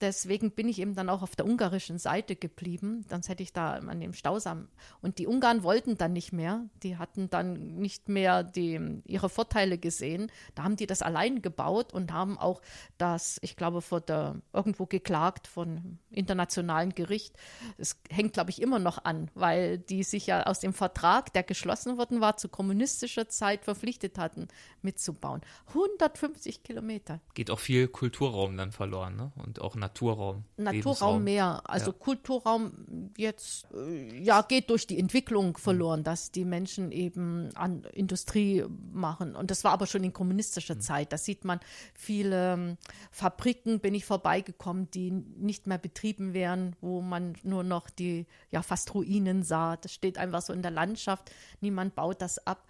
deswegen 0.00 0.50
bin 0.50 0.68
ich 0.68 0.78
eben 0.78 0.94
dann 0.94 1.08
auch 1.08 1.22
auf 1.22 1.36
der 1.36 1.46
ungarischen 1.46 1.98
Seite 1.98 2.36
geblieben. 2.36 3.04
Sonst 3.08 3.28
hätte 3.28 3.42
ich 3.42 3.52
da 3.52 3.72
an 3.72 4.00
dem 4.00 4.12
Stausam. 4.12 4.68
Und 5.00 5.18
die 5.18 5.26
Ungarn 5.26 5.62
wollten 5.62 5.96
dann 5.96 6.12
nicht 6.12 6.32
mehr. 6.32 6.64
Die 6.82 6.96
hatten 6.96 7.30
dann 7.30 7.76
nicht 7.76 8.08
mehr 8.08 8.42
die, 8.42 9.00
ihre 9.04 9.28
Vorteile 9.28 9.78
gesehen. 9.78 10.30
Da 10.54 10.64
haben 10.64 10.76
die 10.76 10.86
das 10.86 11.02
allein 11.02 11.42
gebaut 11.42 11.92
und 11.92 12.12
haben 12.12 12.38
auch 12.38 12.60
das, 12.96 13.38
ich 13.42 13.56
glaube, 13.56 13.82
vor 13.82 14.00
der, 14.00 14.40
irgendwo 14.52 14.86
geklagt 14.86 15.46
von 15.46 15.98
internationalen 16.10 16.94
Gericht. 16.94 17.36
Es 17.76 18.00
hängt, 18.10 18.32
glaube 18.32 18.50
ich, 18.50 18.62
immer 18.62 18.78
noch 18.78 19.04
an, 19.04 19.30
weil 19.34 19.78
die 19.78 20.02
sich 20.02 20.26
ja 20.26 20.44
aus 20.44 20.60
dem 20.60 20.72
Vertrag, 20.72 21.32
der 21.32 21.42
geschlossen 21.42 21.98
worden 21.98 22.20
war, 22.20 22.36
zu 22.36 22.48
kommunistischer 22.48 23.28
Zeit 23.28 23.64
verpflichtet 23.64 24.18
hatten, 24.18 24.48
mitzubauen. 24.82 25.40
150 25.68 26.62
Kilometer. 26.62 27.20
Geht 27.34 27.50
auch 27.50 27.58
viel 27.58 27.88
Kulturraum 27.88 28.56
dann 28.56 28.72
verloren, 28.72 29.16
ne? 29.16 29.32
Und 29.36 29.60
auch 29.60 29.74
Naturraum. 29.88 30.44
Naturraum 30.56 31.24
mehr. 31.24 31.62
Also 31.64 31.90
ja. 31.90 31.96
Kulturraum 31.98 33.10
jetzt 33.16 33.66
äh, 33.74 34.22
ja 34.22 34.42
geht 34.42 34.70
durch 34.70 34.86
die 34.86 34.98
Entwicklung 34.98 35.56
verloren, 35.56 36.00
mhm. 36.00 36.04
dass 36.04 36.30
die 36.30 36.44
Menschen 36.44 36.92
eben 36.92 37.50
an 37.54 37.84
Industrie 37.92 38.64
machen. 38.92 39.34
Und 39.34 39.50
das 39.50 39.64
war 39.64 39.72
aber 39.72 39.86
schon 39.86 40.04
in 40.04 40.12
kommunistischer 40.12 40.76
mhm. 40.76 40.80
Zeit. 40.80 41.12
Da 41.12 41.18
sieht 41.18 41.44
man 41.44 41.60
viele 41.94 42.54
ähm, 42.54 42.76
Fabriken, 43.10 43.80
bin 43.80 43.94
ich 43.94 44.04
vorbeigekommen, 44.04 44.90
die 44.90 45.10
nicht 45.10 45.66
mehr 45.66 45.78
betrieben 45.78 46.34
werden, 46.34 46.76
wo 46.80 47.00
man 47.00 47.34
nur 47.42 47.64
noch 47.64 47.90
die 47.90 48.26
ja 48.50 48.62
fast 48.62 48.94
Ruinen 48.94 49.42
sah. 49.42 49.76
Das 49.76 49.92
steht 49.92 50.18
einfach 50.18 50.42
so 50.42 50.52
in 50.52 50.62
der 50.62 50.70
Landschaft. 50.70 51.30
Niemand 51.60 51.94
baut 51.94 52.22
das 52.22 52.46
ab. 52.46 52.66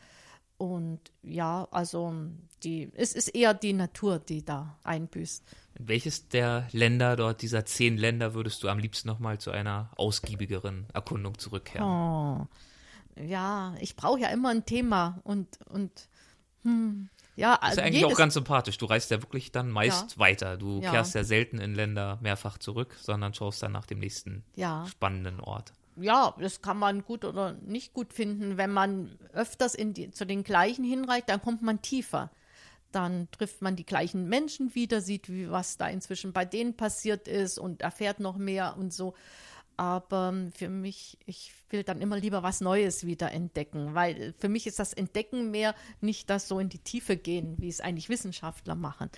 Und 0.58 1.00
ja, 1.22 1.68
also 1.70 2.12
die, 2.64 2.90
es 2.94 3.12
ist 3.12 3.28
eher 3.28 3.54
die 3.54 3.72
Natur, 3.72 4.18
die 4.18 4.44
da 4.44 4.76
einbüßt. 4.82 5.44
Welches 5.78 6.28
der 6.28 6.66
Länder 6.72 7.14
dort, 7.14 7.42
dieser 7.42 7.64
zehn 7.64 7.96
Länder, 7.96 8.34
würdest 8.34 8.62
du 8.64 8.68
am 8.68 8.80
liebsten 8.80 9.06
nochmal 9.06 9.38
zu 9.38 9.52
einer 9.52 9.90
ausgiebigeren 9.96 10.86
Erkundung 10.92 11.38
zurückkehren? 11.38 11.86
Oh, 11.86 12.48
ja, 13.24 13.74
ich 13.80 13.94
brauche 13.94 14.20
ja 14.20 14.28
immer 14.28 14.50
ein 14.50 14.66
Thema 14.66 15.20
und, 15.22 15.60
und 15.66 16.08
hm, 16.62 17.08
ja, 17.36 17.56
das 17.60 17.70
ist 17.70 17.76
ja 17.76 17.84
eigentlich 17.84 18.04
auch 18.04 18.16
ganz 18.16 18.34
sympathisch. 18.34 18.78
Du 18.78 18.86
reist 18.86 19.12
ja 19.12 19.22
wirklich 19.22 19.52
dann 19.52 19.70
meist 19.70 20.12
ja. 20.12 20.18
weiter. 20.18 20.56
Du 20.56 20.80
ja. 20.80 20.90
kehrst 20.90 21.14
ja 21.14 21.22
selten 21.22 21.58
in 21.58 21.72
Länder 21.76 22.18
mehrfach 22.20 22.58
zurück, 22.58 22.96
sondern 23.00 23.32
schaust 23.32 23.62
dann 23.62 23.70
nach 23.70 23.86
dem 23.86 24.00
nächsten 24.00 24.44
ja. 24.56 24.84
spannenden 24.88 25.38
Ort. 25.38 25.72
Ja, 26.00 26.34
das 26.38 26.62
kann 26.62 26.78
man 26.78 27.02
gut 27.02 27.24
oder 27.24 27.54
nicht 27.54 27.92
gut 27.92 28.12
finden. 28.12 28.56
Wenn 28.56 28.72
man 28.72 29.18
öfters 29.32 29.76
die, 29.78 30.10
zu 30.10 30.26
den 30.26 30.44
gleichen 30.44 30.84
hinreicht, 30.84 31.28
dann 31.28 31.42
kommt 31.42 31.62
man 31.62 31.82
tiefer 31.82 32.30
dann 32.92 33.28
trifft 33.30 33.62
man 33.62 33.76
die 33.76 33.84
gleichen 33.84 34.28
Menschen 34.28 34.74
wieder, 34.74 35.00
sieht, 35.00 35.28
wie, 35.28 35.50
was 35.50 35.76
da 35.76 35.88
inzwischen 35.88 36.32
bei 36.32 36.44
denen 36.44 36.74
passiert 36.76 37.28
ist 37.28 37.58
und 37.58 37.82
erfährt 37.82 38.20
noch 38.20 38.36
mehr 38.36 38.76
und 38.78 38.92
so. 38.92 39.14
Aber 39.78 40.34
für 40.56 40.68
mich, 40.68 41.18
ich 41.24 41.52
will 41.70 41.84
dann 41.84 42.00
immer 42.00 42.18
lieber 42.18 42.42
was 42.42 42.60
Neues 42.60 43.06
wieder 43.06 43.30
entdecken, 43.30 43.94
weil 43.94 44.34
für 44.36 44.48
mich 44.48 44.66
ist 44.66 44.80
das 44.80 44.92
Entdecken 44.92 45.52
mehr 45.52 45.72
nicht 46.00 46.28
das 46.30 46.48
so 46.48 46.58
in 46.58 46.68
die 46.68 46.80
Tiefe 46.80 47.16
gehen, 47.16 47.54
wie 47.58 47.68
es 47.68 47.80
eigentlich 47.80 48.08
Wissenschaftler 48.08 48.74
machen. 48.74 49.08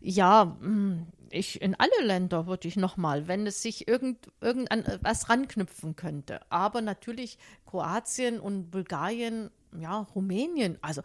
Ja, 0.00 0.56
hm, 0.60 1.06
ich 1.30 1.62
in 1.62 1.76
alle 1.76 2.04
Länder 2.04 2.48
würde 2.48 2.66
ich 2.66 2.74
nochmal, 2.74 3.28
wenn 3.28 3.46
es 3.46 3.62
sich 3.62 3.86
irgend, 3.86 4.26
irgendan 4.40 4.84
was 5.02 5.30
ranknüpfen 5.30 5.94
könnte. 5.94 6.40
Aber 6.50 6.80
natürlich 6.80 7.38
Kroatien 7.64 8.40
und 8.40 8.72
Bulgarien, 8.72 9.52
ja, 9.78 10.00
Rumänien, 10.00 10.78
also 10.82 11.02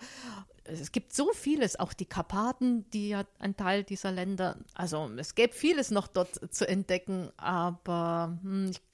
es 0.67 0.91
gibt 0.91 1.13
so 1.13 1.31
vieles, 1.33 1.79
auch 1.79 1.93
die 1.93 2.05
Karpaten, 2.05 2.89
die 2.91 3.09
ja 3.09 3.23
ein 3.39 3.55
Teil 3.55 3.83
dieser 3.83 4.11
Länder, 4.11 4.57
also 4.73 5.09
es 5.17 5.35
gäbe 5.35 5.53
vieles 5.53 5.91
noch 5.91 6.07
dort 6.07 6.53
zu 6.53 6.67
entdecken, 6.67 7.29
aber 7.37 8.37
hm, 8.41 8.71
ich 8.71 8.86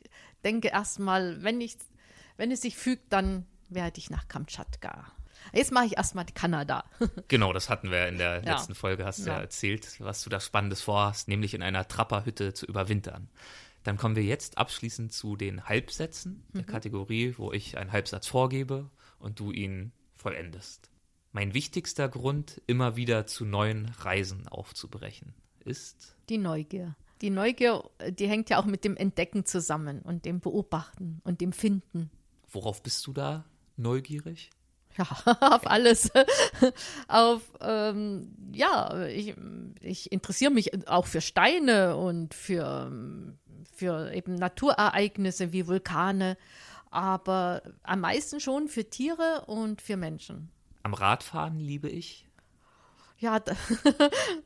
denke 0.44 0.70
erstmal, 0.70 1.44
wenn 1.44 1.62
ich, 1.62 1.78
wenn 2.38 2.52
es 2.52 2.62
sich 2.62 2.78
fügt, 2.78 3.12
dann 3.12 3.46
werde 3.70 4.00
ich 4.00 4.10
nach 4.10 4.28
Kamtschatka. 4.28 5.12
Jetzt 5.52 5.72
mache 5.72 5.86
ich 5.86 5.98
erstmal 5.98 6.26
Kanada. 6.26 6.86
genau, 7.28 7.52
das 7.54 7.70
hatten 7.70 7.92
wir 7.92 8.08
in 8.08 8.18
der 8.18 8.44
ja. 8.44 8.54
letzten 8.54 8.76
Folge, 8.76 9.06
hast 9.06 9.20
du 9.20 9.30
ja. 9.30 9.36
ja 9.36 9.42
erzählt, 9.42 10.00
was 10.00 10.24
du 10.24 10.30
da 10.30 10.40
Spannendes 10.40 10.82
vorhast, 10.82 11.28
nämlich 11.28 11.54
in 11.54 11.62
einer 11.62 11.88
Trapperhütte 11.88 12.54
zu 12.54 12.66
überwintern. 12.66 13.30
Dann 13.84 13.98
kommen 13.98 14.16
wir 14.16 14.24
jetzt 14.24 14.58
abschließend 14.58 15.12
zu 15.12 15.36
den 15.36 15.66
Halbsätzen, 15.66 16.46
der 16.54 16.62
mhm. 16.62 16.68
Kategorie, 16.68 17.36
wo 17.38 17.52
ich 17.52 17.78
einen 17.78 17.92
Halbsatz 17.92 18.28
vorgebe 18.28 18.90
und 19.20 19.40
du 19.40 19.52
ihn 19.52 19.92
vollendest. 20.16 20.90
Mein 21.34 21.54
wichtigster 21.54 22.08
Grund, 22.08 22.62
immer 22.68 22.96
wieder 22.96 23.26
zu 23.26 23.44
neuen 23.44 23.88
Reisen 24.00 24.48
aufzubrechen, 24.48 25.34
ist 25.66 26.16
die 26.30 26.38
Neugier. 26.38 26.96
Die 27.22 27.30
Neugier, 27.30 27.84
die 28.10 28.28
hängt 28.28 28.50
ja 28.50 28.60
auch 28.60 28.66
mit 28.66 28.84
dem 28.84 28.98
Entdecken 28.98 29.46
zusammen 29.46 30.02
und 30.02 30.26
dem 30.26 30.40
Beobachten 30.40 31.22
und 31.24 31.42
dem 31.42 31.54
Finden. 31.54 32.10
Worauf 32.52 32.84
bist 32.84 33.06
du 33.08 33.14
da 33.14 33.46
neugierig? 33.78 34.50
Ja, 34.98 35.06
auf 35.42 35.66
alles. 35.68 36.12
auf, 37.08 37.42
ähm, 37.62 38.36
ja, 38.54 39.06
ich, 39.08 39.36
ich 39.82 40.12
interessiere 40.12 40.52
mich 40.52 40.88
auch 40.88 41.08
für 41.08 41.22
Steine 41.22 41.98
und 41.98 42.34
für, 42.34 42.92
für 43.74 44.14
eben 44.14 44.36
Naturereignisse 44.36 45.52
wie 45.52 45.68
Vulkane, 45.68 46.38
aber 46.92 47.64
am 47.82 48.02
meisten 48.02 48.40
schon 48.40 48.68
für 48.68 48.90
Tiere 48.90 49.46
und 49.48 49.82
für 49.82 49.98
Menschen. 49.98 50.52
Am 50.84 50.94
Radfahren 50.94 51.60
liebe 51.60 51.90
ich. 51.90 52.28
Ja, 53.24 53.40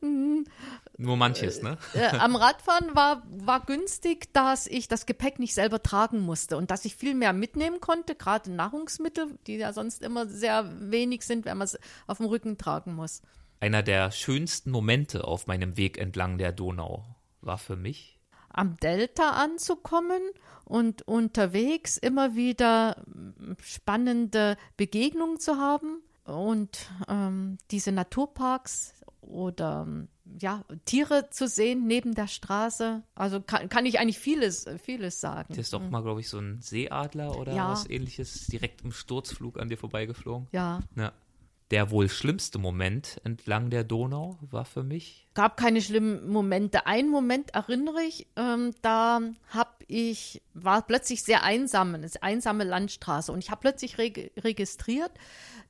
nur 0.98 1.16
manches, 1.16 1.62
ne? 1.62 1.78
Äh, 1.94 2.16
am 2.16 2.36
Radfahren 2.36 2.94
war, 2.94 3.24
war 3.28 3.66
günstig, 3.66 4.32
dass 4.32 4.68
ich 4.68 4.86
das 4.86 5.04
Gepäck 5.04 5.40
nicht 5.40 5.52
selber 5.52 5.82
tragen 5.82 6.20
musste 6.20 6.56
und 6.56 6.70
dass 6.70 6.84
ich 6.84 6.94
viel 6.94 7.16
mehr 7.16 7.32
mitnehmen 7.32 7.80
konnte, 7.80 8.14
gerade 8.14 8.52
Nahrungsmittel, 8.52 9.36
die 9.48 9.56
ja 9.56 9.72
sonst 9.72 10.00
immer 10.00 10.28
sehr 10.28 10.72
wenig 10.78 11.22
sind, 11.22 11.44
wenn 11.44 11.58
man 11.58 11.64
es 11.64 11.76
auf 12.06 12.18
dem 12.18 12.26
Rücken 12.26 12.56
tragen 12.56 12.94
muss. 12.94 13.22
Einer 13.58 13.82
der 13.82 14.12
schönsten 14.12 14.70
Momente 14.70 15.24
auf 15.24 15.48
meinem 15.48 15.76
Weg 15.76 15.98
entlang 15.98 16.38
der 16.38 16.52
Donau 16.52 17.04
war 17.40 17.58
für 17.58 17.74
mich 17.74 18.20
am 18.48 18.76
Delta 18.76 19.30
anzukommen 19.30 20.22
und 20.64 21.02
unterwegs 21.02 21.96
immer 21.96 22.36
wieder 22.36 23.04
spannende 23.60 24.56
Begegnungen 24.76 25.40
zu 25.40 25.56
haben 25.56 26.00
und 26.28 26.90
ähm, 27.08 27.58
diese 27.70 27.92
Naturparks 27.92 28.94
oder 29.20 29.86
ja, 30.38 30.64
Tiere 30.84 31.30
zu 31.30 31.48
sehen 31.48 31.86
neben 31.86 32.14
der 32.14 32.26
Straße. 32.26 33.02
Also 33.14 33.40
kann, 33.40 33.68
kann 33.68 33.86
ich 33.86 33.98
eigentlich 33.98 34.18
vieles, 34.18 34.66
vieles 34.82 35.20
sagen. 35.20 35.48
Das 35.50 35.58
ist 35.58 35.72
doch 35.72 35.80
mhm. 35.80 35.90
mal, 35.90 36.02
glaube 36.02 36.20
ich, 36.20 36.28
so 36.28 36.38
ein 36.38 36.60
Seeadler 36.60 37.38
oder 37.38 37.54
ja. 37.54 37.70
was 37.70 37.88
ähnliches 37.88 38.46
direkt 38.46 38.82
im 38.82 38.92
Sturzflug 38.92 39.58
an 39.58 39.68
dir 39.68 39.78
vorbeigeflogen. 39.78 40.48
Ja. 40.52 40.80
ja. 40.96 41.12
Der 41.70 41.90
wohl 41.90 42.08
schlimmste 42.08 42.58
Moment 42.58 43.20
entlang 43.24 43.68
der 43.68 43.84
Donau 43.84 44.38
war 44.40 44.64
für 44.64 44.82
mich. 44.82 45.28
Gab 45.34 45.58
keine 45.58 45.82
schlimmen 45.82 46.26
Momente. 46.30 46.86
Einen 46.86 47.10
Moment 47.10 47.50
erinnere 47.50 48.02
ich, 48.08 48.26
ähm, 48.36 48.74
da 48.80 49.20
habe 49.50 49.70
ich 49.86 50.40
war 50.54 50.82
plötzlich 50.82 51.22
sehr 51.22 51.42
einsam, 51.42 51.94
eine 51.94 52.08
einsame 52.22 52.64
Landstraße 52.64 53.32
und 53.32 53.44
ich 53.44 53.50
habe 53.50 53.60
plötzlich 53.60 53.98
reg 53.98 54.32
registriert, 54.38 55.12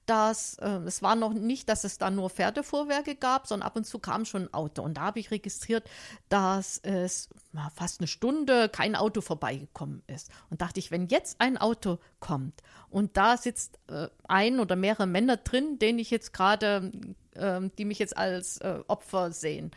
dass 0.08 0.54
äh, 0.54 0.68
es 0.86 1.02
war 1.02 1.16
noch 1.16 1.34
nicht, 1.34 1.68
dass 1.68 1.84
es 1.84 1.98
da 1.98 2.10
nur 2.10 2.30
Pferdefuhrwerke 2.30 3.14
gab, 3.14 3.46
sondern 3.46 3.66
ab 3.66 3.76
und 3.76 3.84
zu 3.84 3.98
kam 3.98 4.24
schon 4.24 4.44
ein 4.44 4.54
Auto. 4.54 4.82
Und 4.82 4.94
da 4.94 5.02
habe 5.02 5.20
ich 5.20 5.30
registriert, 5.30 5.88
dass 6.30 6.78
es 6.78 7.28
na, 7.52 7.70
fast 7.74 8.00
eine 8.00 8.06
Stunde 8.06 8.70
kein 8.70 8.96
Auto 8.96 9.20
vorbeigekommen 9.20 10.02
ist. 10.06 10.30
Und 10.48 10.62
dachte 10.62 10.80
ich, 10.80 10.90
wenn 10.90 11.08
jetzt 11.08 11.40
ein 11.40 11.58
Auto 11.58 11.98
kommt 12.20 12.62
und 12.88 13.18
da 13.18 13.36
sitzt 13.36 13.78
äh, 13.88 14.08
ein 14.26 14.60
oder 14.60 14.76
mehrere 14.76 15.06
Männer 15.06 15.36
drin, 15.36 15.78
den 15.78 15.98
ich 15.98 16.10
jetzt 16.10 16.32
gerade, 16.32 16.90
äh, 17.34 17.60
die 17.76 17.84
mich 17.84 17.98
jetzt 17.98 18.16
als 18.16 18.58
äh, 18.58 18.80
Opfer 18.88 19.30
sehen 19.32 19.72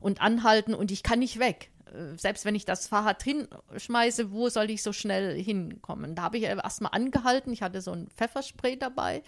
und 0.00 0.22
anhalten 0.22 0.74
und 0.74 0.92
ich 0.92 1.02
kann 1.02 1.18
nicht 1.18 1.38
weg 1.38 1.70
äh, 1.92 2.16
selbst 2.16 2.46
wenn 2.46 2.54
ich 2.54 2.64
das 2.64 2.86
Fahrrad 2.86 3.22
hinschmeiße, 3.22 4.32
wo 4.32 4.48
soll 4.48 4.70
ich 4.70 4.82
so 4.82 4.94
schnell 4.94 5.40
hinkommen? 5.40 6.14
Da 6.14 6.22
habe 6.22 6.38
ich 6.38 6.44
erstmal 6.44 6.92
angehalten. 6.92 7.52
Ich 7.52 7.62
hatte 7.62 7.82
so 7.82 7.92
ein 7.92 8.08
Pfefferspray 8.16 8.78
dabei 8.78 9.22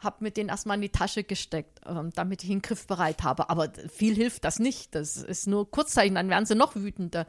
habe 0.00 0.24
mir 0.24 0.30
den 0.30 0.48
erstmal 0.48 0.76
in 0.76 0.82
die 0.82 0.90
Tasche 0.90 1.24
gesteckt, 1.24 1.80
ähm, 1.86 2.10
damit 2.14 2.44
ich 2.44 2.50
ihn 2.50 2.62
griffbereit 2.62 3.22
habe. 3.22 3.50
Aber 3.50 3.70
viel 3.92 4.14
hilft 4.14 4.44
das 4.44 4.58
nicht. 4.58 4.94
Das 4.94 5.16
ist 5.16 5.46
nur 5.46 5.70
Kurzzeichen, 5.70 6.14
dann 6.14 6.30
werden 6.30 6.46
sie 6.46 6.54
noch 6.54 6.76
wütender. 6.76 7.26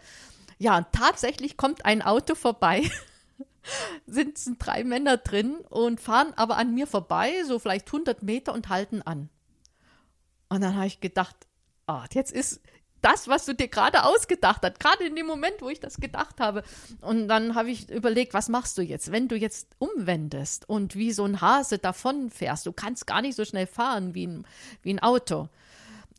Ja, 0.58 0.82
tatsächlich 0.92 1.58
kommt 1.58 1.86
ein 1.86 2.02
Auto 2.02 2.36
vorbei. 2.36 2.90
sind 4.06 4.38
drei 4.60 4.84
Männer 4.84 5.18
drin 5.18 5.58
und 5.70 6.00
fahren 6.00 6.34
aber 6.36 6.58
an 6.58 6.74
mir 6.74 6.88
vorbei, 6.88 7.44
so 7.46 7.60
vielleicht 7.60 7.88
100 7.88 8.24
Meter 8.24 8.54
und 8.54 8.70
halten 8.70 9.02
an. 9.02 9.30
Und 10.50 10.62
dann 10.62 10.76
habe 10.76 10.88
ich 10.88 11.00
gedacht, 11.00 11.36
ah, 11.88 12.06
jetzt 12.12 12.32
ist, 12.32 12.62
das, 13.02 13.28
was 13.28 13.46
du 13.46 13.54
dir 13.54 13.68
gerade 13.68 14.04
ausgedacht 14.04 14.62
hast, 14.64 14.80
gerade 14.80 15.06
in 15.06 15.16
dem 15.16 15.26
Moment, 15.26 15.62
wo 15.62 15.70
ich 15.70 15.80
das 15.80 15.98
gedacht 15.98 16.40
habe. 16.40 16.64
Und 17.02 17.28
dann 17.28 17.56
habe 17.56 17.72
ich 17.72 17.90
überlegt, 17.90 18.34
was 18.34 18.50
machst 18.50 18.78
du 18.78 18.82
jetzt, 18.82 19.12
wenn 19.12 19.28
du 19.28 19.36
jetzt 19.36 19.70
umwendest 19.80 20.68
und 20.68 20.96
wie 20.96 21.12
so 21.12 21.26
ein 21.26 21.42
Hase 21.42 21.78
davon 21.78 22.30
fährst. 22.30 22.66
Du 22.66 22.72
kannst 22.72 23.08
gar 23.08 23.22
nicht 23.22 23.36
so 23.36 23.46
schnell 23.46 23.68
fahren 23.68 24.14
wie 24.14 24.28
ein, 24.28 24.46
wie 24.82 24.94
ein 24.94 25.00
Auto. 25.00 25.50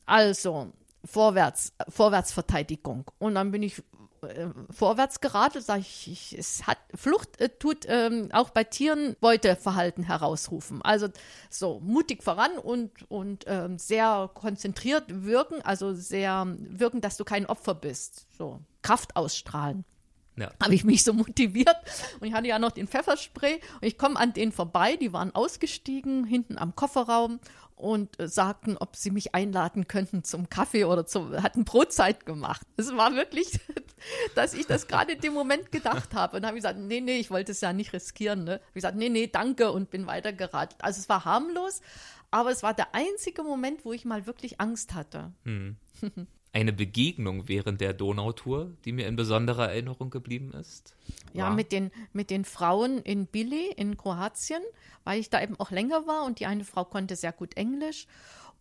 Also, 0.06 0.72
vorwärts, 1.04 1.72
Vorwärtsverteidigung. 1.88 3.10
Und 3.18 3.34
dann 3.34 3.50
bin 3.50 3.62
ich 3.62 3.82
äh, 4.22 4.48
vorwärts 4.70 5.20
geradelt, 5.20 5.64
sage 5.64 5.80
ich, 5.80 6.10
ich, 6.10 6.38
es 6.38 6.66
hat 6.66 6.78
Flucht 6.94 7.40
äh, 7.40 7.48
tut 7.48 7.86
ähm, 7.88 8.28
auch 8.32 8.50
bei 8.50 8.64
Tieren 8.64 9.16
Beuteverhalten 9.20 10.04
herausrufen. 10.04 10.82
Also 10.82 11.08
so 11.48 11.80
mutig 11.80 12.22
voran 12.22 12.58
und 12.58 12.90
und 13.10 13.44
ähm, 13.46 13.78
sehr 13.78 14.30
konzentriert 14.34 15.04
wirken, 15.24 15.62
also 15.62 15.94
sehr 15.94 16.46
wirken, 16.58 17.00
dass 17.00 17.16
du 17.16 17.24
kein 17.24 17.46
Opfer 17.46 17.74
bist. 17.74 18.26
So 18.36 18.60
Kraft 18.82 19.16
ausstrahlen. 19.16 19.84
Ja. 20.36 20.50
Habe 20.62 20.74
ich 20.74 20.84
mich 20.84 21.04
so 21.04 21.12
motiviert 21.14 21.76
und 22.20 22.26
ich 22.26 22.32
hatte 22.32 22.48
ja 22.48 22.58
noch 22.58 22.70
den 22.70 22.88
Pfefferspray 22.88 23.54
und 23.54 23.86
ich 23.86 23.98
komme 23.98 24.16
an 24.16 24.32
denen 24.32 24.52
vorbei, 24.52 24.96
die 24.96 25.12
waren 25.12 25.34
ausgestiegen 25.34 26.24
hinten 26.24 26.56
am 26.56 26.74
Kofferraum 26.74 27.40
und 27.80 28.20
äh, 28.20 28.28
sagten, 28.28 28.76
ob 28.76 28.96
sie 28.96 29.10
mich 29.10 29.34
einladen 29.34 29.88
könnten 29.88 30.24
zum 30.24 30.48
Kaffee 30.48 30.84
oder 30.84 31.06
zum, 31.06 31.42
hatten 31.42 31.64
Brotzeit 31.64 32.26
gemacht. 32.26 32.66
Es 32.76 32.94
war 32.96 33.14
wirklich, 33.14 33.58
dass 34.34 34.54
ich 34.54 34.66
das 34.66 34.86
gerade 34.86 35.12
in 35.12 35.20
dem 35.20 35.32
Moment 35.32 35.72
gedacht 35.72 36.14
habe. 36.14 36.36
Und 36.36 36.46
habe 36.46 36.56
ich 36.56 36.62
gesagt, 36.62 36.78
nee, 36.78 37.00
nee, 37.00 37.18
ich 37.18 37.30
wollte 37.30 37.52
es 37.52 37.60
ja 37.60 37.72
nicht 37.72 37.92
riskieren. 37.92 38.44
Ne? 38.44 38.52
Habe 38.52 38.62
ich 38.68 38.74
gesagt, 38.74 38.96
nee, 38.96 39.08
nee, 39.08 39.26
danke 39.26 39.72
und 39.72 39.90
bin 39.90 40.06
weitergeradelt. 40.06 40.82
Also 40.82 41.00
es 41.00 41.08
war 41.08 41.24
harmlos, 41.24 41.80
aber 42.30 42.50
es 42.50 42.62
war 42.62 42.74
der 42.74 42.94
einzige 42.94 43.42
Moment, 43.42 43.84
wo 43.84 43.92
ich 43.92 44.04
mal 44.04 44.26
wirklich 44.26 44.60
Angst 44.60 44.94
hatte. 44.94 45.32
Hm. 45.44 45.76
eine 46.52 46.72
Begegnung 46.72 47.48
während 47.48 47.80
der 47.80 47.92
Donautour, 47.92 48.72
die 48.84 48.92
mir 48.92 49.06
in 49.06 49.16
besonderer 49.16 49.68
Erinnerung 49.68 50.10
geblieben 50.10 50.52
ist? 50.52 50.96
Ja, 51.32 51.50
mit 51.50 51.70
den, 51.70 51.92
mit 52.12 52.30
den 52.30 52.44
Frauen 52.44 52.98
in 52.98 53.26
Billy 53.26 53.70
in 53.76 53.96
Kroatien, 53.96 54.62
weil 55.04 55.20
ich 55.20 55.30
da 55.30 55.40
eben 55.40 55.58
auch 55.60 55.70
länger 55.70 56.06
war 56.06 56.24
und 56.24 56.40
die 56.40 56.46
eine 56.46 56.64
Frau 56.64 56.84
konnte 56.84 57.14
sehr 57.14 57.32
gut 57.32 57.56
Englisch 57.56 58.06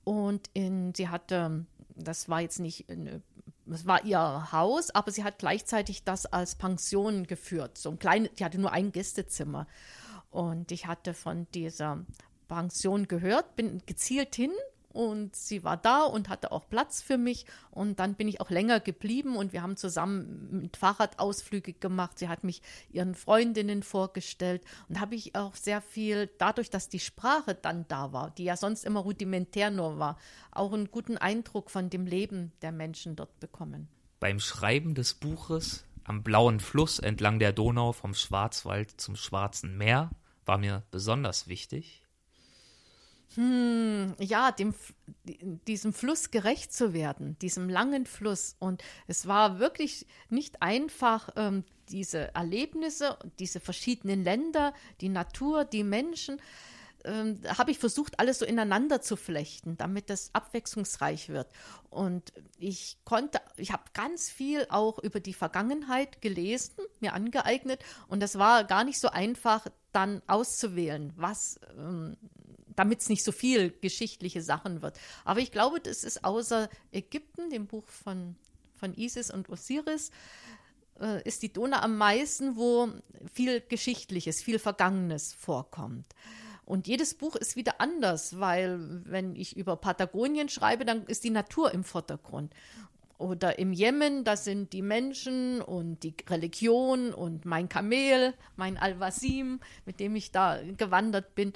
und 0.03 0.49
in, 0.53 0.93
sie 0.93 1.09
hatte, 1.09 1.65
das 1.95 2.29
war 2.29 2.41
jetzt 2.41 2.59
nicht, 2.59 2.89
eine, 2.89 3.21
das 3.65 3.85
war 3.85 4.05
ihr 4.05 4.51
Haus, 4.51 4.91
aber 4.91 5.11
sie 5.11 5.23
hat 5.23 5.39
gleichzeitig 5.39 6.03
das 6.03 6.25
als 6.25 6.55
Pension 6.55 7.25
geführt. 7.25 7.77
So 7.77 7.89
ein 7.91 7.99
kleines, 7.99 8.31
die 8.33 8.45
hatte 8.45 8.59
nur 8.59 8.71
ein 8.71 8.91
Gästezimmer. 8.91 9.67
Und 10.31 10.71
ich 10.71 10.85
hatte 10.85 11.13
von 11.13 11.47
dieser 11.53 12.05
Pension 12.47 13.07
gehört, 13.07 13.55
bin 13.55 13.81
gezielt 13.85 14.35
hin 14.35 14.51
und 14.89 15.35
sie 15.35 15.63
war 15.63 15.77
da 15.77 16.03
und 16.03 16.29
hatte 16.29 16.51
auch 16.51 16.67
Platz 16.67 17.01
für 17.01 17.17
mich 17.17 17.45
und 17.71 17.99
dann 17.99 18.15
bin 18.15 18.27
ich 18.27 18.41
auch 18.41 18.49
länger 18.49 18.79
geblieben 18.79 19.35
und 19.35 19.53
wir 19.53 19.61
haben 19.61 19.77
zusammen 19.77 20.61
mit 20.61 20.77
Fahrradausflüge 20.77 21.73
gemacht. 21.73 22.19
Sie 22.19 22.27
hat 22.27 22.43
mich 22.43 22.61
ihren 22.91 23.15
Freundinnen 23.15 23.83
vorgestellt 23.83 24.63
und 24.87 24.99
habe 24.99 25.15
ich 25.15 25.35
auch 25.35 25.55
sehr 25.55 25.81
viel 25.81 26.29
dadurch, 26.37 26.69
dass 26.69 26.89
die 26.89 26.99
Sprache 26.99 27.55
dann 27.55 27.87
da 27.87 28.11
war, 28.13 28.31
die 28.31 28.45
ja 28.45 28.57
sonst 28.57 28.85
immer 28.85 29.01
rudimentär 29.01 29.71
nur 29.71 29.99
war, 29.99 30.17
auch 30.51 30.73
einen 30.73 30.91
guten 30.91 31.17
Eindruck 31.17 31.69
von 31.69 31.89
dem 31.89 32.05
Leben 32.05 32.51
der 32.61 32.71
Menschen 32.71 33.15
dort 33.15 33.39
bekommen. 33.39 33.87
Beim 34.19 34.39
Schreiben 34.39 34.95
des 34.95 35.13
Buches 35.13 35.85
am 36.03 36.23
blauen 36.23 36.59
Fluss 36.59 36.97
entlang 36.97 37.37
der 37.37 37.53
Donau 37.53 37.91
vom 37.93 38.15
Schwarzwald 38.15 38.99
zum 38.99 39.15
Schwarzen 39.15 39.77
Meer 39.77 40.09
war 40.43 40.57
mir 40.57 40.81
besonders 40.89 41.47
wichtig, 41.47 42.03
hm, 43.35 44.15
ja, 44.19 44.51
dem, 44.51 44.73
diesem 45.67 45.93
Fluss 45.93 46.31
gerecht 46.31 46.73
zu 46.73 46.93
werden, 46.93 47.37
diesem 47.39 47.69
langen 47.69 48.05
Fluss. 48.05 48.55
Und 48.59 48.83
es 49.07 49.27
war 49.27 49.59
wirklich 49.59 50.07
nicht 50.29 50.61
einfach, 50.61 51.29
ähm, 51.35 51.63
diese 51.89 52.33
Erlebnisse, 52.35 53.17
diese 53.39 53.59
verschiedenen 53.59 54.23
Länder, 54.23 54.73
die 55.01 55.09
Natur, 55.09 55.65
die 55.65 55.83
Menschen, 55.83 56.41
ähm, 57.05 57.39
habe 57.57 57.71
ich 57.71 57.79
versucht, 57.79 58.19
alles 58.19 58.39
so 58.39 58.45
ineinander 58.45 59.01
zu 59.01 59.15
flechten, 59.15 59.77
damit 59.77 60.09
das 60.09 60.31
abwechslungsreich 60.33 61.29
wird. 61.29 61.47
Und 61.89 62.33
ich 62.57 62.97
konnte, 63.05 63.39
ich 63.57 63.71
habe 63.71 63.83
ganz 63.93 64.29
viel 64.29 64.65
auch 64.69 64.99
über 64.99 65.19
die 65.19 65.33
Vergangenheit 65.33 66.21
gelesen, 66.21 66.75
mir 66.99 67.13
angeeignet. 67.13 67.81
Und 68.07 68.21
es 68.21 68.37
war 68.37 68.63
gar 68.63 68.83
nicht 68.83 68.99
so 68.99 69.09
einfach, 69.09 69.67
dann 69.91 70.21
auszuwählen, 70.27 71.13
was 71.15 71.59
ähm, 71.77 72.17
damit 72.79 73.01
es 73.01 73.09
nicht 73.09 73.25
so 73.25 73.33
viel 73.33 73.71
geschichtliche 73.81 74.41
Sachen 74.41 74.81
wird. 74.81 74.97
Aber 75.25 75.41
ich 75.41 75.51
glaube, 75.51 75.81
das 75.81 76.05
ist 76.05 76.23
außer 76.23 76.69
Ägypten, 76.93 77.49
dem 77.49 77.67
Buch 77.67 77.85
von, 77.89 78.37
von 78.77 78.95
Isis 78.95 79.31
und 79.31 79.49
Osiris, 79.49 80.11
äh, 81.01 81.21
ist 81.27 81.43
die 81.43 81.51
Donau 81.51 81.79
am 81.79 81.97
meisten, 81.97 82.55
wo 82.55 82.87
viel 83.33 83.59
Geschichtliches, 83.59 84.41
viel 84.41 84.59
Vergangenes 84.59 85.33
vorkommt. 85.33 86.05
Und 86.63 86.87
jedes 86.87 87.15
Buch 87.15 87.35
ist 87.35 87.57
wieder 87.57 87.81
anders, 87.81 88.39
weil 88.39 88.79
wenn 89.03 89.35
ich 89.35 89.57
über 89.57 89.75
Patagonien 89.75 90.47
schreibe, 90.47 90.85
dann 90.85 91.05
ist 91.05 91.25
die 91.25 91.31
Natur 91.31 91.73
im 91.73 91.83
Vordergrund. 91.83 92.53
Oder 93.17 93.59
im 93.59 93.73
Jemen, 93.73 94.23
das 94.23 94.45
sind 94.45 94.71
die 94.71 94.81
Menschen 94.81 95.61
und 95.61 96.03
die 96.03 96.15
Religion 96.29 97.13
und 97.13 97.43
mein 97.43 97.67
Kamel, 97.67 98.33
mein 98.55 98.77
Al-Wasim, 98.77 99.59
mit 99.85 99.99
dem 99.99 100.15
ich 100.15 100.31
da 100.31 100.61
gewandert 100.77 101.35
bin. 101.35 101.51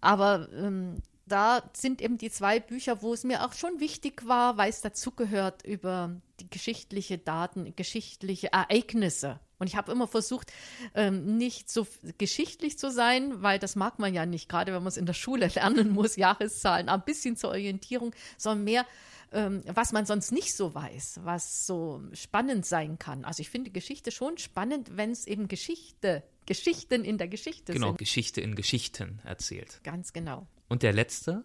Aber 0.00 0.48
ähm, 0.52 1.02
da 1.26 1.62
sind 1.72 2.00
eben 2.00 2.18
die 2.18 2.30
zwei 2.30 2.60
Bücher, 2.60 3.02
wo 3.02 3.12
es 3.12 3.24
mir 3.24 3.44
auch 3.44 3.52
schon 3.52 3.80
wichtig 3.80 4.26
war, 4.26 4.56
weil 4.56 4.70
es 4.70 4.80
dazugehört 4.80 5.64
über 5.64 6.20
die 6.40 6.48
geschichtliche 6.48 7.18
Daten, 7.18 7.74
geschichtliche 7.74 8.52
Ereignisse. 8.52 9.40
Und 9.58 9.66
ich 9.66 9.76
habe 9.76 9.90
immer 9.90 10.06
versucht, 10.06 10.52
ähm, 10.94 11.36
nicht 11.36 11.70
so 11.70 11.86
geschichtlich 12.18 12.78
zu 12.78 12.90
sein, 12.90 13.42
weil 13.42 13.58
das 13.58 13.74
mag 13.74 13.98
man 13.98 14.14
ja 14.14 14.26
nicht, 14.26 14.48
gerade 14.48 14.72
wenn 14.72 14.82
man 14.82 14.88
es 14.88 14.98
in 14.98 15.06
der 15.06 15.14
Schule 15.14 15.48
lernen 15.54 15.90
muss, 15.90 16.16
Jahreszahlen, 16.16 16.88
ein 16.88 17.04
bisschen 17.04 17.36
zur 17.36 17.50
Orientierung, 17.50 18.14
sondern 18.36 18.64
mehr, 18.64 18.86
ähm, 19.32 19.62
was 19.66 19.92
man 19.92 20.06
sonst 20.06 20.30
nicht 20.30 20.54
so 20.54 20.74
weiß, 20.74 21.20
was 21.24 21.66
so 21.66 22.02
spannend 22.12 22.66
sein 22.66 22.98
kann. 22.98 23.24
Also 23.24 23.40
ich 23.40 23.50
finde 23.50 23.70
Geschichte 23.70 24.12
schon 24.12 24.38
spannend, 24.38 24.96
wenn 24.96 25.10
es 25.10 25.26
eben 25.26 25.48
Geschichte, 25.48 26.22
Geschichten 26.46 27.04
in 27.04 27.18
der 27.18 27.28
Geschichte 27.28 27.72
genau, 27.72 27.88
sind. 27.88 27.92
Genau, 27.92 27.96
Geschichte 27.98 28.40
in 28.40 28.54
Geschichten 28.54 29.20
erzählt. 29.24 29.80
Ganz 29.84 30.12
genau. 30.12 30.46
Und 30.68 30.82
der 30.82 30.92
letzte, 30.92 31.44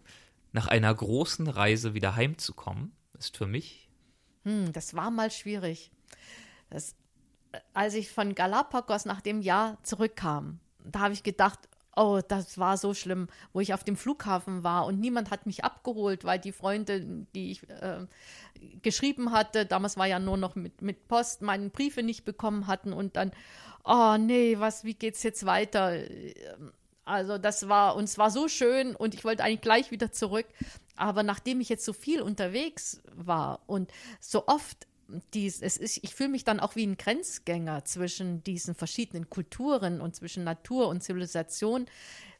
nach 0.51 0.67
einer 0.67 0.93
großen 0.93 1.47
Reise 1.47 1.93
wieder 1.93 2.15
heimzukommen, 2.15 2.91
ist 3.17 3.37
für 3.37 3.47
mich. 3.47 3.89
Hm, 4.43 4.71
das 4.73 4.93
war 4.95 5.11
mal 5.11 5.31
schwierig. 5.31 5.91
Das, 6.69 6.95
als 7.73 7.93
ich 7.93 8.09
von 8.11 8.35
Galapagos 8.35 9.05
nach 9.05 9.21
dem 9.21 9.41
Jahr 9.41 9.77
zurückkam, 9.83 10.59
da 10.83 10.99
habe 10.99 11.13
ich 11.13 11.23
gedacht, 11.23 11.59
oh, 11.95 12.21
das 12.25 12.57
war 12.57 12.77
so 12.77 12.93
schlimm, 12.93 13.27
wo 13.53 13.59
ich 13.59 13.73
auf 13.73 13.83
dem 13.83 13.95
Flughafen 13.95 14.63
war 14.63 14.85
und 14.85 14.99
niemand 14.99 15.29
hat 15.29 15.45
mich 15.45 15.63
abgeholt, 15.63 16.23
weil 16.23 16.39
die 16.39 16.51
Freunde, 16.51 17.01
die 17.35 17.51
ich 17.51 17.69
äh, 17.69 18.07
geschrieben 18.81 19.31
hatte, 19.31 19.65
damals 19.65 19.97
war 19.97 20.07
ja 20.07 20.19
nur 20.19 20.37
noch 20.37 20.55
mit, 20.55 20.81
mit 20.81 21.07
Post, 21.07 21.41
meine 21.41 21.69
Briefe 21.69 22.03
nicht 22.03 22.23
bekommen 22.23 22.67
hatten 22.67 22.93
und 22.93 23.15
dann, 23.15 23.31
oh 23.83 24.17
nee, 24.17 24.59
was, 24.59 24.83
wie 24.83 24.93
geht's 24.93 25.23
jetzt 25.23 25.45
weiter? 25.45 25.97
Also 27.05 27.37
das 27.37 27.67
war, 27.67 27.95
und 27.95 28.05
es 28.05 28.17
war 28.17 28.31
so 28.31 28.47
schön 28.47 28.95
und 28.95 29.13
ich 29.13 29.23
wollte 29.23 29.43
eigentlich 29.43 29.61
gleich 29.61 29.91
wieder 29.91 30.11
zurück. 30.11 30.45
Aber 30.95 31.23
nachdem 31.23 31.61
ich 31.61 31.69
jetzt 31.69 31.85
so 31.85 31.93
viel 31.93 32.21
unterwegs 32.21 33.01
war 33.15 33.61
und 33.65 33.91
so 34.19 34.47
oft 34.47 34.87
dies, 35.33 35.61
es 35.61 35.77
ist, 35.77 35.99
ich 36.01 36.15
fühle 36.15 36.29
mich 36.29 36.43
dann 36.43 36.59
auch 36.59 36.75
wie 36.75 36.85
ein 36.85 36.97
Grenzgänger 36.97 37.85
zwischen 37.85 38.43
diesen 38.43 38.75
verschiedenen 38.75 39.29
Kulturen 39.29 40.01
und 40.01 40.15
zwischen 40.15 40.43
Natur 40.43 40.87
und 40.87 41.03
Zivilisation, 41.03 41.85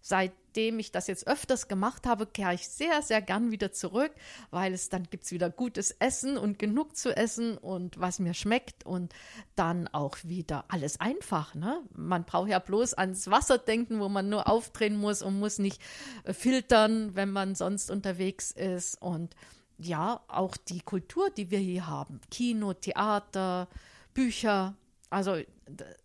seitdem 0.02 0.80
ich 0.80 0.92
das 0.92 1.08
jetzt 1.08 1.28
öfters 1.28 1.68
gemacht 1.68 2.08
habe, 2.08 2.26
kehre 2.26 2.54
ich 2.54 2.68
sehr, 2.68 3.02
sehr 3.02 3.22
gern 3.22 3.52
wieder 3.52 3.72
zurück, 3.72 4.12
weil 4.50 4.74
es 4.74 4.90
dann 4.90 5.04
gibt 5.04 5.26
es 5.26 5.32
wieder 5.32 5.50
gutes 5.50 5.92
Essen 5.92 6.38
und 6.38 6.60
genug 6.60 6.98
zu 6.98 7.16
essen 7.16 7.58
und 7.58 8.00
was 8.00 8.20
mir 8.20 8.34
schmeckt 8.34 8.86
und 8.86 9.14
dann 9.56 9.88
auch 9.88 10.18
wieder 10.24 10.66
alles 10.70 11.00
einfach. 11.00 11.56
Ne? 11.56 11.82
Man 11.96 12.26
braucht 12.26 12.50
ja 12.50 12.60
bloß 12.60 12.96
ans 12.96 13.30
Wasser 13.30 13.58
denken, 13.60 14.00
wo 14.00 14.10
man 14.10 14.30
nur 14.30 14.50
aufdrehen 14.50 14.98
muss 14.98 15.22
und 15.22 15.40
muss 15.40 15.60
nicht 15.60 15.82
äh, 16.24 16.34
filtern, 16.34 17.16
wenn 17.16 17.32
man 17.32 17.56
sonst 17.56 17.92
unterwegs 17.92 18.52
ist 18.52 19.02
und 19.02 19.36
ja, 19.82 20.22
auch 20.28 20.56
die 20.58 20.82
Kultur, 20.82 21.30
die 21.30 21.52
wir 21.52 21.60
hier 21.60 21.88
haben. 21.88 22.22
Kino, 22.30 22.74
Theater, 22.74 23.68
Bücher, 24.14 24.76
also, 25.12 25.38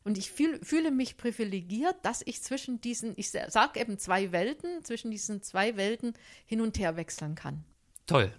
und 0.02 0.18
ich 0.18 0.32
fühl, 0.32 0.58
fühle 0.64 0.90
mich 0.90 1.16
privilegiert, 1.16 1.94
dass 2.02 2.22
ich 2.26 2.42
zwischen 2.42 2.80
diesen, 2.80 3.14
ich 3.16 3.30
sage 3.30 3.80
eben 3.80 3.98
zwei 3.98 4.32
Welten, 4.32 4.84
zwischen 4.84 5.12
diesen 5.12 5.42
zwei 5.42 5.76
Welten 5.76 6.14
hin 6.44 6.60
und 6.60 6.76
her 6.78 6.96
wechseln 6.96 7.36
kann. 7.36 7.64
Toll. 8.06 8.32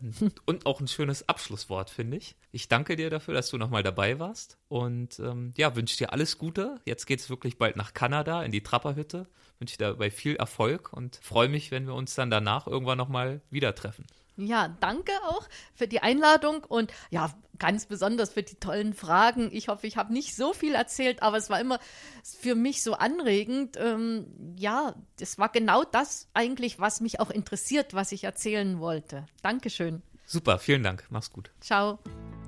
Und 0.45 0.65
auch 0.65 0.79
ein 0.79 0.87
schönes 0.87 1.27
Abschlusswort, 1.27 1.89
finde 1.89 2.17
ich. 2.17 2.35
Ich 2.51 2.67
danke 2.67 2.95
dir 2.97 3.09
dafür, 3.09 3.33
dass 3.33 3.49
du 3.49 3.57
nochmal 3.57 3.83
dabei 3.83 4.19
warst. 4.19 4.57
Und 4.67 5.19
ähm, 5.19 5.53
ja, 5.57 5.75
wünsche 5.75 5.97
dir 5.97 6.13
alles 6.13 6.37
Gute. 6.37 6.79
Jetzt 6.85 7.05
geht 7.05 7.19
es 7.19 7.29
wirklich 7.29 7.57
bald 7.57 7.75
nach 7.75 7.93
Kanada, 7.93 8.43
in 8.43 8.51
die 8.51 8.63
Trapperhütte. 8.63 9.27
Wünsche 9.59 9.77
dir 9.77 9.87
dabei 9.87 10.11
viel 10.11 10.35
Erfolg 10.35 10.91
und 10.93 11.19
freue 11.21 11.49
mich, 11.49 11.71
wenn 11.71 11.87
wir 11.87 11.95
uns 11.95 12.15
dann 12.15 12.29
danach 12.29 12.67
irgendwann 12.67 12.97
nochmal 12.97 13.41
wieder 13.49 13.73
treffen. 13.73 14.05
Ja, 14.37 14.75
danke 14.79 15.11
auch 15.27 15.47
für 15.73 15.87
die 15.87 16.01
Einladung 16.01 16.63
und 16.63 16.91
ja, 17.09 17.33
ganz 17.57 17.85
besonders 17.85 18.33
für 18.33 18.43
die 18.43 18.55
tollen 18.55 18.93
Fragen. 18.93 19.49
Ich 19.51 19.67
hoffe, 19.67 19.87
ich 19.87 19.97
habe 19.97 20.13
nicht 20.13 20.35
so 20.35 20.53
viel 20.53 20.75
erzählt, 20.75 21.23
aber 21.23 21.37
es 21.37 21.49
war 21.49 21.59
immer 21.59 21.79
für 22.23 22.55
mich 22.55 22.83
so 22.83 22.93
anregend. 22.93 23.77
Ähm, 23.77 24.27
ja, 24.55 24.93
es 25.19 25.39
war 25.39 25.49
genau 25.49 25.83
das 25.83 26.27
eigentlich, 26.33 26.79
was 26.79 27.01
mich 27.01 27.19
auch 27.19 27.31
interessiert, 27.31 27.93
was 27.93 28.11
ich 28.11 28.23
erzählen 28.23 28.79
wollte. 28.79 29.25
Dankeschön. 29.41 30.03
Super, 30.25 30.59
vielen 30.59 30.83
Dank. 30.83 31.05
Mach's 31.09 31.31
gut. 31.31 31.51
Ciao. 31.61 31.99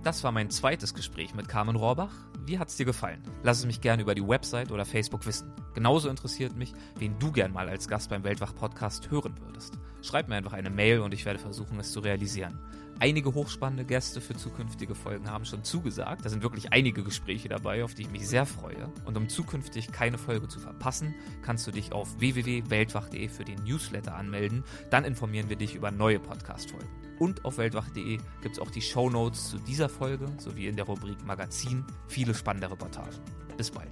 Das 0.04 0.24
war 0.24 0.32
mein 0.32 0.50
zweites 0.50 0.94
Gespräch 0.94 1.34
mit 1.34 1.48
Carmen 1.48 1.76
Rohrbach. 1.76 2.14
Wie 2.46 2.60
hat's 2.60 2.78
dir 2.78 2.86
gefallen? 2.86 3.22
Lass 3.44 3.60
es 3.60 3.66
mich 3.66 3.82
gerne 3.82 4.02
über 4.02 4.16
die 4.16 4.28
Website 4.28 4.72
oder 4.72 4.86
Facebook 4.86 5.26
wissen. 5.26 5.54
Genauso 5.74 6.10
interessiert 6.10 6.56
mich, 6.56 6.74
wen 6.96 7.18
du 7.20 7.32
gern 7.32 7.52
mal 7.52 7.70
als 7.70 7.88
Gast 7.88 8.10
beim 8.10 8.24
Weltwach-Podcast 8.24 9.10
hören 9.12 9.40
würdest. 9.42 9.74
Schreib 10.02 10.28
mir 10.28 10.36
einfach 10.36 10.54
eine 10.54 10.70
Mail 10.70 11.00
und 11.00 11.14
ich 11.14 11.26
werde 11.26 11.40
versuchen, 11.40 11.80
es 11.80 11.92
zu 11.92 12.00
realisieren. 12.00 12.60
Einige 13.02 13.34
hochspannende 13.34 13.86
Gäste 13.86 14.20
für 14.20 14.36
zukünftige 14.36 14.94
Folgen 14.94 15.32
haben 15.32 15.46
schon 15.46 15.64
zugesagt. 15.64 16.26
Da 16.26 16.30
sind 16.30 16.44
wirklich 16.44 16.74
einige 16.74 17.02
Gespräche 17.02 17.48
dabei, 17.48 17.86
auf 17.86 17.94
die 17.94 18.02
ich 18.02 18.12
mich 18.12 18.28
sehr 18.28 18.46
freue. 18.46 18.92
Und 19.06 19.16
um 19.16 19.30
zukünftig 19.30 19.94
keine 19.94 20.18
Folge 20.18 20.50
zu 20.50 20.60
verpassen, 20.60 21.16
kannst 21.42 21.66
du 21.66 21.72
dich 21.72 21.94
auf 21.94 22.20
www.weltwach.de 22.20 23.30
für 23.30 23.46
den 23.46 23.64
Newsletter 23.64 24.16
anmelden. 24.16 24.66
Dann 24.90 25.06
informieren 25.06 25.48
wir 25.48 25.56
dich 25.56 25.76
über 25.76 25.92
neue 25.92 26.20
Podcast-Folgen. 26.20 26.90
Und 27.20 27.46
auf 27.46 27.58
weltwach.de 27.58 28.18
gibt 28.42 28.56
es 28.56 28.60
auch 28.60 28.72
die 28.72 28.82
Show 28.82 29.10
Notes 29.10 29.50
zu 29.50 29.60
dieser 29.60 29.88
Folge 29.88 30.28
sowie 30.38 30.68
in 30.68 30.76
der 30.76 30.86
Rubrik 30.86 31.26
Magazin 31.26 31.86
viele 32.08 32.34
spannende 32.34 32.70
Reportagen. 32.70 33.16
Bis 33.56 33.72
bald. 33.72 33.92